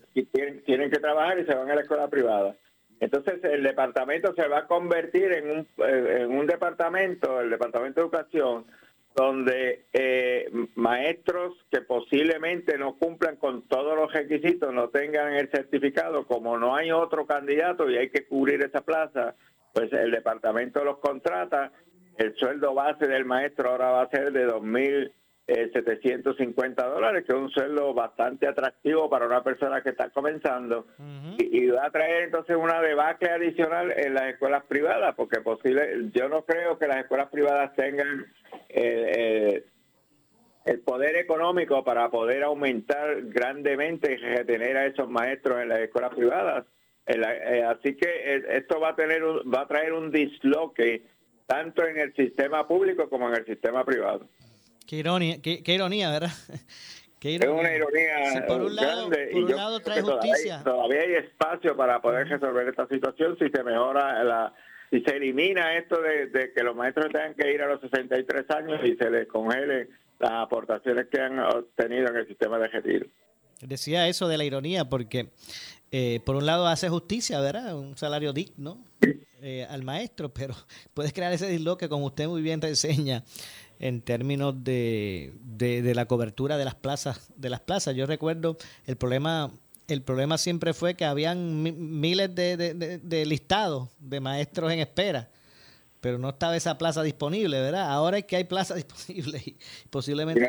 tienen, 0.63 0.89
que 0.89 0.99
trabajar 0.99 1.37
y 1.37 1.45
se 1.45 1.53
van 1.53 1.69
a 1.69 1.75
la 1.75 1.81
escuela 1.81 2.07
privada. 2.07 2.55
Entonces 3.01 3.43
el 3.43 3.63
departamento 3.63 4.33
se 4.35 4.47
va 4.47 4.59
a 4.59 4.67
convertir 4.67 5.33
en 5.33 5.49
un, 5.49 5.67
eh, 5.83 6.19
en 6.21 6.31
un 6.31 6.45
departamento, 6.45 7.41
el 7.41 7.49
Departamento 7.49 7.99
de 7.99 8.05
Educación, 8.05 8.65
donde 9.15 9.85
eh, 9.91 10.47
maestros 10.75 11.55
que 11.71 11.81
posiblemente 11.81 12.77
no 12.77 12.97
cumplan 12.97 13.37
con 13.37 13.63
todos 13.63 13.95
los 13.97 14.13
requisitos, 14.13 14.71
no 14.71 14.89
tengan 14.89 15.33
el 15.33 15.49
certificado, 15.49 16.27
como 16.27 16.59
no 16.59 16.75
hay 16.75 16.91
otro 16.91 17.25
candidato 17.25 17.89
y 17.89 17.97
hay 17.97 18.09
que 18.09 18.25
cubrir 18.25 18.61
esa 18.61 18.81
plaza, 18.81 19.33
pues 19.73 19.91
el 19.93 20.11
departamento 20.11 20.83
los 20.85 20.99
contrata, 20.99 21.71
el 22.17 22.35
sueldo 22.35 22.75
base 22.75 23.07
del 23.07 23.25
maestro 23.25 23.71
ahora 23.71 23.89
va 23.89 24.03
a 24.03 24.09
ser 24.09 24.31
de 24.31 24.47
2.750 24.47 25.11
eh, 25.51 25.71
dólares, 26.89 27.25
que 27.25 27.33
es 27.33 27.37
un 27.37 27.49
sueldo 27.49 27.93
bastante 27.93 28.47
atractivo 28.47 29.09
para 29.09 29.25
una 29.25 29.43
persona 29.43 29.81
que 29.81 29.89
está 29.89 30.09
comenzando, 30.09 30.87
y, 31.37 31.67
va 31.67 31.85
a 31.85 31.91
traer 31.91 32.23
entonces 32.25 32.55
una 32.55 32.81
debacle 32.81 33.29
adicional 33.29 33.93
en 33.95 34.13
las 34.13 34.33
escuelas 34.33 34.63
privadas, 34.65 35.15
porque 35.15 35.41
posible, 35.41 36.09
yo 36.13 36.29
no 36.29 36.43
creo 36.43 36.77
que 36.77 36.87
las 36.87 36.97
escuelas 36.97 37.29
privadas 37.29 37.73
tengan 37.75 38.25
eh, 38.69 39.65
el 40.65 40.79
poder 40.79 41.15
económico 41.17 41.83
para 41.83 42.09
poder 42.09 42.43
aumentar 42.43 43.21
grandemente 43.23 44.13
y 44.13 44.17
retener 44.17 44.77
a 44.77 44.85
esos 44.85 45.09
maestros 45.09 45.61
en 45.61 45.69
las 45.69 45.79
escuelas 45.79 46.13
privadas. 46.13 46.65
Eh, 47.05 47.63
así 47.63 47.95
que 47.95 48.07
eh, 48.07 48.43
esto 48.49 48.79
va 48.79 48.89
a 48.89 48.95
tener 48.95 49.23
va 49.23 49.61
a 49.61 49.67
traer 49.67 49.93
un 49.93 50.11
disloque 50.11 51.03
tanto 51.47 51.85
en 51.85 51.97
el 51.97 52.13
sistema 52.15 52.67
público 52.67 53.09
como 53.09 53.27
en 53.29 53.35
el 53.35 53.45
sistema 53.45 53.83
privado. 53.83 54.27
Qué 54.91 54.97
ironía, 54.97 55.41
qué, 55.41 55.73
ironía 55.73 56.11
¿verdad? 56.11 56.31
Es 57.23 57.47
una 57.47 57.73
ironía 57.73 58.45
por 58.45 58.61
un 58.61 58.75
lado, 58.75 59.09
por 59.09 59.43
un 59.43 59.55
lado 59.55 59.79
trae 59.79 60.01
justicia. 60.01 60.61
todavía 60.65 61.01
hay 61.01 61.13
espacio 61.13 61.77
para 61.77 62.01
poder 62.01 62.27
resolver 62.27 62.67
esta 62.67 62.87
situación 62.87 63.37
si 63.39 63.47
se 63.47 63.63
mejora 63.63 64.21
la 64.23 64.53
y 64.91 64.99
se 64.99 65.15
elimina 65.15 65.77
esto 65.77 65.95
de, 66.01 66.51
que 66.53 66.63
los 66.63 66.75
maestros 66.75 67.05
tengan 67.13 67.35
que 67.35 67.53
ir 67.53 67.61
a 67.61 67.67
los 67.67 67.79
63 67.79 68.43
años 68.49 68.81
y 68.83 68.97
se 68.97 69.09
les 69.09 69.27
congele 69.27 69.87
las 70.19 70.31
aportaciones 70.31 71.07
que 71.09 71.21
han 71.21 71.39
obtenido 71.39 72.09
en 72.09 72.17
el 72.17 72.27
sistema 72.27 72.59
de 72.59 72.67
retiro. 72.67 73.05
Decía 73.61 74.09
eso 74.09 74.27
de 74.27 74.37
la 74.37 74.43
ironía 74.43 74.89
porque 74.89 75.29
eh, 75.91 76.19
por 76.25 76.35
un 76.35 76.45
lado 76.45 76.67
hace 76.67 76.89
justicia, 76.89 77.39
¿verdad? 77.39 77.77
Un 77.77 77.95
salario 77.95 78.33
digno 78.33 78.83
eh, 79.41 79.65
al 79.69 79.83
maestro, 79.83 80.33
pero 80.33 80.53
puedes 80.93 81.13
crear 81.13 81.31
ese 81.31 81.47
disloque 81.47 81.87
como 81.87 82.07
usted 82.07 82.27
muy 82.27 82.41
bien 82.41 82.61
reseña 82.61 83.23
en 83.81 84.01
términos 84.01 84.63
de, 84.63 85.33
de, 85.43 85.81
de 85.81 85.95
la 85.95 86.05
cobertura 86.05 86.57
de 86.57 86.65
las 86.65 86.75
plazas 86.75 87.31
de 87.35 87.49
las 87.49 87.59
plazas. 87.59 87.95
Yo 87.95 88.05
recuerdo 88.05 88.57
el 88.85 88.95
problema 88.95 89.51
el 89.87 90.03
problema 90.03 90.37
siempre 90.37 90.73
fue 90.73 90.95
que 90.95 91.05
habían 91.05 91.61
miles 91.63 92.33
de, 92.33 93.23
listados 93.25 93.89
de 93.99 94.19
maestros 94.19 94.71
en 94.71 94.79
espera, 94.79 95.27
pero 95.99 96.17
no 96.17 96.29
estaba 96.29 96.55
esa 96.55 96.77
plaza 96.77 97.03
disponible, 97.03 97.59
¿verdad? 97.59 97.91
Ahora 97.91 98.17
es 98.17 98.25
que 98.25 98.37
hay 98.37 98.45
plaza 98.45 98.75
disponible 98.81 99.39
y 99.45 99.57
posiblemente 99.89 100.41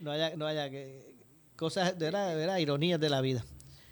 no, 0.00 0.10
haya, 0.10 0.36
no 0.36 0.46
haya 0.46 0.70
que, 0.70 1.00
cosas, 1.56 1.98
de 1.98 2.06
verdad, 2.06 2.36
verdad, 2.36 2.58
ironías 2.58 3.00
de 3.00 3.08
la 3.08 3.20
vida. 3.20 3.44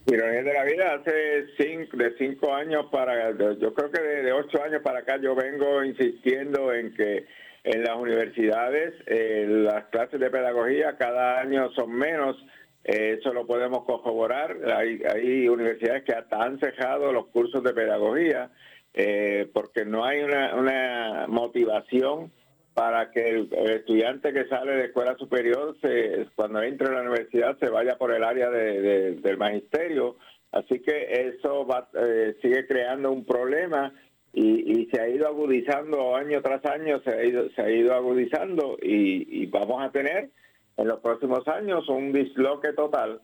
Ironías 0.07 0.45
de 0.45 0.53
la 0.53 0.65
vida, 0.65 0.95
hace 0.95 1.47
cinco, 1.57 1.97
de 1.97 2.15
cinco 2.19 2.53
años 2.53 2.87
para, 2.93 3.31
yo 3.57 3.73
creo 3.73 3.91
que 3.91 4.03
de, 4.03 4.33
ocho 4.33 4.63
años 4.63 4.83
para 4.83 4.99
acá 4.99 5.17
yo 5.17 5.35
vengo 5.35 5.83
insistiendo 5.83 6.75
en 6.75 6.93
que 6.95 7.25
en 7.65 7.83
las 7.83 7.97
universidades 7.97 8.95
eh, 9.07 9.47
las 9.49 9.87
clases 9.87 10.21
de 10.21 10.31
pedagogía 10.31 10.97
cada 10.97 11.41
año 11.41 11.71
son 11.73 11.93
menos 11.93 12.37
eso 12.85 13.33
lo 13.33 13.47
podemos 13.47 13.85
corroborar. 13.85 14.59
Hay, 14.77 15.49
universidades 15.49 16.05
que 16.05 16.13
hasta 16.13 16.43
han 16.43 16.61
cejado 16.61 17.13
los 17.13 17.29
cursos 17.29 17.65
de 17.65 17.73
pedagogía 17.73 18.51
eh, 18.93 19.49
porque 19.55 19.87
no 19.87 20.05
hay 20.05 20.21
una, 20.21 21.27
motivación 21.27 22.31
para 22.75 23.11
que 23.11 23.27
el, 23.31 23.49
estudiante 23.71 24.35
que 24.35 24.47
sale 24.49 24.73
de 24.73 24.85
escuela 24.87 25.17
superior, 25.17 25.77
se, 25.81 26.27
cuando 26.35 26.63
entre 26.63 26.89
a 26.89 26.93
la 26.93 27.01
universidad, 27.01 27.59
se 27.59 27.71
vaya 27.71 27.97
por 27.97 28.13
el 28.13 28.23
área 28.23 28.51
del 28.51 29.37
magisterio. 29.39 30.17
Así 30.53 30.81
que 30.81 31.33
eso 31.39 31.67
va, 31.67 31.89
eh, 31.95 32.37
sigue 32.43 32.67
creando 32.67 33.11
un 33.11 33.25
problema 33.25 33.93
y, 34.35 34.87
se 34.87 35.01
ha 35.01 35.09
ido 35.09 35.27
agudizando 35.27 36.17
año 36.17 36.43
tras 36.43 36.65
año, 36.67 37.01
se 37.01 37.11
ha 37.11 37.25
ido, 37.25 37.49
se 37.51 37.63
ha 37.63 37.71
ido 37.71 37.95
agudizando 37.95 38.77
y 38.83 39.47
vamos 39.47 39.83
a 39.83 39.91
tener 39.91 40.31
en 40.77 40.89
los 40.89 41.01
próximos 41.01 41.47
años 41.49 41.89
un 41.89 42.13
disloque 42.13 42.73
total. 42.73 43.21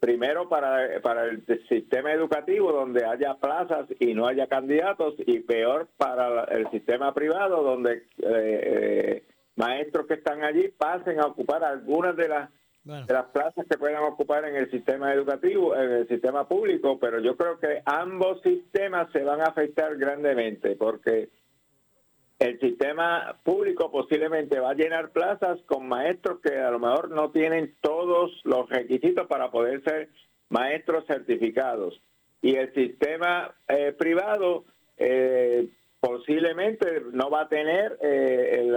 Primero 0.00 0.48
para, 0.48 1.00
para 1.00 1.24
el 1.24 1.44
sistema 1.68 2.12
educativo 2.12 2.72
donde 2.72 3.06
haya 3.06 3.34
plazas 3.34 3.86
y 3.98 4.12
no 4.12 4.26
haya 4.26 4.46
candidatos 4.46 5.14
y 5.18 5.40
peor 5.40 5.88
para 5.96 6.44
el 6.44 6.70
sistema 6.70 7.14
privado 7.14 7.62
donde 7.62 7.92
eh, 7.94 8.02
eh, 8.18 9.22
maestros 9.56 10.06
que 10.06 10.14
están 10.14 10.44
allí 10.44 10.68
pasen 10.76 11.20
a 11.20 11.26
ocupar 11.26 11.64
algunas 11.64 12.16
de 12.16 12.28
las 12.28 12.50
de 12.84 13.12
las 13.12 13.26
plazas 13.26 13.66
que 13.68 13.78
puedan 13.78 14.02
ocupar 14.04 14.44
en 14.44 14.56
el 14.56 14.70
sistema 14.70 15.12
educativo, 15.12 15.74
en 15.74 15.90
el 15.90 16.08
sistema 16.08 16.46
público, 16.46 16.98
pero 16.98 17.18
yo 17.18 17.34
creo 17.36 17.58
que 17.58 17.82
ambos 17.86 18.42
sistemas 18.42 19.10
se 19.12 19.24
van 19.24 19.40
a 19.40 19.44
afectar 19.44 19.96
grandemente 19.96 20.76
porque 20.76 21.30
el 22.38 22.60
sistema 22.60 23.38
público 23.42 23.90
posiblemente 23.90 24.60
va 24.60 24.70
a 24.70 24.74
llenar 24.74 25.12
plazas 25.12 25.60
con 25.66 25.88
maestros 25.88 26.40
que 26.40 26.58
a 26.58 26.70
lo 26.70 26.78
mejor 26.78 27.10
no 27.10 27.30
tienen 27.30 27.74
todos 27.80 28.32
los 28.44 28.68
requisitos 28.68 29.26
para 29.28 29.50
poder 29.50 29.82
ser 29.84 30.10
maestros 30.50 31.06
certificados. 31.06 32.00
y 32.42 32.56
el 32.56 32.74
sistema 32.74 33.54
eh, 33.68 33.94
privado 33.98 34.64
eh, 34.98 35.70
posiblemente 36.04 37.02
no 37.12 37.30
va 37.30 37.42
a 37.42 37.48
tener 37.48 37.98
eh, 38.02 38.70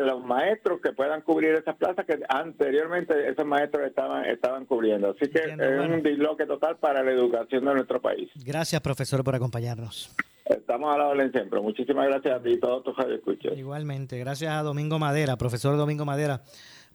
los 0.00 0.24
maestros 0.24 0.80
que 0.80 0.92
puedan 0.92 1.22
cubrir 1.22 1.54
esas 1.54 1.74
plazas 1.76 2.06
que 2.06 2.20
anteriormente 2.28 3.14
esos 3.28 3.44
maestros 3.44 3.84
estaban 3.84 4.26
estaban 4.26 4.64
cubriendo. 4.66 5.10
Así 5.10 5.28
que 5.28 5.40
es 5.40 5.80
un 5.80 6.02
disloque 6.04 6.46
total 6.46 6.76
para 6.76 7.02
la 7.02 7.10
educación 7.10 7.64
de 7.64 7.74
nuestro 7.74 8.00
país. 8.00 8.30
Gracias, 8.44 8.80
profesor, 8.80 9.24
por 9.24 9.34
acompañarnos. 9.34 10.14
Estamos 10.44 10.94
a 10.94 10.98
la 10.98 11.08
orden 11.08 11.32
siempre. 11.32 11.60
Muchísimas 11.60 12.06
gracias 12.06 12.40
a 12.40 12.42
ti 12.42 12.50
y 12.50 12.60
todos 12.60 12.84
tus 12.84 12.96
escuchas. 13.06 13.58
Igualmente, 13.58 14.16
gracias 14.18 14.52
a 14.52 14.62
Domingo 14.62 15.00
Madera, 15.00 15.36
profesor 15.36 15.76
Domingo 15.76 16.04
Madera, 16.04 16.42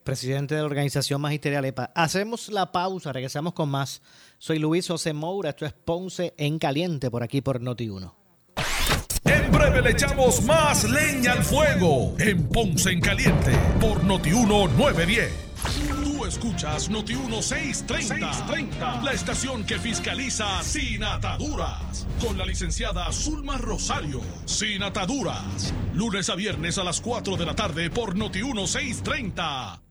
presidente 0.05 0.55
de 0.55 0.61
la 0.61 0.67
organización 0.67 1.19
magisterial 1.19 1.65
EPA. 1.65 1.91
Hacemos 1.93 2.47
la 2.49 2.71
pausa, 2.71 3.11
regresamos 3.11 3.51
con 3.51 3.67
más. 3.67 4.01
Soy 4.37 4.59
Luis 4.59 4.87
José 4.87 5.11
Moura, 5.11 5.49
esto 5.49 5.65
es 5.65 5.73
Ponce 5.73 6.33
en 6.37 6.57
Caliente 6.57 7.11
por 7.11 7.21
aquí 7.21 7.41
por 7.41 7.59
Noti1. 7.59 8.13
En 8.13 8.16
breve 9.69 9.81
le 9.81 9.91
echamos 9.91 10.41
más 10.43 10.83
leña 10.89 11.33
al 11.33 11.43
fuego 11.43 12.15
en 12.19 12.47
Ponce 12.47 12.91
en 12.91 13.01
Caliente 13.01 13.51
por 13.79 14.01
Noti1 14.03 14.71
910. 14.77 15.31
Tú 16.03 16.25
escuchas 16.25 16.89
Noti1 16.89 17.41
630, 17.41 19.01
la 19.03 19.11
estación 19.11 19.65
que 19.65 19.77
fiscaliza 19.77 20.61
sin 20.63 21.03
ataduras, 21.03 22.07
con 22.25 22.37
la 22.37 22.45
licenciada 22.45 23.11
Zulma 23.11 23.57
Rosario. 23.57 24.21
Sin 24.45 24.83
ataduras, 24.83 25.73
lunes 25.93 26.29
a 26.29 26.35
viernes 26.35 26.77
a 26.77 26.83
las 26.83 27.01
4 27.01 27.35
de 27.35 27.45
la 27.45 27.55
tarde 27.55 27.89
por 27.89 28.15
Noti1 28.15 28.67
630. 28.67 29.81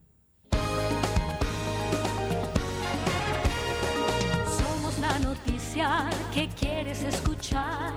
Somos 4.58 4.98
la 5.00 5.18
noticia 5.18 6.08
que 6.32 6.48
quieres 6.48 7.02
escuchar 7.02 7.92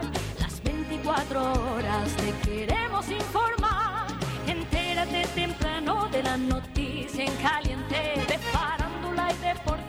cuatro 1.09 1.41
horas 1.41 2.07
te 2.17 2.31
queremos 2.47 3.09
informar. 3.09 4.05
Entérate 4.45 5.25
temprano 5.33 6.07
de 6.09 6.21
la 6.21 6.37
noticia 6.37 7.25
en 7.25 7.35
caliente 7.37 8.13
de 8.27 8.37
farándula 8.53 9.31
y 9.31 9.47
deportes. 9.47 9.88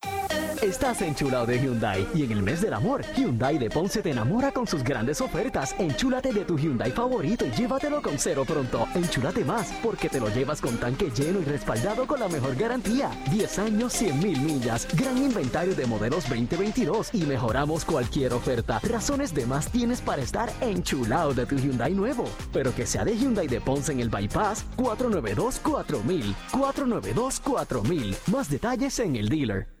Estás 0.61 1.01
enchulado 1.01 1.47
de 1.47 1.59
Hyundai 1.59 2.07
y 2.13 2.23
en 2.23 2.33
el 2.33 2.43
mes 2.43 2.61
del 2.61 2.75
amor, 2.75 3.03
Hyundai 3.15 3.57
de 3.57 3.67
Ponce 3.67 4.03
te 4.03 4.11
enamora 4.11 4.51
con 4.51 4.67
sus 4.67 4.83
grandes 4.83 5.19
ofertas. 5.19 5.73
Enchúlate 5.79 6.31
de 6.31 6.45
tu 6.45 6.55
Hyundai 6.55 6.91
favorito 6.91 7.47
y 7.47 7.49
llévatelo 7.49 7.99
con 7.99 8.19
cero 8.19 8.43
pronto. 8.45 8.87
Enchúlate 8.93 9.43
más 9.43 9.73
porque 9.81 10.07
te 10.07 10.19
lo 10.19 10.29
llevas 10.29 10.61
con 10.61 10.77
tanque 10.77 11.09
lleno 11.09 11.41
y 11.41 11.45
respaldado 11.45 12.05
con 12.05 12.19
la 12.19 12.27
mejor 12.27 12.55
garantía. 12.55 13.09
10 13.31 13.57
años, 13.57 13.93
100 13.93 14.19
mil 14.19 14.39
millas. 14.39 14.87
Gran 14.95 15.17
inventario 15.17 15.73
de 15.73 15.87
modelos 15.87 16.29
2022 16.29 17.09
y 17.15 17.23
mejoramos 17.25 17.83
cualquier 17.83 18.31
oferta. 18.33 18.79
Razones 18.83 19.33
de 19.33 19.47
más 19.47 19.67
tienes 19.71 19.99
para 19.99 20.21
estar 20.21 20.51
enchulado 20.61 21.33
de 21.33 21.47
tu 21.47 21.55
Hyundai 21.55 21.95
nuevo. 21.95 22.25
Pero 22.53 22.71
que 22.75 22.85
sea 22.85 23.03
de 23.03 23.17
Hyundai 23.17 23.47
de 23.47 23.61
Ponce 23.61 23.93
en 23.93 23.99
el 23.99 24.09
Bypass 24.09 24.63
492 24.75 25.59
4000. 25.59 26.35
492 26.51 27.39
4000. 27.39 28.15
Más 28.31 28.47
detalles 28.47 28.99
en 28.99 29.15
el 29.15 29.27
dealer 29.27 29.80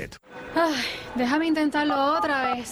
Ay, 0.55 0.83
déjame 1.15 1.47
intentarlo 1.47 1.95
otra 2.17 2.53
vez. 2.55 2.71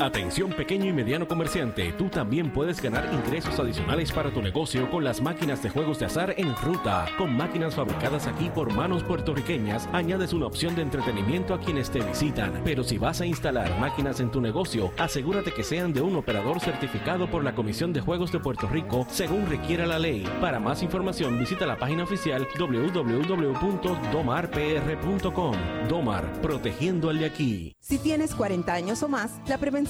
Atención 0.00 0.50
pequeño 0.50 0.86
y 0.86 0.92
mediano 0.94 1.28
comerciante, 1.28 1.92
tú 1.92 2.08
también 2.08 2.50
puedes 2.50 2.80
ganar 2.80 3.06
ingresos 3.12 3.60
adicionales 3.60 4.10
para 4.10 4.32
tu 4.32 4.40
negocio 4.40 4.90
con 4.90 5.04
las 5.04 5.20
máquinas 5.20 5.62
de 5.62 5.68
juegos 5.68 5.98
de 5.98 6.06
azar 6.06 6.32
en 6.38 6.56
ruta. 6.56 7.06
Con 7.18 7.36
máquinas 7.36 7.74
fabricadas 7.74 8.26
aquí 8.26 8.48
por 8.48 8.72
manos 8.72 9.04
puertorriqueñas, 9.04 9.90
añades 9.92 10.32
una 10.32 10.46
opción 10.46 10.74
de 10.74 10.80
entretenimiento 10.80 11.52
a 11.52 11.60
quienes 11.60 11.90
te 11.90 12.00
visitan. 12.00 12.62
Pero 12.64 12.82
si 12.82 12.96
vas 12.96 13.20
a 13.20 13.26
instalar 13.26 13.78
máquinas 13.78 14.20
en 14.20 14.30
tu 14.30 14.40
negocio, 14.40 14.90
asegúrate 14.96 15.52
que 15.52 15.62
sean 15.62 15.92
de 15.92 16.00
un 16.00 16.16
operador 16.16 16.60
certificado 16.60 17.30
por 17.30 17.44
la 17.44 17.54
Comisión 17.54 17.92
de 17.92 18.00
Juegos 18.00 18.32
de 18.32 18.40
Puerto 18.40 18.68
Rico 18.68 19.06
según 19.10 19.50
requiera 19.50 19.84
la 19.84 19.98
ley. 19.98 20.26
Para 20.40 20.58
más 20.58 20.82
información 20.82 21.38
visita 21.38 21.66
la 21.66 21.76
página 21.76 22.04
oficial 22.04 22.48
www.domarpr.com. 22.58 25.56
Domar, 25.90 26.32
protegiendo 26.40 27.10
al 27.10 27.18
de 27.18 27.26
aquí. 27.26 27.76
Si 27.80 27.98
tienes 27.98 28.34
40 28.34 28.72
años 28.72 29.02
o 29.02 29.08
más, 29.08 29.32
la 29.46 29.58
prevención 29.58 29.89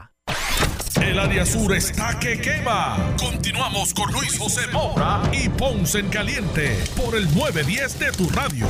El 1.01 1.17
área 1.17 1.45
sur 1.45 1.73
está 1.75 2.19
que 2.19 2.39
quema. 2.39 3.15
Continuamos 3.19 3.91
con 3.91 4.11
Luis 4.11 4.37
José 4.37 4.67
Moura 4.71 5.23
y 5.33 5.49
Ponce 5.49 5.99
en 5.99 6.09
Caliente 6.09 6.77
por 6.95 7.15
el 7.15 7.25
910 7.35 7.99
de 7.99 8.11
tu 8.11 8.29
radio. 8.29 8.67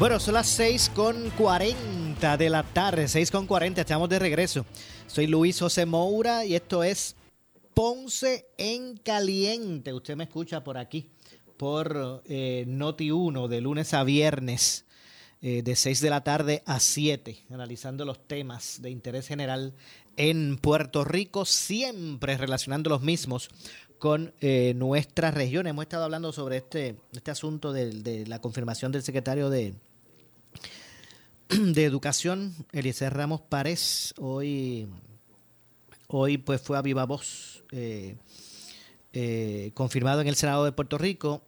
Bueno, 0.00 0.18
son 0.18 0.34
las 0.34 0.48
6 0.48 0.90
con 0.92 1.30
40 1.30 2.36
de 2.36 2.50
la 2.50 2.64
tarde, 2.64 3.06
6 3.06 3.30
con 3.30 3.46
40, 3.46 3.80
estamos 3.80 4.08
de 4.08 4.18
regreso. 4.18 4.66
Soy 5.06 5.28
Luis 5.28 5.60
José 5.60 5.86
Moura 5.86 6.44
y 6.44 6.56
esto 6.56 6.82
es 6.82 7.14
Ponce 7.74 8.48
en 8.58 8.96
Caliente. 8.96 9.92
Usted 9.92 10.16
me 10.16 10.24
escucha 10.24 10.64
por 10.64 10.76
aquí, 10.76 11.10
por 11.56 12.22
eh, 12.26 12.64
Noti 12.66 13.12
1, 13.12 13.46
de 13.46 13.60
lunes 13.60 13.94
a 13.94 14.02
viernes, 14.02 14.84
eh, 15.42 15.62
de 15.62 15.76
6 15.76 16.00
de 16.00 16.10
la 16.10 16.24
tarde 16.24 16.62
a 16.66 16.80
7, 16.80 17.44
analizando 17.50 18.04
los 18.04 18.26
temas 18.26 18.82
de 18.82 18.90
interés 18.90 19.28
general 19.28 19.74
en 20.16 20.58
Puerto 20.58 21.04
Rico, 21.04 21.44
siempre 21.44 22.36
relacionando 22.36 22.90
los 22.90 23.02
mismos 23.02 23.50
con 23.98 24.34
eh, 24.40 24.74
nuestra 24.76 25.30
región. 25.30 25.66
Hemos 25.66 25.84
estado 25.84 26.04
hablando 26.04 26.32
sobre 26.32 26.58
este, 26.58 26.96
este 27.12 27.30
asunto 27.30 27.72
de, 27.72 28.24
la 28.26 28.40
confirmación 28.40 28.92
del 28.92 29.02
secretario 29.02 29.50
de, 29.50 29.74
de 31.48 31.84
Educación, 31.84 32.54
Eliezer 32.72 33.14
Ramos 33.14 33.40
Párez. 33.40 34.14
Hoy, 34.18 34.88
hoy 36.08 36.38
pues 36.38 36.60
fue 36.60 36.76
a 36.76 36.82
viva 36.82 37.06
voz, 37.06 37.64
eh, 37.72 38.16
eh, 39.12 39.70
confirmado 39.74 40.20
en 40.20 40.28
el 40.28 40.36
Senado 40.36 40.64
de 40.64 40.72
Puerto 40.72 40.98
Rico. 40.98 41.42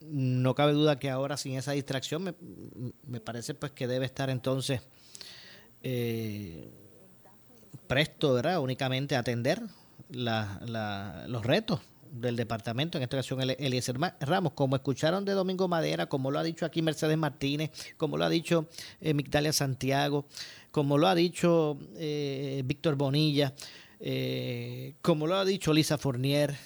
No 0.00 0.54
cabe 0.54 0.72
duda 0.72 0.98
que 0.98 1.10
ahora 1.10 1.36
sin 1.36 1.56
esa 1.56 1.72
distracción 1.72 2.22
me, 2.22 2.34
me 3.06 3.20
parece 3.20 3.54
pues 3.54 3.72
que 3.72 3.86
debe 3.86 4.06
estar 4.06 4.30
entonces 4.30 4.80
eh, 5.82 6.68
presto, 7.90 8.34
¿verdad? 8.34 8.60
Únicamente 8.60 9.16
a 9.16 9.18
atender 9.18 9.60
los 10.10 11.44
retos 11.44 11.80
del 12.12 12.36
departamento, 12.36 12.98
en 12.98 13.02
esta 13.02 13.16
ocasión 13.16 13.40
el, 13.40 13.56
Eliezer 13.58 13.96
Ramos, 14.20 14.52
como 14.52 14.76
escucharon 14.76 15.24
de 15.24 15.32
Domingo 15.32 15.66
Madera, 15.66 16.06
como 16.06 16.30
lo 16.30 16.38
ha 16.38 16.44
dicho 16.44 16.64
aquí 16.64 16.82
Mercedes 16.82 17.18
Martínez, 17.18 17.72
como 17.96 18.16
lo 18.16 18.24
ha 18.24 18.28
dicho 18.28 18.68
eh, 19.00 19.12
Migdalia 19.12 19.52
Santiago, 19.52 20.26
como 20.70 20.98
lo 20.98 21.08
ha 21.08 21.16
dicho 21.16 21.78
eh, 21.96 22.62
Víctor 22.64 22.94
Bonilla, 22.94 23.54
eh, 23.98 24.94
como 25.02 25.26
lo 25.26 25.34
ha 25.34 25.44
dicho 25.44 25.72
Lisa 25.72 25.98
Fournier, 25.98 26.56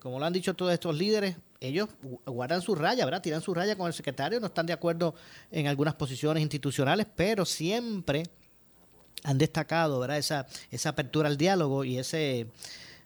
como 0.00 0.18
lo 0.18 0.24
han 0.26 0.32
dicho 0.32 0.54
todos 0.54 0.72
estos 0.72 0.98
líderes, 0.98 1.36
ellos 1.60 1.90
guardan 2.26 2.60
su 2.60 2.74
raya, 2.74 3.04
¿verdad? 3.04 3.22
Tiran 3.22 3.40
su 3.40 3.54
raya 3.54 3.76
con 3.76 3.86
el 3.86 3.92
secretario, 3.92 4.40
no 4.40 4.46
están 4.46 4.66
de 4.66 4.72
acuerdo 4.72 5.14
en 5.52 5.68
algunas 5.68 5.94
posiciones 5.94 6.42
institucionales, 6.42 7.06
pero 7.14 7.44
siempre 7.44 8.24
han 9.24 9.38
destacado 9.38 10.00
¿verdad? 10.00 10.18
Esa, 10.18 10.46
esa 10.70 10.90
apertura 10.90 11.28
al 11.28 11.36
diálogo 11.36 11.84
y 11.84 11.98
ese 11.98 12.46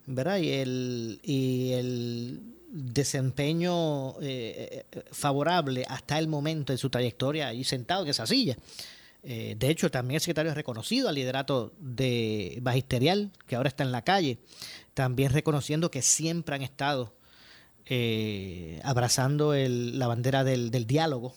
¿verdad? 0.06 0.38
y 0.38 0.52
el, 0.52 1.20
y 1.22 1.72
el 1.72 2.40
desempeño 2.68 4.20
eh, 4.20 4.84
favorable 5.12 5.84
hasta 5.88 6.18
el 6.18 6.28
momento 6.28 6.72
de 6.72 6.78
su 6.78 6.90
trayectoria 6.90 7.48
ahí 7.48 7.64
sentado 7.64 8.02
en 8.02 8.10
esa 8.10 8.26
silla. 8.26 8.56
Eh, 9.28 9.56
de 9.58 9.70
hecho, 9.70 9.90
también 9.90 10.16
el 10.16 10.20
secretario 10.20 10.52
es 10.52 10.56
reconocido 10.56 11.08
al 11.08 11.16
liderato 11.16 11.72
de 11.80 12.60
magisterial, 12.62 13.32
que 13.48 13.56
ahora 13.56 13.68
está 13.68 13.82
en 13.82 13.90
la 13.90 14.02
calle, 14.02 14.38
también 14.94 15.32
reconociendo 15.32 15.90
que 15.90 16.00
siempre 16.00 16.54
han 16.54 16.62
estado 16.62 17.12
eh, 17.86 18.80
abrazando 18.84 19.52
el, 19.52 19.98
la 19.98 20.06
bandera 20.06 20.44
del 20.44 20.86
diálogo. 20.86 21.34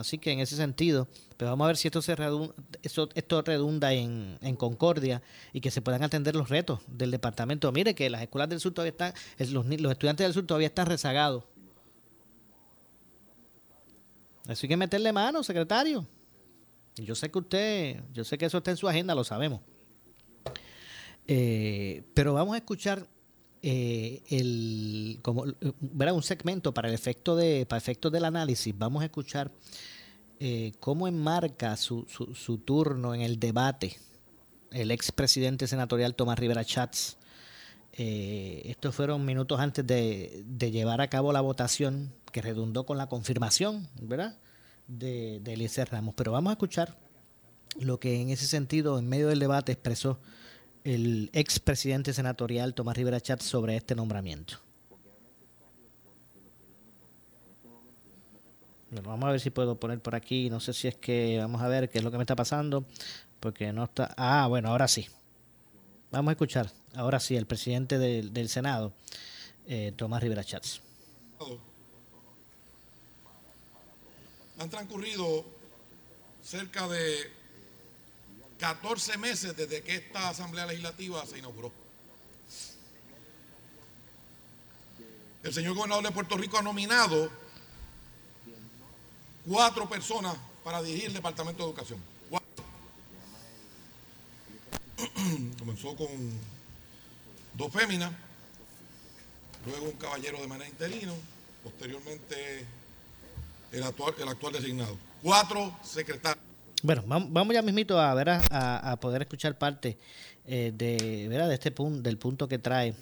Así 0.00 0.18
que 0.18 0.32
en 0.32 0.40
ese 0.40 0.56
sentido, 0.56 1.08
pero 1.36 1.50
vamos 1.50 1.64
a 1.64 1.68
ver 1.68 1.76
si 1.76 1.88
esto 1.88 2.00
se 2.00 2.16
redunda, 2.16 2.54
esto, 2.82 3.08
esto 3.14 3.42
redunda 3.42 3.92
en, 3.92 4.38
en, 4.40 4.56
concordia 4.56 5.22
y 5.52 5.60
que 5.60 5.70
se 5.70 5.82
puedan 5.82 6.02
atender 6.02 6.34
los 6.34 6.48
retos 6.48 6.80
del 6.88 7.10
departamento. 7.10 7.70
Mire 7.70 7.94
que 7.94 8.08
las 8.08 8.22
escuelas 8.22 8.48
del 8.48 8.60
sur 8.60 8.72
todavía 8.72 8.90
están, 8.90 9.12
los, 9.52 9.66
los 9.66 9.92
estudiantes 9.92 10.24
del 10.24 10.32
sur 10.32 10.46
todavía 10.46 10.68
están 10.68 10.86
rezagados. 10.86 11.44
Así 14.48 14.66
que 14.66 14.76
meterle 14.76 15.12
mano, 15.12 15.42
secretario. 15.42 16.06
Yo 16.96 17.14
sé 17.14 17.30
que 17.30 17.38
usted, 17.38 18.02
yo 18.12 18.24
sé 18.24 18.38
que 18.38 18.46
eso 18.46 18.58
está 18.58 18.70
en 18.70 18.76
su 18.76 18.88
agenda, 18.88 19.14
lo 19.14 19.22
sabemos. 19.22 19.60
Eh, 21.26 22.02
pero 22.14 22.34
vamos 22.34 22.54
a 22.54 22.56
escuchar 22.56 23.06
eh, 23.62 24.22
el 24.30 25.18
como 25.20 25.44
verá 25.80 26.14
un 26.14 26.22
segmento 26.22 26.72
para 26.72 26.88
el 26.88 26.94
efecto 26.94 27.36
de 27.36 27.66
para 27.66 27.76
efectos 27.76 28.10
del 28.10 28.24
análisis 28.24 28.76
vamos 28.76 29.02
a 29.02 29.04
escuchar 29.04 29.52
eh, 30.40 30.72
cómo 30.80 31.06
enmarca 31.06 31.76
su, 31.76 32.06
su, 32.08 32.34
su, 32.34 32.58
turno 32.58 33.14
en 33.14 33.20
el 33.20 33.38
debate 33.38 33.98
el 34.72 34.90
expresidente 34.90 35.66
senatorial 35.66 36.14
Tomás 36.14 36.38
Rivera 36.38 36.64
Chats 36.64 37.18
eh, 37.92 38.62
estos 38.64 38.94
fueron 38.94 39.24
minutos 39.24 39.58
antes 39.60 39.86
de, 39.86 40.42
de, 40.46 40.70
llevar 40.70 41.00
a 41.00 41.08
cabo 41.08 41.32
la 41.32 41.40
votación 41.40 42.12
que 42.32 42.40
redundó 42.40 42.86
con 42.86 42.96
la 42.96 43.08
confirmación 43.08 43.88
verdad 44.00 44.38
de, 44.86 45.40
de 45.40 45.84
Ramos. 45.90 46.14
Pero 46.14 46.32
vamos 46.32 46.50
a 46.50 46.54
escuchar 46.54 46.96
lo 47.78 47.98
que 47.98 48.20
en 48.20 48.30
ese 48.30 48.46
sentido 48.46 48.98
en 48.98 49.08
medio 49.08 49.28
del 49.28 49.38
debate 49.38 49.72
expresó 49.72 50.20
el 50.84 51.30
expresidente 51.32 52.12
senatorial 52.12 52.74
Tomás 52.74 52.96
Rivera 52.96 53.20
Chat 53.20 53.42
sobre 53.42 53.76
este 53.76 53.94
nombramiento. 53.94 54.58
Bueno, 58.90 59.08
vamos 59.08 59.28
a 59.28 59.32
ver 59.32 59.40
si 59.40 59.50
puedo 59.50 59.78
poner 59.78 60.00
por 60.00 60.14
aquí. 60.14 60.50
No 60.50 60.58
sé 60.58 60.72
si 60.72 60.88
es 60.88 60.96
que 60.96 61.38
vamos 61.38 61.62
a 61.62 61.68
ver 61.68 61.88
qué 61.88 61.98
es 61.98 62.04
lo 62.04 62.10
que 62.10 62.16
me 62.16 62.24
está 62.24 62.34
pasando. 62.36 62.84
Porque 63.38 63.72
no 63.72 63.84
está. 63.84 64.12
Ah, 64.16 64.46
bueno, 64.48 64.68
ahora 64.68 64.88
sí. 64.88 65.06
Vamos 66.10 66.30
a 66.30 66.32
escuchar. 66.32 66.70
Ahora 66.94 67.20
sí, 67.20 67.36
el 67.36 67.46
presidente 67.46 67.98
del, 67.98 68.48
Senado, 68.48 68.92
eh, 69.66 69.92
Tomás 69.96 70.22
Rivera 70.22 70.42
Chats. 70.42 70.80
Han 74.58 74.68
transcurrido 74.68 75.44
cerca 76.42 76.88
de 76.88 77.32
14 78.58 79.16
meses 79.18 79.56
desde 79.56 79.82
que 79.82 79.94
esta 79.94 80.28
Asamblea 80.28 80.66
Legislativa 80.66 81.24
se 81.24 81.38
inauguró. 81.38 81.72
El 85.42 85.54
señor 85.54 85.74
gobernador 85.74 86.04
de 86.04 86.10
Puerto 86.10 86.36
Rico 86.36 86.58
ha 86.58 86.62
nominado 86.62 87.30
cuatro 89.46 89.88
personas 89.88 90.36
para 90.64 90.82
dirigir 90.82 91.08
el 91.08 91.14
Departamento 91.14 91.62
de 91.62 91.70
Educación. 91.70 92.00
Comenzó 95.58 95.96
con 95.96 96.08
dos 97.54 97.72
féminas, 97.72 98.12
luego 99.66 99.86
un 99.86 99.92
caballero 99.92 100.38
de 100.40 100.46
manera 100.46 100.68
interino, 100.68 101.14
posteriormente 101.62 102.66
el 103.72 103.82
actual, 103.82 104.14
el 104.18 104.28
actual 104.28 104.52
designado. 104.52 104.96
Cuatro 105.22 105.76
secretarios. 105.82 106.44
Bueno, 106.82 107.02
vamos 107.06 107.54
ya 107.54 107.62
mismito 107.62 108.00
a 108.00 108.14
ver 108.14 108.30
a, 108.30 108.92
a 108.92 108.96
poder 108.96 109.22
escuchar 109.22 109.58
parte 109.58 109.98
eh, 110.46 110.72
de, 110.74 111.28
¿verdad? 111.28 111.48
de 111.48 111.54
este 111.54 111.70
punto, 111.70 112.02
del 112.02 112.18
punto 112.18 112.48
que 112.48 112.58
trae 112.58 112.94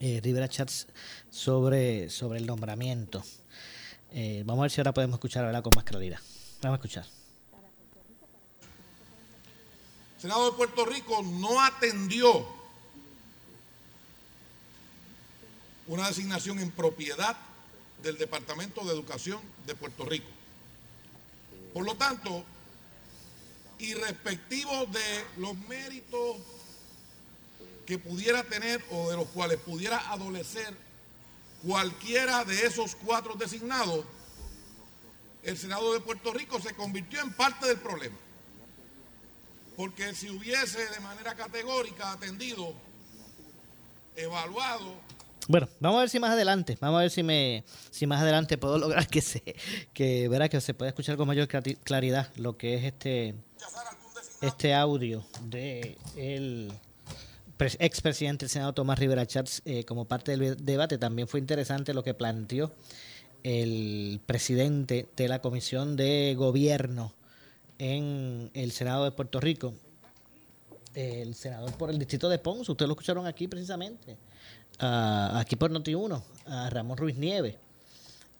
eh, 0.00 0.20
Rivera 0.22 0.48
Chats 0.48 0.86
sobre, 1.30 2.08
sobre 2.10 2.38
el 2.38 2.46
nombramiento. 2.46 3.22
Eh, 4.12 4.42
vamos 4.46 4.62
a 4.62 4.64
ver 4.64 4.70
si 4.70 4.80
ahora 4.80 4.92
podemos 4.92 5.16
escuchar 5.16 5.44
ahora 5.44 5.62
con 5.62 5.74
más 5.74 5.84
claridad. 5.84 6.18
Vamos 6.62 6.78
a 6.78 6.82
escuchar. 6.82 7.06
El 10.16 10.22
Senado 10.22 10.50
de 10.50 10.56
Puerto 10.56 10.84
Rico 10.84 11.22
no 11.22 11.60
atendió 11.62 12.46
una 15.86 16.08
designación 16.08 16.58
en 16.58 16.70
propiedad 16.70 17.36
del 18.02 18.18
Departamento 18.18 18.84
de 18.84 18.92
Educación 18.92 19.40
de 19.66 19.74
Puerto 19.74 20.04
Rico. 20.04 20.28
Por 21.72 21.84
lo 21.84 21.94
tanto, 21.94 22.44
irrespectivo 23.78 24.86
de 24.86 25.24
los 25.36 25.56
méritos 25.68 26.36
que 27.86 27.98
pudiera 27.98 28.42
tener 28.44 28.84
o 28.90 29.10
de 29.10 29.16
los 29.16 29.28
cuales 29.28 29.58
pudiera 29.60 30.10
adolecer 30.10 30.76
cualquiera 31.62 32.44
de 32.44 32.66
esos 32.66 32.94
cuatro 32.94 33.34
designados, 33.34 34.04
el 35.42 35.56
Senado 35.56 35.92
de 35.92 36.00
Puerto 36.00 36.32
Rico 36.32 36.60
se 36.60 36.74
convirtió 36.74 37.20
en 37.20 37.32
parte 37.32 37.66
del 37.66 37.78
problema. 37.78 38.16
Porque 39.76 40.14
si 40.14 40.28
hubiese 40.30 40.84
de 40.88 41.00
manera 41.00 41.34
categórica 41.34 42.12
atendido, 42.12 42.74
evaluado 44.16 45.08
bueno, 45.48 45.66
vamos 45.80 45.96
a 45.96 46.00
ver 46.00 46.10
si 46.10 46.20
más 46.20 46.32
adelante, 46.32 46.76
vamos 46.78 46.98
a 46.98 47.00
ver 47.00 47.10
si 47.10 47.22
me, 47.22 47.64
si 47.90 48.06
más 48.06 48.20
adelante 48.20 48.58
puedo 48.58 48.76
lograr 48.78 49.08
que 49.08 49.22
se, 49.22 49.42
que 49.94 50.28
verá 50.28 50.50
que 50.50 50.60
se 50.60 50.74
pueda 50.74 50.90
escuchar 50.90 51.16
con 51.16 51.26
mayor 51.26 51.48
claridad 51.48 52.30
lo 52.36 52.58
que 52.58 52.74
es 52.74 52.84
este, 52.84 53.34
este 54.42 54.74
audio 54.74 55.24
de 55.44 55.96
el 56.16 56.70
expresidente 57.58 58.44
del 58.44 58.50
Senado 58.50 58.72
Tomás 58.72 58.98
Rivera 58.98 59.26
Chats 59.26 59.62
eh, 59.64 59.84
como 59.84 60.06
parte 60.06 60.36
del 60.36 60.64
debate. 60.64 60.98
También 60.98 61.28
fue 61.28 61.40
interesante 61.40 61.94
lo 61.94 62.02
que 62.02 62.14
planteó 62.14 62.72
el 63.42 64.20
presidente 64.26 65.08
de 65.16 65.28
la 65.28 65.40
Comisión 65.40 65.96
de 65.96 66.34
Gobierno 66.36 67.14
en 67.78 68.50
el 68.54 68.72
Senado 68.72 69.04
de 69.04 69.12
Puerto 69.12 69.40
Rico, 69.40 69.74
el 70.94 71.34
senador 71.34 71.72
por 71.76 71.90
el 71.90 71.98
distrito 71.98 72.28
de 72.28 72.38
Ponce. 72.38 72.72
Ustedes 72.72 72.88
lo 72.88 72.94
escucharon 72.94 73.26
aquí 73.26 73.46
precisamente 73.46 74.16
a, 74.78 75.38
aquí 75.38 75.56
por 75.56 75.70
Noti1, 75.70 76.22
a 76.46 76.70
Ramón 76.70 76.98
Ruiz 76.98 77.16
Nieves, 77.16 77.56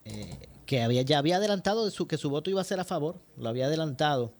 eh, 0.04 0.48
que 0.66 0.82
había, 0.82 1.02
ya 1.02 1.18
había 1.18 1.36
adelantado 1.36 1.84
de 1.84 1.90
su, 1.90 2.06
que 2.06 2.18
su 2.18 2.30
voto 2.30 2.50
iba 2.50 2.60
a 2.60 2.64
ser 2.64 2.80
a 2.80 2.84
favor, 2.84 3.20
lo 3.36 3.48
había 3.48 3.66
adelantado 3.66 4.32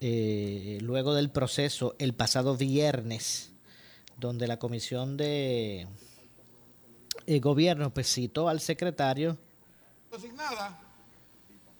eh, 0.00 0.78
luego 0.80 1.14
del 1.14 1.30
proceso 1.30 1.94
el 1.98 2.14
pasado 2.14 2.56
viernes, 2.56 3.51
donde 4.16 4.46
la 4.46 4.58
comisión 4.58 5.16
de 5.16 5.86
eh, 7.26 7.40
gobierno 7.40 7.92
pues, 7.92 8.12
citó 8.12 8.48
al 8.48 8.60
secretario 8.60 9.38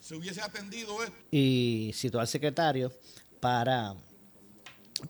se 0.00 0.16
hubiese 0.16 0.40
atendido 0.40 1.02
esto. 1.02 1.16
y 1.30 1.92
citó 1.94 2.20
al 2.20 2.28
secretario 2.28 2.92
para 3.40 3.94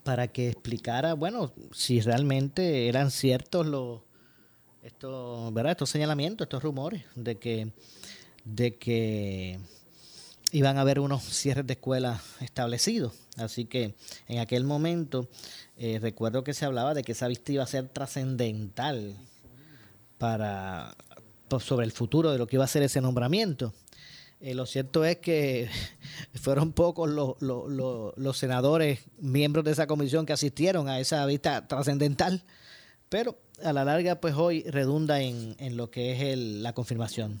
para 0.03 0.27
que 0.27 0.49
explicara, 0.49 1.13
bueno, 1.13 1.53
si 1.71 2.01
realmente 2.01 2.87
eran 2.87 3.11
ciertos 3.11 3.67
los 3.67 4.01
estos, 4.81 5.53
¿verdad? 5.53 5.71
estos 5.71 5.89
señalamientos, 5.89 6.45
estos 6.45 6.61
rumores 6.61 7.03
de 7.15 7.37
que, 7.37 7.71
de 8.43 8.75
que 8.77 9.59
iban 10.53 10.77
a 10.77 10.81
haber 10.81 10.99
unos 10.99 11.23
cierres 11.23 11.65
de 11.67 11.73
escuelas 11.73 12.21
establecidos. 12.39 13.13
Así 13.37 13.65
que 13.65 13.95
en 14.27 14.39
aquel 14.39 14.63
momento 14.63 15.27
eh, 15.77 15.99
recuerdo 15.99 16.43
que 16.43 16.53
se 16.53 16.63
hablaba 16.63 16.93
de 16.93 17.03
que 17.03 17.13
esa 17.13 17.27
vista 17.27 17.51
iba 17.51 17.63
a 17.63 17.67
ser 17.67 17.89
trascendental 17.89 19.17
para 20.19 20.95
sobre 21.59 21.85
el 21.85 21.91
futuro 21.91 22.31
de 22.31 22.37
lo 22.37 22.47
que 22.47 22.55
iba 22.55 22.65
a 22.65 22.67
ser 22.67 22.83
ese 22.83 23.01
nombramiento. 23.01 23.73
Eh, 24.41 24.53
lo 24.53 24.65
cierto 24.65 25.05
es 25.05 25.17
que 25.17 25.69
fueron 26.35 26.71
pocos 26.71 27.09
los, 27.09 27.41
los, 27.41 28.15
los, 28.17 28.37
senadores, 28.37 29.01
miembros 29.19 29.65
de 29.65 29.71
esa 29.71 29.87
comisión 29.87 30.25
que 30.25 30.33
asistieron 30.33 30.87
a 30.89 30.99
esa 30.99 31.25
vista 31.25 31.67
trascendental, 31.67 32.43
pero 33.09 33.37
a 33.61 33.73
la 33.73 33.85
larga, 33.85 34.19
pues 34.19 34.35
hoy 34.35 34.63
redunda 34.63 35.21
en, 35.21 35.55
en 35.59 35.77
lo 35.77 35.91
que 35.91 36.13
es 36.13 36.21
el, 36.21 36.63
la 36.63 36.73
confirmación 36.73 37.39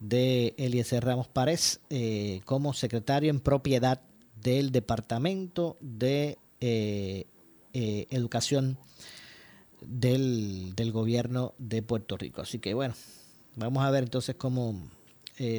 de 0.00 0.54
Eliezer 0.58 1.04
Ramos 1.04 1.28
Párez 1.28 1.80
eh, 1.90 2.40
como 2.44 2.74
secretario 2.74 3.30
en 3.30 3.40
propiedad 3.40 4.00
del 4.42 4.72
Departamento 4.72 5.76
de 5.80 6.38
eh, 6.60 7.26
eh, 7.72 8.06
Educación 8.10 8.76
del, 9.80 10.74
del, 10.74 10.92
gobierno 10.92 11.54
de 11.58 11.82
Puerto 11.82 12.16
Rico. 12.16 12.42
Así 12.42 12.58
que 12.58 12.74
bueno, 12.74 12.94
vamos 13.56 13.84
a 13.84 13.90
ver 13.90 14.04
entonces 14.04 14.34
cómo 14.36 14.90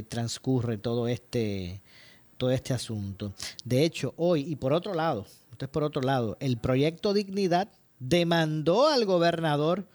transcurre 0.07 0.77
todo 0.77 1.09
este, 1.09 1.81
todo 2.37 2.51
este 2.51 2.73
asunto. 2.73 3.33
De 3.65 3.83
hecho, 3.83 4.13
hoy, 4.15 4.49
y 4.49 4.55
por 4.55 4.71
otro 4.71 4.93
lado, 4.93 5.25
entonces 5.51 5.67
por 5.69 5.83
otro 5.83 6.01
lado, 6.01 6.37
el 6.39 6.57
proyecto 6.57 7.13
Dignidad 7.13 7.69
demandó 7.99 8.87
al 8.87 9.03
gobernador 9.03 9.85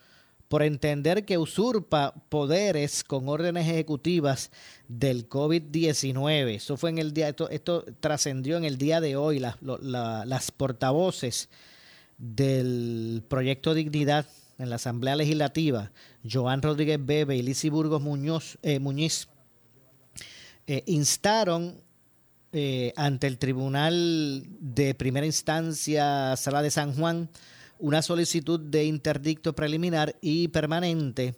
por 0.48 0.62
entender 0.62 1.24
que 1.24 1.38
usurpa 1.38 2.14
poderes 2.28 3.04
con 3.04 3.28
órdenes 3.28 3.68
ejecutivas 3.68 4.50
del 4.88 5.28
COVID-19. 5.28 6.56
Eso 6.56 6.76
fue 6.76 6.90
en 6.90 6.98
el 6.98 7.12
día, 7.12 7.28
esto, 7.28 7.50
esto 7.50 7.84
trascendió 8.00 8.56
en 8.56 8.64
el 8.64 8.78
día 8.78 9.00
de 9.00 9.16
hoy. 9.16 9.38
La, 9.38 9.58
la, 9.60 10.24
las 10.24 10.50
portavoces 10.50 11.50
del 12.16 13.22
proyecto 13.28 13.74
Dignidad 13.74 14.26
en 14.58 14.70
la 14.70 14.76
Asamblea 14.76 15.16
Legislativa, 15.16 15.92
Joan 16.28 16.62
Rodríguez 16.62 16.98
Bebe 17.00 17.36
y 17.36 17.42
Lizy 17.42 17.68
Burgos 17.68 18.02
Muñoz, 18.02 18.58
eh, 18.62 18.80
Muñiz, 18.80 19.28
eh, 20.66 20.82
instaron 20.86 21.80
eh, 22.52 22.92
ante 22.96 23.28
el 23.28 23.38
Tribunal 23.38 24.44
de 24.58 24.94
Primera 24.94 25.26
Instancia, 25.26 26.36
Sala 26.36 26.62
de 26.62 26.70
San 26.70 26.94
Juan, 26.94 27.30
una 27.78 28.02
solicitud 28.02 28.60
de 28.60 28.84
interdicto 28.84 29.54
preliminar 29.54 30.16
y 30.20 30.48
permanente 30.48 31.34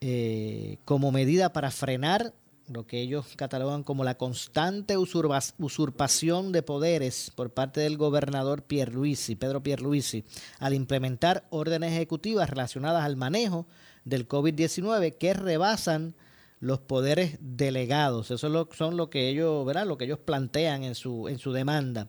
eh, 0.00 0.78
como 0.84 1.10
medida 1.10 1.52
para 1.52 1.70
frenar 1.70 2.32
lo 2.68 2.86
que 2.86 3.00
ellos 3.00 3.26
catalogan 3.36 3.82
como 3.82 4.04
la 4.04 4.16
constante 4.18 4.98
usurpa- 4.98 5.54
usurpación 5.58 6.52
de 6.52 6.62
poderes 6.62 7.32
por 7.34 7.50
parte 7.50 7.80
del 7.80 7.96
gobernador 7.96 8.62
Pierluisi, 8.62 9.36
Pedro 9.36 9.62
Pierluisi, 9.62 10.24
al 10.58 10.74
implementar 10.74 11.46
órdenes 11.50 11.92
ejecutivas 11.92 12.50
relacionadas 12.50 13.04
al 13.04 13.16
manejo 13.16 13.66
del 14.04 14.28
COVID-19 14.28 15.16
que 15.16 15.32
rebasan 15.32 16.14
los 16.60 16.78
poderes 16.80 17.38
delegados. 17.40 18.30
Eso 18.30 18.66
son 18.76 18.96
lo 18.96 19.08
que 19.10 19.28
ellos, 19.30 19.64
¿verdad? 19.64 19.86
Lo 19.86 19.96
que 19.96 20.04
ellos 20.04 20.18
plantean 20.18 20.84
en 20.84 20.94
su, 20.94 21.28
en 21.28 21.38
su 21.38 21.52
demanda. 21.52 22.08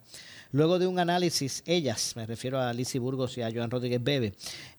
Luego 0.52 0.80
de 0.80 0.88
un 0.88 0.98
análisis, 0.98 1.62
ellas, 1.68 2.14
me 2.16 2.26
refiero 2.26 2.60
a 2.60 2.74
Lizy 2.74 2.98
Burgos 2.98 3.38
y 3.38 3.44
a 3.44 3.52
Joan 3.54 3.70
Rodríguez 3.70 4.04
Bebe, 4.04 4.34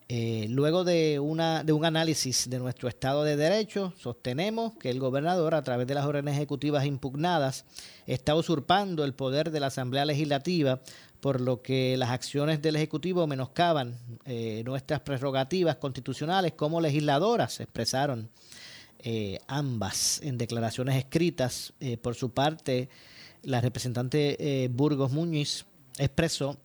eh, 0.08 0.46
luego 0.48 0.82
de, 0.82 1.20
una, 1.20 1.62
de 1.62 1.72
un 1.72 1.84
análisis 1.84 2.50
de 2.50 2.58
nuestro 2.58 2.88
Estado 2.88 3.22
de 3.22 3.36
Derecho, 3.36 3.92
sostenemos 3.96 4.72
que 4.80 4.90
el 4.90 4.98
gobernador, 4.98 5.54
a 5.54 5.62
través 5.62 5.86
de 5.86 5.94
las 5.94 6.06
órdenes 6.06 6.34
ejecutivas 6.34 6.86
impugnadas, 6.86 7.66
está 8.08 8.34
usurpando 8.34 9.04
el 9.04 9.14
poder 9.14 9.52
de 9.52 9.60
la 9.60 9.68
Asamblea 9.68 10.04
Legislativa, 10.04 10.80
por 11.20 11.40
lo 11.40 11.62
que 11.62 11.96
las 11.96 12.10
acciones 12.10 12.60
del 12.60 12.74
Ejecutivo 12.74 13.28
menoscaban 13.28 13.96
eh, 14.24 14.64
nuestras 14.64 14.98
prerrogativas 15.02 15.76
constitucionales 15.76 16.54
como 16.54 16.80
legisladoras, 16.80 17.60
expresaron 17.60 18.28
eh, 18.98 19.38
ambas 19.46 20.20
en 20.24 20.36
declaraciones 20.36 20.96
escritas. 20.96 21.72
Por 22.02 22.16
su 22.16 22.30
parte, 22.30 22.88
la 23.42 23.60
representante 23.60 24.64
eh, 24.64 24.68
Burgos 24.68 25.12
Muñiz 25.12 25.66
expresó 25.98 26.58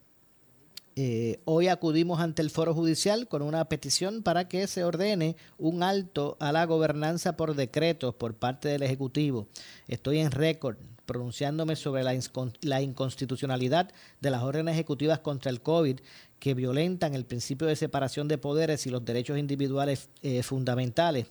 eh, 0.97 1.41
hoy 1.43 1.67
acudimos 1.67 2.21
ante 2.21 2.41
el 2.41 2.49
foro 2.49 2.73
judicial 2.73 3.28
con 3.28 3.41
una 3.41 3.65
petición 3.65 4.23
para 4.23 4.47
que 4.47 4.65
se 4.65 4.86
ordene 4.86 5.36
un 5.57 5.84
alto 5.84 6.38
a 6.39 6.53
la 6.53 6.65
gobernanza 6.65 7.36
por 7.36 7.53
decretos 7.53 8.15
por 8.15 8.34
parte 8.36 8.69
del 8.69 8.82
Ejecutivo. 8.82 9.47
Estoy 9.89 10.19
en 10.19 10.32
récord 10.32 10.78
pronunciándome 11.05 11.76
sobre 11.76 12.01
la, 12.03 12.82
inconstitucionalidad 12.82 13.91
de 14.21 14.30
las 14.30 14.41
órdenes 14.41 14.73
ejecutivas 14.73 15.19
contra 15.19 15.51
el 15.51 15.61
COVID 15.61 15.99
que 16.39 16.53
violentan 16.53 17.13
el 17.13 17.26
principio 17.26 17.67
de 17.67 17.76
separación 17.76 18.30
de 18.30 18.38
poderes 18.38 18.88
y 18.88 18.89
los 18.89 19.03
derechos 19.03 19.38
individuales 19.38 20.09
eh, 20.21 20.43
fundamentales. 20.43 21.28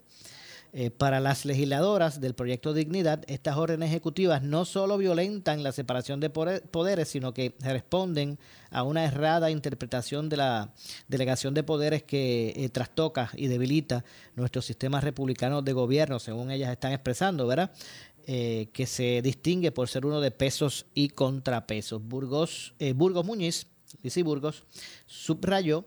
Eh, 0.77 0.91
para 0.91 1.21
las 1.21 1.45
legisladoras 1.45 2.21
del 2.21 2.35
proyecto 2.35 2.75
Dignidad, 2.75 3.23
estas 3.29 3.57
órdenes 3.57 3.91
ejecutivas 3.91 4.43
no 4.43 4.65
solo 4.65 4.99
violentan 4.99 5.63
la 5.63 5.71
separación 5.71 6.19
de 6.19 6.31
poderes, 6.31 7.07
sino 7.09 7.33
que 7.33 7.55
responden 7.61 8.41
a 8.73 8.83
una 8.83 9.05
errada 9.05 9.53
interpretación 9.53 10.29
de 10.29 10.39
la 10.39 10.75
delegación 11.07 11.55
de 11.55 11.63
poderes 11.63 12.03
que 12.03 12.55
eh, 12.57 12.69
trastoca 12.71 13.31
y 13.37 13.47
debilita 13.47 14.05
nuestro 14.35 14.63
sistema 14.63 15.01
republicano 15.01 15.63
de 15.63 15.73
gobierno, 15.73 16.19
según 16.19 16.51
ellas 16.51 16.73
están 16.73 16.91
expresando, 16.91 17.47
¿verdad? 17.47 17.71
Eh, 18.27 18.71
que 18.73 18.87
se 18.87 19.23
distingue 19.23 19.71
por 19.71 19.87
ser 19.87 20.05
uno 20.05 20.21
de 20.21 20.33
pesos 20.33 20.87
y 20.93 21.11
contrapesos. 21.11 22.03
Burgos, 22.03 22.75
Burgos 22.97 23.25
Muñiz, 23.25 23.69
Lizy 24.03 24.23
Burgos, 24.23 24.65
subrayó 25.07 25.85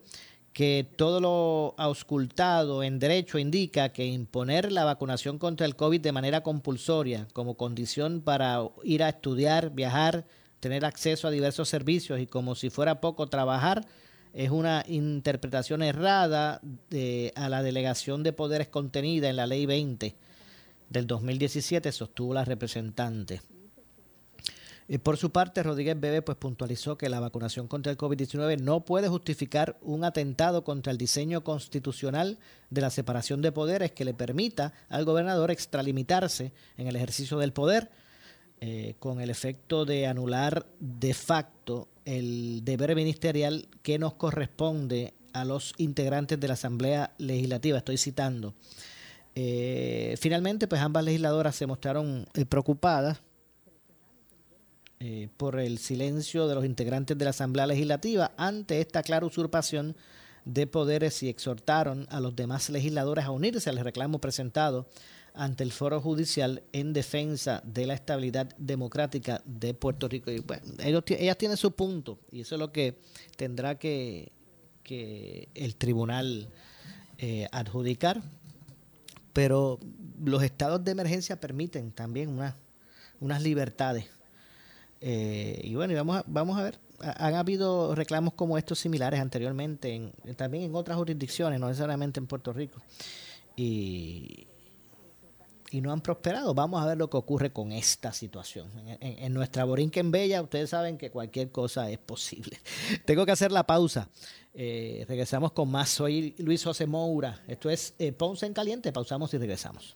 que 0.58 0.90
todo 0.96 1.20
lo 1.20 1.76
auscultado 1.78 2.82
en 2.82 2.98
derecho 2.98 3.38
indica 3.38 3.90
que 3.90 4.08
imponer 4.08 4.72
la 4.72 4.86
vacunación 4.86 5.38
contra 5.38 5.68
el 5.68 5.76
COVID 5.76 6.02
de 6.02 6.12
manera 6.12 6.42
compulsoria 6.42 7.28
como 7.34 7.58
condición 7.58 8.22
para 8.22 8.64
ir 8.84 9.04
a 9.04 9.10
estudiar, 9.10 9.70
viajar, 9.70 10.26
tener 10.60 10.84
acceso 10.84 11.28
a 11.28 11.30
diversos 11.32 11.70
servicios 11.70 12.20
y 12.20 12.26
como 12.26 12.56
si 12.56 12.72
fuera 12.72 13.02
poco 13.02 13.28
trabajar 13.28 13.86
es 14.34 14.50
una 14.50 14.84
interpretación 14.88 15.84
errada 15.84 16.60
de- 16.90 17.34
a 17.36 17.50
la 17.50 17.62
delegación 17.62 18.24
de 18.24 18.34
poderes 18.34 18.68
contenida 18.68 19.30
en 19.30 19.36
la 19.36 19.46
Ley 19.46 19.68
20 19.68 20.16
del 20.90 21.06
2017, 21.06 21.92
sostuvo 21.92 22.34
la 22.34 22.46
representante. 22.46 23.42
Por 25.04 25.18
su 25.18 25.32
parte, 25.32 25.64
Rodríguez 25.64 26.00
Bebe 26.00 26.22
pues, 26.22 26.38
puntualizó 26.38 26.98
que 26.98 27.10
la 27.10 27.20
vacunación 27.20 27.68
contra 27.68 27.92
el 27.92 27.98
COVID-19 27.98 28.62
no 28.62 28.86
puede 28.86 29.10
justificar 29.10 29.78
un 29.82 30.06
atentado 30.06 30.64
contra 30.64 30.92
el 30.92 30.98
diseño 30.98 31.44
constitucional 31.44 32.38
de 32.70 32.82
la 32.82 32.90
separación 32.90 33.42
de 33.42 33.52
poderes 33.52 33.92
que 33.92 34.06
le 34.06 34.14
permita 34.14 34.72
al 34.88 35.04
gobernador 35.04 35.52
extralimitarse 35.52 36.54
en 36.78 36.88
el 36.88 36.96
ejercicio 36.96 37.38
del 37.38 37.52
poder 37.52 37.90
eh, 38.62 38.96
con 39.00 39.20
el 39.20 39.30
efecto 39.30 39.84
de 39.84 40.08
anular 40.08 40.66
de 40.80 41.14
facto 41.14 41.90
el 42.06 42.62
deber 42.64 42.96
ministerial 42.96 43.68
que 43.84 44.00
nos 44.00 44.14
corresponde 44.14 45.14
a 45.34 45.44
los 45.44 45.74
integrantes 45.78 46.40
de 46.40 46.48
la 46.48 46.54
Asamblea 46.54 47.14
Legislativa. 47.18 47.78
Estoy 47.78 47.98
citando. 47.98 48.56
Eh, 49.36 50.16
finalmente, 50.20 50.68
pues 50.68 50.82
ambas 50.82 51.04
legisladoras 51.04 51.56
se 51.56 51.68
mostraron 51.68 52.26
eh, 52.34 52.46
preocupadas 52.46 53.20
eh, 55.00 55.30
por 55.38 55.60
el 55.60 55.78
silencio 55.78 56.48
de 56.48 56.56
los 56.56 56.66
integrantes 56.66 57.18
de 57.18 57.24
la 57.26 57.30
Asamblea 57.32 57.68
Legislativa 57.68 58.32
ante 58.38 58.82
esta 58.82 59.04
clara 59.04 59.26
usurpación 59.26 59.96
de 60.46 60.66
poderes 60.66 61.22
y 61.24 61.30
exhortaron 61.30 62.08
a 62.10 62.20
los 62.20 62.36
demás 62.36 62.70
legisladores 62.70 63.26
a 63.26 63.32
unirse 63.32 63.70
al 63.70 63.78
reclamo 63.78 64.20
presentado 64.20 64.88
ante 65.34 65.64
el 65.64 65.72
foro 65.72 66.02
judicial 66.02 66.64
en 66.72 66.94
defensa 66.94 67.62
de 67.64 67.86
la 67.86 67.94
estabilidad 67.94 68.50
democrática 68.58 69.42
de 69.46 69.74
Puerto 69.76 70.08
Rico. 70.08 70.32
Y 70.32 70.40
bueno, 70.40 70.64
ellas 71.10 71.38
tienen 71.38 71.58
su 71.58 71.74
punto 71.74 72.18
y 72.32 72.42
eso 72.42 72.56
es 72.56 72.60
lo 72.60 72.72
que 72.72 72.98
tendrá 73.36 73.78
que, 73.78 74.32
el 75.54 75.76
tribunal 75.76 76.48
eh, 77.20 77.48
adjudicar. 77.52 78.22
Pero 79.34 79.80
los 80.24 80.42
estados 80.42 80.84
de 80.84 80.92
emergencia 80.92 81.40
permiten 81.40 81.92
también 81.92 82.30
una- 82.30 82.56
unas 83.20 83.42
libertades 83.44 84.06
eh, 85.02 85.62
y 85.64 85.76
bueno, 85.76 85.94
y 85.94 85.96
vamos 85.96 86.18
a, 86.18 86.24
vamos 86.28 86.58
a 86.60 86.64
ver. 86.64 86.80
Ha- 87.00 87.28
Han 87.28 87.36
habido 87.36 87.94
reclamos 87.96 88.34
como 88.34 88.58
estos 88.58 88.80
similares 88.80 89.20
anteriormente, 89.20 89.94
en- 89.94 90.12
también 90.36 90.64
en 90.64 90.76
otras 90.76 90.98
jurisdicciones, 90.98 91.60
no 91.60 91.68
necesariamente 91.68 92.20
en 92.20 92.28
Puerto 92.28 92.52
Rico. 92.54 92.82
Y, 93.56 94.48
y 95.72 95.82
no 95.82 95.92
han 95.92 96.02
prosperado. 96.02 96.54
Vamos 96.54 96.82
a 96.82 96.86
ver 96.88 96.98
lo 96.98 97.10
que 97.10 97.18
ocurre 97.18 97.52
con 97.52 97.72
esta 97.72 98.12
situación. 98.14 98.68
En, 98.80 98.88
en- 99.02 99.24
en 99.26 99.34
nuestra 99.34 99.64
Borinquen 99.66 100.12
Bella, 100.12 100.42
ustedes 100.42 100.70
saben 100.70 100.98
que 100.98 101.12
cualquier 101.12 101.52
cosa 101.52 101.90
es 101.90 101.98
posible. 102.00 102.60
Tengo 103.06 103.26
que 103.26 103.32
hacer 103.32 103.52
la 103.52 103.66
pausa. 103.66 104.10
Eh, 104.54 105.06
regresamos 105.08 105.52
con 105.52 105.70
más. 105.70 105.90
Soy 105.90 106.34
Luis 106.40 106.64
José 106.64 106.88
Moura. 106.88 107.44
Esto 107.48 107.70
es 107.70 107.94
eh, 108.00 108.12
Ponce 108.12 108.46
en 108.48 108.54
Caliente. 108.54 108.92
Pausamos 108.92 109.34
y 109.34 109.38
regresamos. 109.38 109.96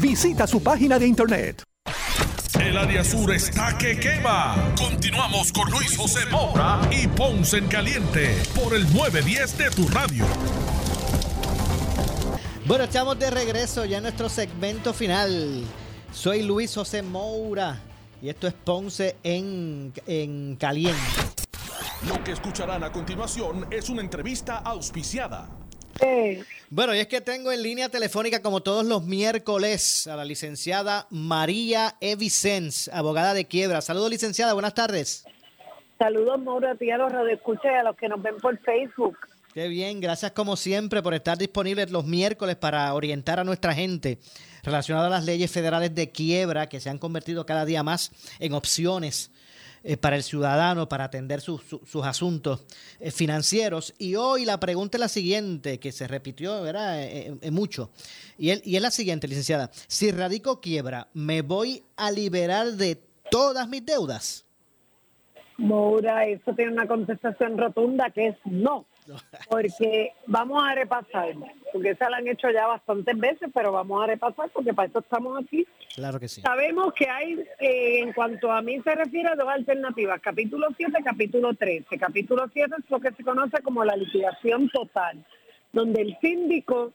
Visita 0.00 0.46
su 0.46 0.62
página 0.62 0.98
de 0.98 1.06
internet. 1.06 1.62
El 2.58 2.76
área 2.76 3.04
sur 3.04 3.32
está 3.32 3.76
que 3.76 3.98
quema. 3.98 4.56
Continuamos 4.76 5.52
con 5.52 5.70
Luis 5.70 5.96
José 5.96 6.20
Moura 6.30 6.80
y 6.90 7.06
Ponce 7.06 7.58
en 7.58 7.68
Caliente 7.68 8.34
por 8.54 8.74
el 8.74 8.84
910 8.92 9.58
de 9.58 9.70
tu 9.70 9.88
radio. 9.88 10.24
Bueno, 12.64 12.84
estamos 12.84 13.18
de 13.18 13.30
regreso 13.30 13.84
ya 13.84 13.98
en 13.98 14.04
nuestro 14.04 14.28
segmento 14.28 14.92
final. 14.92 15.62
Soy 16.12 16.42
Luis 16.42 16.74
José 16.74 17.02
Moura 17.02 17.80
y 18.22 18.30
esto 18.30 18.48
es 18.48 18.54
Ponce 18.54 19.16
en, 19.22 19.92
en 20.06 20.56
Caliente. 20.56 20.98
Lo 22.08 22.22
que 22.24 22.32
escucharán 22.32 22.84
a 22.84 22.92
continuación 22.92 23.66
es 23.70 23.88
una 23.88 24.00
entrevista 24.00 24.58
auspiciada. 24.58 25.48
Bueno, 26.70 26.94
y 26.94 26.98
es 26.98 27.06
que 27.06 27.22
tengo 27.22 27.50
en 27.50 27.62
línea 27.62 27.88
telefónica, 27.88 28.42
como 28.42 28.60
todos 28.60 28.84
los 28.84 29.02
miércoles, 29.02 30.06
a 30.06 30.16
la 30.16 30.24
licenciada 30.26 31.06
María 31.08 31.96
E. 31.98 32.14
Vicens, 32.14 32.88
abogada 32.88 33.32
de 33.32 33.46
quiebra. 33.46 33.80
Saludos, 33.80 34.10
licenciada, 34.10 34.52
buenas 34.52 34.74
tardes. 34.74 35.24
Saludos, 35.98 36.38
Mauro, 36.42 36.70
a 36.70 36.74
ti 36.74 36.90
a 36.90 36.98
los 36.98 37.10
radioescuchas 37.10 37.72
y 37.72 37.74
a 37.74 37.84
los 37.84 37.96
que 37.96 38.08
nos 38.08 38.20
ven 38.20 38.36
por 38.36 38.58
Facebook. 38.58 39.16
Qué 39.54 39.68
bien, 39.68 39.98
gracias 40.00 40.32
como 40.32 40.56
siempre 40.56 41.02
por 41.02 41.14
estar 41.14 41.38
disponibles 41.38 41.90
los 41.90 42.04
miércoles 42.04 42.56
para 42.56 42.92
orientar 42.92 43.40
a 43.40 43.44
nuestra 43.44 43.72
gente 43.72 44.18
relacionada 44.62 45.06
a 45.06 45.10
las 45.10 45.24
leyes 45.24 45.50
federales 45.50 45.94
de 45.94 46.10
quiebra 46.10 46.68
que 46.68 46.80
se 46.80 46.90
han 46.90 46.98
convertido 46.98 47.46
cada 47.46 47.64
día 47.64 47.82
más 47.82 48.12
en 48.40 48.52
opciones 48.52 49.30
eh, 49.84 49.96
para 49.96 50.16
el 50.16 50.22
ciudadano, 50.22 50.88
para 50.88 51.04
atender 51.04 51.40
su- 51.40 51.58
sus 51.58 52.04
asuntos 52.04 52.64
eh, 53.00 53.10
financieros. 53.10 53.94
Y 53.98 54.14
hoy 54.16 54.44
la 54.44 54.58
pregunta 54.60 54.96
es 54.96 55.00
la 55.00 55.08
siguiente, 55.08 55.78
que 55.78 55.92
se 55.92 56.06
repitió 56.08 56.62
¿verdad? 56.62 57.02
Eh, 57.02 57.50
mucho, 57.50 57.90
y, 58.36 58.50
el- 58.50 58.62
y 58.64 58.76
es 58.76 58.82
la 58.82 58.90
siguiente, 58.90 59.28
licenciada. 59.28 59.70
Si 59.86 60.10
radico 60.10 60.60
quiebra, 60.60 61.08
¿me 61.14 61.42
voy 61.42 61.82
a 61.96 62.10
liberar 62.10 62.66
de 62.72 63.00
todas 63.30 63.68
mis 63.68 63.84
deudas? 63.84 64.44
Moura, 65.56 66.24
eso 66.26 66.54
tiene 66.54 66.72
una 66.72 66.86
contestación 66.86 67.58
rotunda 67.58 68.10
que 68.10 68.28
es 68.28 68.36
no. 68.44 68.86
Porque 69.48 70.12
vamos 70.26 70.62
a 70.62 70.74
repasar, 70.74 71.34
porque 71.72 71.90
esa 71.90 72.10
la 72.10 72.18
han 72.18 72.28
hecho 72.28 72.50
ya 72.50 72.66
bastantes 72.66 73.18
veces, 73.18 73.48
pero 73.52 73.72
vamos 73.72 74.02
a 74.02 74.06
repasar 74.06 74.50
porque 74.50 74.74
para 74.74 74.88
eso 74.88 74.98
estamos 75.00 75.42
aquí. 75.42 75.66
Claro 75.94 76.20
que 76.20 76.28
sí. 76.28 76.40
Sabemos 76.42 76.92
que 76.94 77.08
hay, 77.08 77.40
eh, 77.58 78.00
en 78.00 78.12
cuanto 78.12 78.50
a 78.52 78.62
mí 78.62 78.80
se 78.82 78.94
refiere, 78.94 79.30
dos 79.36 79.48
alternativas, 79.48 80.20
capítulo 80.20 80.68
7, 80.76 80.92
capítulo 81.04 81.54
13. 81.54 81.98
Capítulo 81.98 82.48
7 82.52 82.74
es 82.78 82.90
lo 82.90 83.00
que 83.00 83.12
se 83.12 83.24
conoce 83.24 83.62
como 83.62 83.84
la 83.84 83.96
liquidación 83.96 84.68
total, 84.70 85.24
donde 85.72 86.02
el 86.02 86.18
síndico 86.20 86.92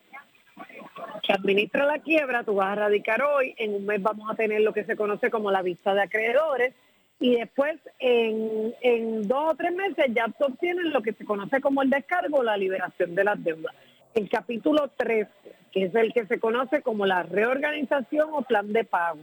que 1.24 1.34
administra 1.34 1.86
la 1.86 2.00
quiebra, 2.00 2.44
tú 2.44 2.56
vas 2.56 2.70
a 2.70 2.76
radicar 2.76 3.22
hoy, 3.24 3.56
en 3.58 3.74
un 3.74 3.86
mes 3.86 4.02
vamos 4.02 4.30
a 4.30 4.36
tener 4.36 4.62
lo 4.62 4.74
que 4.74 4.84
se 4.84 4.96
conoce 4.96 5.32
como 5.32 5.52
la 5.52 5.62
vista 5.62 5.94
de 5.94 6.04
acreedores 6.04 6.74
y 7.20 7.38
después 7.38 7.80
en, 8.00 8.74
en 8.82 9.28
dos 9.28 9.54
o 9.54 9.56
tres 9.56 9.74
meses 9.74 10.08
ya 10.14 10.26
tú 10.38 10.46
obtienes 10.46 10.86
lo 10.86 11.02
que 11.02 11.14
se 11.14 11.26
conoce 11.26 11.62
como 11.62 11.82
el 11.82 11.90
descargo, 11.90 12.44
la 12.44 12.58
liberación 12.58 13.16
de 13.16 13.24
las 13.24 13.42
deudas. 13.44 13.74
El 14.14 14.30
capítulo 14.30 14.90
13, 14.96 15.30
que 15.72 15.86
es 15.86 15.96
el 15.96 16.14
que 16.14 16.26
se 16.26 16.40
conoce 16.40 16.82
como 16.82 17.06
la 17.06 17.24
reorganización 17.24 18.30
o 18.32 18.42
plan 18.42 18.72
de 18.74 18.84
pago, 18.84 19.20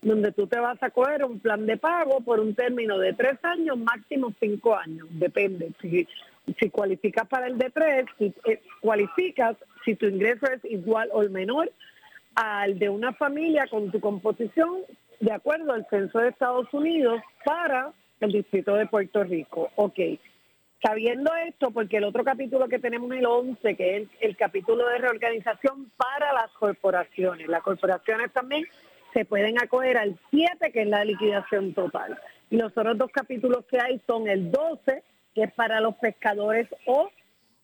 donde 0.00 0.32
tú 0.32 0.46
te 0.46 0.58
vas 0.58 0.82
a 0.82 0.90
coger 0.90 1.24
un 1.24 1.38
plan 1.38 1.66
de 1.66 1.76
pago 1.76 2.20
por 2.20 2.40
un 2.40 2.54
término 2.54 2.98
de 2.98 3.12
tres 3.12 3.38
años, 3.44 3.78
máximo 3.78 4.32
cinco 4.40 4.74
años, 4.74 5.06
depende. 5.10 5.72
Si, 5.80 6.08
si 6.58 6.70
cualificas 6.70 7.28
para 7.28 7.46
el 7.46 7.58
de 7.58 7.70
tres, 7.70 8.06
si 8.18 8.34
eh, 8.46 8.60
cualificas 8.80 9.56
si 9.84 9.94
tu 9.94 10.06
ingreso 10.06 10.46
es 10.46 10.64
igual 10.64 11.08
o 11.12 11.22
menor 11.28 11.70
al 12.34 12.78
de 12.78 12.88
una 12.88 13.12
familia 13.12 13.66
con 13.68 13.90
tu 13.90 14.00
composición 14.00 14.80
de 15.22 15.32
acuerdo 15.32 15.72
al 15.72 15.86
censo 15.88 16.18
de 16.18 16.30
Estados 16.30 16.66
Unidos 16.74 17.22
para 17.44 17.92
el 18.18 18.32
distrito 18.32 18.74
de 18.74 18.86
Puerto 18.86 19.22
Rico. 19.22 19.70
Ok. 19.76 19.98
Sabiendo 20.84 21.32
esto, 21.46 21.70
porque 21.70 21.98
el 21.98 22.04
otro 22.04 22.24
capítulo 22.24 22.66
que 22.66 22.80
tenemos 22.80 23.08
el 23.12 23.24
11, 23.24 23.76
que 23.76 23.96
es 23.96 24.02
el, 24.02 24.10
el 24.20 24.36
capítulo 24.36 24.88
de 24.88 24.98
reorganización 24.98 25.92
para 25.96 26.32
las 26.32 26.50
corporaciones. 26.58 27.46
Las 27.46 27.62
corporaciones 27.62 28.32
también 28.32 28.64
se 29.12 29.24
pueden 29.24 29.62
acoger 29.62 29.96
al 29.96 30.18
7, 30.30 30.72
que 30.72 30.82
es 30.82 30.88
la 30.88 31.04
liquidación 31.04 31.72
total. 31.72 32.18
Y 32.50 32.56
los 32.56 32.76
otros 32.76 32.98
dos 32.98 33.12
capítulos 33.12 33.64
que 33.66 33.78
hay 33.78 34.02
son 34.08 34.26
el 34.28 34.50
12, 34.50 35.04
que 35.36 35.44
es 35.44 35.52
para 35.52 35.80
los 35.80 35.94
pescadores 35.98 36.66
o 36.86 37.10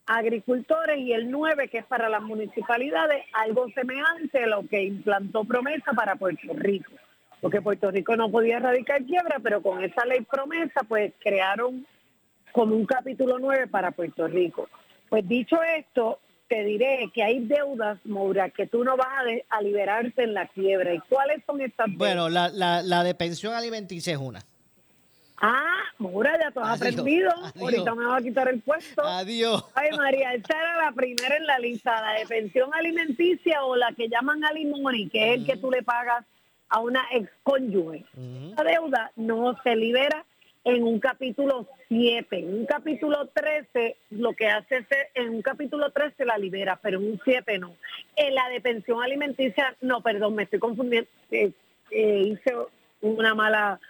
agricultores, 0.07 0.99
y 1.01 1.13
el 1.13 1.29
9, 1.29 1.67
que 1.67 1.79
es 1.79 1.87
para 1.87 2.09
las 2.09 2.23
municipalidades, 2.23 3.25
algo 3.33 3.69
semejante 3.71 4.45
a 4.45 4.47
lo 4.47 4.65
que 4.69 4.85
implantó 4.85 5.43
promesa 5.43 5.93
para 5.93 6.15
Puerto 6.15 6.53
Rico. 6.55 6.93
Porque 7.41 7.63
Puerto 7.63 7.91
Rico 7.91 8.17
no 8.17 8.31
podía 8.31 8.57
erradicar 8.57 9.05
quiebra, 9.05 9.39
pero 9.43 9.63
con 9.63 9.83
esa 9.85 10.05
ley 10.05 10.23
promesa, 10.23 10.81
pues 10.89 11.13
crearon 11.21 11.87
como 12.53 12.75
un 12.75 12.85
capítulo 12.87 13.39
9 13.39 13.69
para 13.69 13.93
Puerto 13.93 14.27
Rico. 14.27 14.69
Pues 15.09 15.27
dicho 15.29 15.63
esto, 15.63 16.19
te 16.49 16.65
diré 16.65 17.11
que 17.15 17.23
hay 17.23 17.41
deudas, 17.47 17.99
Moura, 18.05 18.51
que 18.51 18.67
tú 18.67 18.83
no 18.83 18.97
vas 18.97 19.07
a, 19.09 19.57
a 19.57 19.63
liberarte 19.63 20.25
en 20.25 20.35
la 20.35 20.49
quiebra. 20.49 20.95
¿Y 20.95 20.99
cuáles 21.01 21.45
son 21.47 21.61
estas 21.61 21.87
deudas? 21.87 21.99
Bueno, 21.99 22.29
la, 22.29 22.49
la, 22.49 22.83
la 22.83 23.05
de 23.05 23.15
pensión 23.15 23.55
alimenticia 23.55 24.13
es 24.13 24.19
una. 24.19 24.41
Ah, 25.41 25.83
Moura, 25.99 26.37
ya 26.43 26.51
tú 26.51 26.59
has 26.61 26.83
Adiós, 26.83 26.95
aprendido. 26.99 27.31
adiós. 27.31 27.53
Ahorita 27.63 27.95
me 27.95 28.05
va 28.07 28.17
a 28.17 28.21
quitar 28.21 28.49
el 28.49 28.61
puesto. 28.61 29.03
Adiós. 29.05 29.65
Ay, 29.75 29.91
María, 29.97 30.35
esta 30.35 30.59
era 30.59 30.85
la 30.87 30.93
primera 30.93 31.37
en 31.37 31.47
la 31.47 31.59
lista, 31.61 32.01
la 32.01 32.19
de 32.19 32.27
pensión 32.27 32.75
alimenticia 32.75 33.63
o 33.65 33.77
la 33.77 33.93
que 33.93 34.09
llaman 34.09 34.43
alimony, 34.45 35.09
que 35.09 35.35
es 35.35 35.39
el 35.41 35.47
que 35.47 35.57
tú 35.57 35.71
le 35.71 35.85
pagas 35.85 36.25
a 36.69 36.81
una 36.81 37.05
ex 37.13 37.31
cónyuge. 37.43 38.05
La 38.57 38.65
deuda 38.65 39.13
no 39.17 39.57
se 39.63 39.77
libera 39.77 40.25
en 40.65 40.83
un 40.83 41.01
capítulo 41.01 41.67
7. 41.89 42.39
En 42.39 42.55
un 42.55 42.67
capítulo 42.67 43.29
13 43.29 43.97
lo 44.11 44.33
que 44.35 44.49
hace 44.49 44.79
es, 44.79 44.87
en 45.15 45.31
un 45.31 45.43
capítulo 45.43 45.91
13 45.91 46.25
la 46.25 46.37
libera, 46.39 46.79
pero 46.83 46.99
en 46.99 47.13
un 47.13 47.21
7 47.25 47.59
no. 47.59 47.75
En 48.17 48.35
la 48.35 48.49
de 48.49 48.61
pensión 48.61 49.03
alimenticia, 49.03 49.77
no, 49.81 50.03
perdón, 50.03 50.35
me 50.35 50.45
estoy 50.45 50.59
confundiendo. 50.59 51.09
eh, 51.31 51.53
eh, 51.91 52.23
hice 52.33 52.55
una 53.01 53.35
mala 53.35 53.81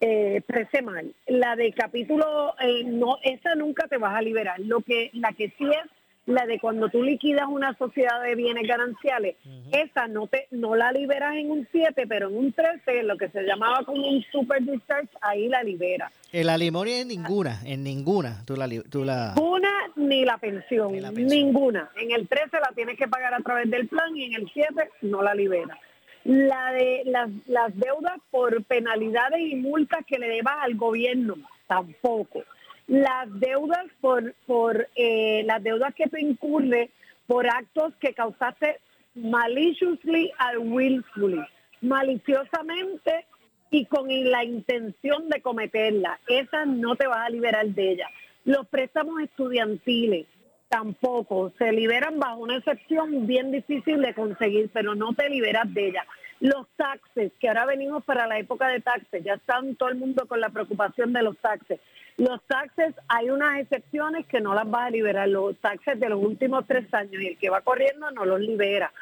eh, 0.00 0.36
expresé 0.36 0.82
mal. 0.82 1.14
La 1.26 1.56
de 1.56 1.72
capítulo, 1.72 2.54
eh, 2.60 2.84
no, 2.84 3.18
esa 3.22 3.54
nunca 3.54 3.86
te 3.88 3.96
vas 3.96 4.14
a 4.14 4.22
liberar. 4.22 4.60
Lo 4.60 4.80
que, 4.80 5.10
la 5.14 5.32
que 5.32 5.48
sí 5.56 5.64
es 5.64 5.90
la 6.26 6.46
de 6.46 6.58
cuando 6.58 6.88
tú 6.88 7.02
liquidas 7.02 7.46
una 7.48 7.76
sociedad 7.76 8.22
de 8.22 8.34
bienes 8.34 8.66
gananciales, 8.66 9.36
esa 9.72 10.08
no 10.08 10.26
te, 10.26 10.48
no 10.50 10.74
la 10.74 10.90
liberas 10.92 11.36
en 11.36 11.50
un 11.50 11.68
7, 11.70 12.06
pero 12.08 12.28
en 12.28 12.36
un 12.36 12.52
13, 12.52 13.02
lo 13.02 13.16
que 13.16 13.28
se 13.28 13.42
llamaba 13.42 13.84
como 13.84 14.08
un 14.08 14.22
super 14.32 14.62
discharge, 14.62 15.08
ahí 15.20 15.48
la 15.48 15.62
libera. 15.62 16.10
El 16.32 16.48
alimonio 16.48 16.96
en 16.96 17.08
ninguna, 17.08 17.60
en 17.64 17.84
ninguna. 17.84 18.42
Tú 18.46 18.56
la, 18.56 18.68
tú 18.90 19.04
la... 19.04 19.34
Una 19.40 19.70
ni 19.96 20.24
la, 20.24 20.38
pensión, 20.38 20.92
ninguna. 21.14 21.90
En 21.96 22.10
el 22.10 22.26
13 22.26 22.58
la 22.60 22.72
tienes 22.74 22.98
que 22.98 23.06
pagar 23.06 23.34
a 23.34 23.40
través 23.40 23.70
del 23.70 23.86
plan 23.88 24.16
y 24.16 24.24
en 24.24 24.34
el 24.34 24.50
7 24.52 24.90
no 25.02 25.22
la 25.22 25.34
libera. 25.34 25.78
La 26.24 26.72
de 26.72 27.02
las, 27.04 27.28
las 27.46 27.76
deudas 27.76 28.18
por 28.30 28.64
penalidades 28.64 29.40
y 29.40 29.56
multas 29.56 30.06
que 30.06 30.18
le 30.18 30.28
debas 30.28 30.56
al 30.62 30.74
gobierno, 30.74 31.36
tampoco. 31.66 32.44
Las 32.86 33.28
deudas 33.40 33.86
por, 34.00 34.34
por 34.46 34.88
eh, 34.94 35.42
las 35.46 35.62
deudas 35.62 35.94
que 35.94 36.08
tú 36.08 36.16
incurres 36.16 36.90
por 37.26 37.46
actos 37.48 37.94
que 38.00 38.12
causaste 38.12 38.78
maliciously 39.14 40.30
and 40.38 40.72
willfully, 40.72 41.40
maliciosamente 41.80 43.26
y 43.70 43.86
con 43.86 44.08
la 44.08 44.44
intención 44.44 45.28
de 45.28 45.40
cometerla. 45.40 46.20
Esa 46.28 46.64
no 46.64 46.96
te 46.96 47.06
vas 47.06 47.26
a 47.26 47.30
liberar 47.30 47.66
de 47.66 47.92
ella. 47.92 48.08
Los 48.44 48.66
préstamos 48.68 49.20
estudiantiles 49.22 50.26
tampoco 50.68 51.52
se 51.58 51.72
liberan 51.72 52.18
bajo 52.18 52.38
una 52.38 52.56
excepción 52.56 53.26
bien 53.26 53.52
difícil 53.52 54.02
de 54.02 54.14
conseguir, 54.14 54.70
pero 54.72 54.94
no 54.94 55.14
te 55.14 55.28
liberas 55.30 55.72
de 55.72 55.88
ella. 55.88 56.06
Los 56.40 56.66
taxes, 56.76 57.32
que 57.40 57.48
ahora 57.48 57.66
venimos 57.66 58.04
para 58.04 58.26
la 58.26 58.38
época 58.38 58.68
de 58.68 58.80
taxes, 58.80 59.24
ya 59.24 59.34
están 59.34 59.76
todo 59.76 59.88
el 59.88 59.96
mundo 59.96 60.26
con 60.26 60.40
la 60.40 60.50
preocupación 60.50 61.12
de 61.12 61.22
los 61.22 61.36
taxes. 61.38 61.80
Los 62.16 62.42
taxes, 62.46 62.94
hay 63.08 63.30
unas 63.30 63.58
excepciones 63.58 64.26
que 64.26 64.40
no 64.40 64.54
las 64.54 64.68
vas 64.70 64.86
a 64.86 64.90
liberar, 64.90 65.28
los 65.28 65.56
taxes 65.58 65.98
de 65.98 66.08
los 66.08 66.22
últimos 66.22 66.66
tres 66.66 66.92
años 66.94 67.20
y 67.20 67.28
el 67.28 67.38
que 67.38 67.50
va 67.50 67.60
corriendo 67.60 68.10
no 68.10 68.24
los 68.24 68.40
libera. 68.40 68.92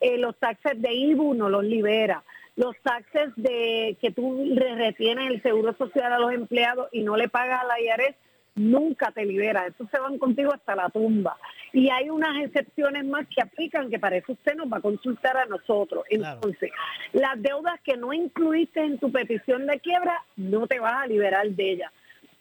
Eh, 0.00 0.18
los 0.18 0.36
taxes 0.36 0.80
de 0.80 0.92
IBU 0.92 1.34
no 1.34 1.48
los 1.48 1.64
libera. 1.64 2.22
Los 2.56 2.74
taxes 2.82 3.30
de 3.36 3.96
que 4.00 4.10
tú 4.10 4.54
retienes 4.54 5.30
el 5.30 5.42
seguro 5.42 5.74
social 5.76 6.12
a 6.12 6.18
los 6.18 6.32
empleados 6.32 6.88
y 6.90 7.02
no 7.02 7.16
le 7.16 7.28
pagas 7.28 7.62
a 7.62 7.66
la 7.66 7.80
IRS 7.80 8.16
nunca 8.56 9.12
te 9.12 9.24
libera. 9.24 9.66
Eso 9.66 9.86
se 9.90 10.00
van 10.00 10.18
contigo 10.18 10.52
hasta 10.52 10.74
la 10.74 10.88
tumba. 10.88 11.36
Y 11.72 11.90
hay 11.90 12.10
unas 12.10 12.44
excepciones 12.44 13.04
más 13.04 13.26
que 13.28 13.42
aplican 13.42 13.90
que 13.90 13.98
para 13.98 14.16
eso 14.16 14.32
usted 14.32 14.54
nos 14.56 14.72
va 14.72 14.78
a 14.78 14.82
consultar 14.82 15.36
a 15.36 15.46
nosotros. 15.46 16.04
Entonces, 16.10 16.72
las 17.12 17.40
deudas 17.40 17.80
que 17.82 17.96
no 17.96 18.12
incluiste 18.12 18.80
en 18.80 18.98
tu 18.98 19.12
petición 19.12 19.66
de 19.66 19.78
quiebra, 19.78 20.24
no 20.36 20.66
te 20.66 20.80
vas 20.80 21.04
a 21.04 21.06
liberar 21.06 21.48
de 21.48 21.72
ellas. 21.72 21.92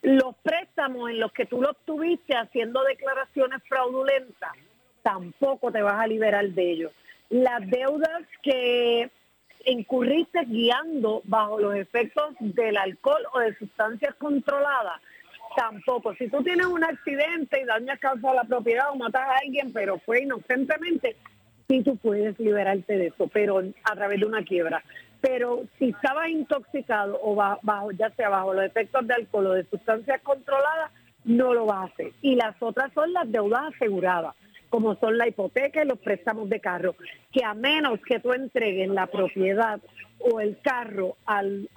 Los 0.02 0.36
préstamos 0.42 1.10
en 1.10 1.20
los 1.20 1.32
que 1.32 1.46
tú 1.46 1.62
lo 1.62 1.72
obtuviste 1.72 2.36
haciendo 2.36 2.84
declaraciones 2.84 3.62
fraudulentas, 3.68 4.52
tampoco 5.02 5.72
te 5.72 5.82
vas 5.82 6.00
a 6.00 6.08
liberar 6.08 6.48
de 6.50 6.72
ellos. 6.72 6.92
Las 7.30 7.68
deudas 7.70 8.22
que 8.42 9.10
incurriste 9.66 10.46
guiando 10.46 11.22
bajo 11.26 11.60
los 11.60 11.76
efectos 11.76 12.36
del 12.40 12.78
alcohol 12.78 13.24
o 13.34 13.40
de 13.40 13.56
sustancias 13.56 14.14
controladas, 14.16 15.02
tampoco. 15.56 16.14
Si 16.16 16.28
tú 16.28 16.44
tienes 16.44 16.66
un 16.66 16.84
accidente 16.84 17.62
y 17.62 17.66
dañas 17.66 18.00
causa 18.00 18.32
a 18.32 18.36
la 18.36 18.44
propiedad 18.44 18.90
o 18.92 18.96
matas 18.96 19.22
a 19.22 19.38
alguien, 19.44 19.72
pero 19.74 20.00
fue 20.00 20.24
inocentemente, 20.24 21.16
sí 21.68 21.82
tú 21.84 21.98
puedes 21.98 22.40
liberarte 22.40 22.98
de 22.98 23.08
eso, 23.08 23.28
pero 23.28 23.60
a 23.60 23.96
través 23.96 24.20
de 24.20 24.26
una 24.26 24.44
quiebra. 24.44 24.84
Pero 25.22 25.64
si 25.80 25.90
estabas 25.90 26.30
intoxicado 26.30 27.20
o 27.22 27.36
bajo, 27.36 27.92
ya 27.92 28.10
sea 28.12 28.30
bajo 28.30 28.54
los 28.54 28.66
efectos 28.66 29.08
de 29.08 29.16
alcohol 29.16 29.48
o 29.48 29.54
de 29.54 29.66
sustancias 29.66 30.22
controladas, 30.22 30.92
no 31.24 31.54
lo 31.54 31.66
vas 31.66 31.90
a 31.90 31.94
hacer. 31.94 32.12
Y 32.22 32.36
las 32.36 32.56
otras 32.62 32.94
son 32.94 33.12
las 33.14 33.32
deudas 33.32 33.74
aseguradas 33.74 34.36
como 34.70 34.96
son 34.96 35.18
la 35.18 35.28
hipoteca 35.28 35.84
y 35.84 35.88
los 35.88 36.00
préstamos 36.00 36.50
de 36.50 36.60
carro, 36.60 36.96
que 37.32 37.44
a 37.44 37.54
menos 37.54 38.00
que 38.08 38.20
tú 38.20 38.34
entregues 38.34 38.90
la 38.90 39.08
propiedad 39.08 39.80
o 40.20 40.40
el 40.40 40.60
carro 40.62 41.18
al, 41.26 41.70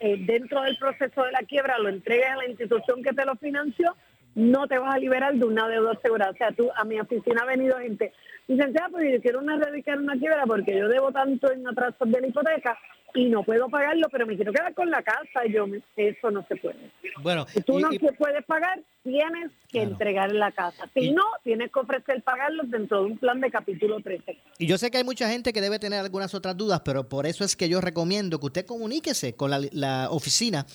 eh, 0.00 0.16
dentro 0.20 0.62
del 0.62 0.76
proceso 0.78 1.24
de 1.24 1.32
la 1.32 1.40
quiebra, 1.40 1.78
lo 1.78 1.88
entregues 1.88 2.28
a 2.30 2.36
la 2.36 2.48
institución 2.48 3.02
que 3.02 3.12
te 3.12 3.24
lo 3.24 3.36
financió, 3.36 3.94
no 4.36 4.68
te 4.68 4.78
vas 4.78 4.94
a 4.94 4.98
liberar 4.98 5.34
de 5.34 5.44
una 5.44 5.66
deuda 5.66 5.92
asegurada. 5.92 6.30
O 6.30 6.36
sea, 6.36 6.52
tú, 6.52 6.70
a 6.76 6.84
mi 6.84 7.00
oficina 7.00 7.42
ha 7.42 7.46
venido 7.46 7.78
gente, 7.78 8.12
dicen, 8.46 8.72
pues 8.92 9.12
yo 9.12 9.22
quiero 9.22 9.40
una 9.40 9.56
dedicar 9.58 9.98
una 9.98 10.16
quiebra 10.16 10.44
porque 10.46 10.78
yo 10.78 10.88
debo 10.88 11.10
tanto 11.10 11.50
en 11.50 11.66
atrasos 11.66 12.10
de 12.10 12.20
la 12.20 12.26
hipoteca 12.28 12.78
y 13.14 13.30
no 13.30 13.42
puedo 13.44 13.70
pagarlo, 13.70 14.08
pero 14.12 14.26
me 14.26 14.36
quiero 14.36 14.52
quedar 14.52 14.74
con 14.74 14.90
la 14.90 15.02
casa. 15.02 15.46
Y 15.46 15.52
yo, 15.54 15.64
eso 15.96 16.30
no 16.30 16.44
se 16.46 16.56
puede. 16.56 16.90
Bueno, 17.22 17.46
si 17.48 17.62
tú 17.62 17.80
no 17.80 17.88
puedes 18.18 18.44
pagar, 18.44 18.78
tienes 19.02 19.52
que 19.70 19.80
entregar 19.80 20.30
la 20.32 20.52
casa. 20.52 20.86
Si 20.92 21.12
no, 21.12 21.24
tienes 21.42 21.72
que 21.72 21.80
ofrecer 21.80 22.22
pagarlo 22.22 22.64
dentro 22.66 23.00
de 23.00 23.06
un 23.06 23.18
plan 23.18 23.40
de 23.40 23.50
capítulo 23.50 24.00
13. 24.00 24.36
Y 24.58 24.66
yo 24.66 24.76
sé 24.76 24.90
que 24.90 24.98
hay 24.98 25.04
mucha 25.04 25.30
gente 25.30 25.54
que 25.54 25.62
debe 25.62 25.78
tener 25.78 26.00
algunas 26.00 26.34
otras 26.34 26.58
dudas, 26.58 26.82
pero 26.84 27.08
por 27.08 27.24
eso 27.24 27.42
es 27.42 27.56
que 27.56 27.70
yo 27.70 27.80
recomiendo 27.80 28.38
que 28.38 28.46
usted 28.46 28.66
comuníquese 28.66 29.34
con 29.34 29.50
la, 29.50 29.60
la 29.72 30.10
oficina 30.10 30.66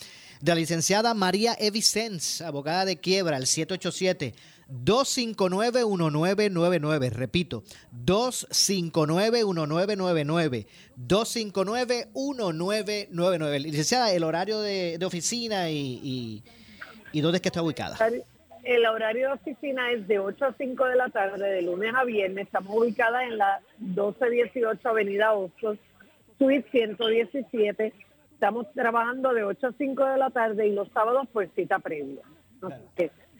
de 0.42 0.52
la 0.52 0.56
licenciada 0.56 1.14
María 1.14 1.56
Evicens, 1.60 2.42
abogada 2.42 2.86
de 2.86 2.98
quiebra, 2.98 3.38
al 3.38 3.48
787 3.48 4.34
259-1999. 4.72 7.12
Repito, 7.12 7.64
259-1999. 8.06 10.68
259-1999. 10.98 13.60
Licenciada, 13.60 14.14
el 14.14 14.24
horario 14.24 14.62
de, 14.62 14.98
oficina 15.06 15.70
y, 15.70 16.42
y, 17.12 17.22
dónde 17.22 17.36
es 17.38 17.42
que 17.42 17.50
está 17.50 17.62
ubicada. 17.62 17.98
El 18.64 18.86
horario 18.86 19.28
de 19.28 19.34
oficina 19.34 19.92
es 19.92 20.08
de 20.08 20.20
8 20.20 20.46
a 20.46 20.56
5 20.58 20.86
de 20.86 20.96
la 20.96 21.10
tarde, 21.10 21.50
de 21.50 21.62
lunes 21.64 21.94
a 21.96 22.06
viernes. 22.06 22.46
Estamos 22.46 22.78
ubicadas 22.78 23.24
en 23.24 23.38
la 23.38 23.60
1218 23.80 24.88
Avenida 24.88 25.34
Ostos, 25.34 25.78
Suite 26.38 26.66
117. 26.72 27.92
Estamos 28.42 28.66
trabajando 28.74 29.36
de 29.36 29.44
8 29.44 29.68
a 29.68 29.74
5 29.78 30.04
de 30.04 30.18
la 30.18 30.32
tarde 30.32 30.68
y 30.68 30.72
los 30.72 30.92
sábados 30.94 31.28
por 31.32 31.48
cita 31.54 31.78
previa. 31.78 32.24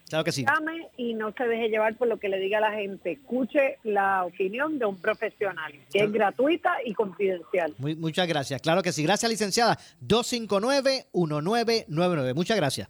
Claro 0.08 0.22
que 0.22 0.30
sí. 0.30 0.44
Llame 0.44 0.90
y 0.96 1.14
no 1.14 1.32
se 1.32 1.42
deje 1.42 1.70
llevar 1.70 1.96
por 1.96 2.06
lo 2.06 2.20
que 2.20 2.28
le 2.28 2.38
diga 2.38 2.60
la 2.60 2.70
gente. 2.70 3.10
Escuche 3.10 3.78
la 3.82 4.24
opinión 4.24 4.78
de 4.78 4.84
un 4.84 5.00
profesional, 5.00 5.72
que 5.92 6.04
es 6.04 6.12
gratuita 6.12 6.76
y 6.84 6.94
confidencial. 6.94 7.74
Muy, 7.78 7.96
muchas 7.96 8.28
gracias. 8.28 8.62
Claro 8.62 8.80
que 8.80 8.92
sí. 8.92 9.02
Gracias, 9.02 9.28
licenciada. 9.28 9.76
259-1999. 10.06 12.34
Muchas 12.36 12.56
gracias. 12.56 12.88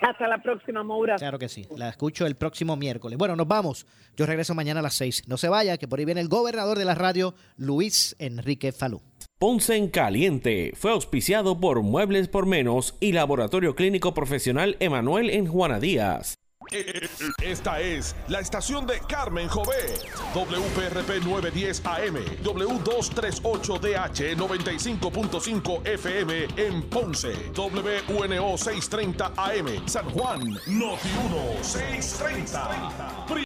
Hasta 0.00 0.28
la 0.28 0.38
próxima, 0.38 0.82
Maura. 0.82 1.16
Claro 1.16 1.38
que 1.38 1.50
sí. 1.50 1.66
La 1.76 1.90
escucho 1.90 2.24
el 2.24 2.36
próximo 2.36 2.76
miércoles. 2.76 3.18
Bueno, 3.18 3.36
nos 3.36 3.46
vamos. 3.46 3.86
Yo 4.16 4.24
regreso 4.24 4.54
mañana 4.54 4.80
a 4.80 4.82
las 4.82 4.94
6. 4.94 5.24
No 5.26 5.36
se 5.36 5.50
vaya, 5.50 5.76
que 5.76 5.86
por 5.86 5.98
ahí 5.98 6.06
viene 6.06 6.22
el 6.22 6.28
gobernador 6.28 6.78
de 6.78 6.86
la 6.86 6.94
radio, 6.94 7.34
Luis 7.58 8.16
Enrique 8.18 8.72
Falú. 8.72 9.02
Ponce 9.38 9.76
en 9.76 9.88
Caliente 9.88 10.72
fue 10.74 10.92
auspiciado 10.92 11.60
por 11.60 11.82
Muebles 11.82 12.26
por 12.26 12.46
Menos 12.46 12.94
y 13.00 13.12
Laboratorio 13.12 13.74
Clínico 13.74 14.14
Profesional 14.14 14.78
Emanuel 14.80 15.28
en 15.28 15.46
Juana 15.46 15.78
Díaz. 15.78 16.36
Esta 17.42 17.80
es 17.80 18.16
la 18.28 18.40
estación 18.40 18.86
de 18.86 18.98
Carmen 19.06 19.46
Jové. 19.48 19.98
WPRP 20.34 21.22
910 21.22 21.84
AM, 21.84 22.16
W238DH 22.44 24.36
95.5 24.36 25.86
FM 25.86 26.46
en 26.56 26.82
Ponce, 26.84 27.34
WNO 27.54 28.56
630 28.56 29.34
AM, 29.36 29.86
San 29.86 30.08
Juan, 30.12 30.40
Noti 30.66 31.10
1 31.26 31.62
630. 31.62 33.45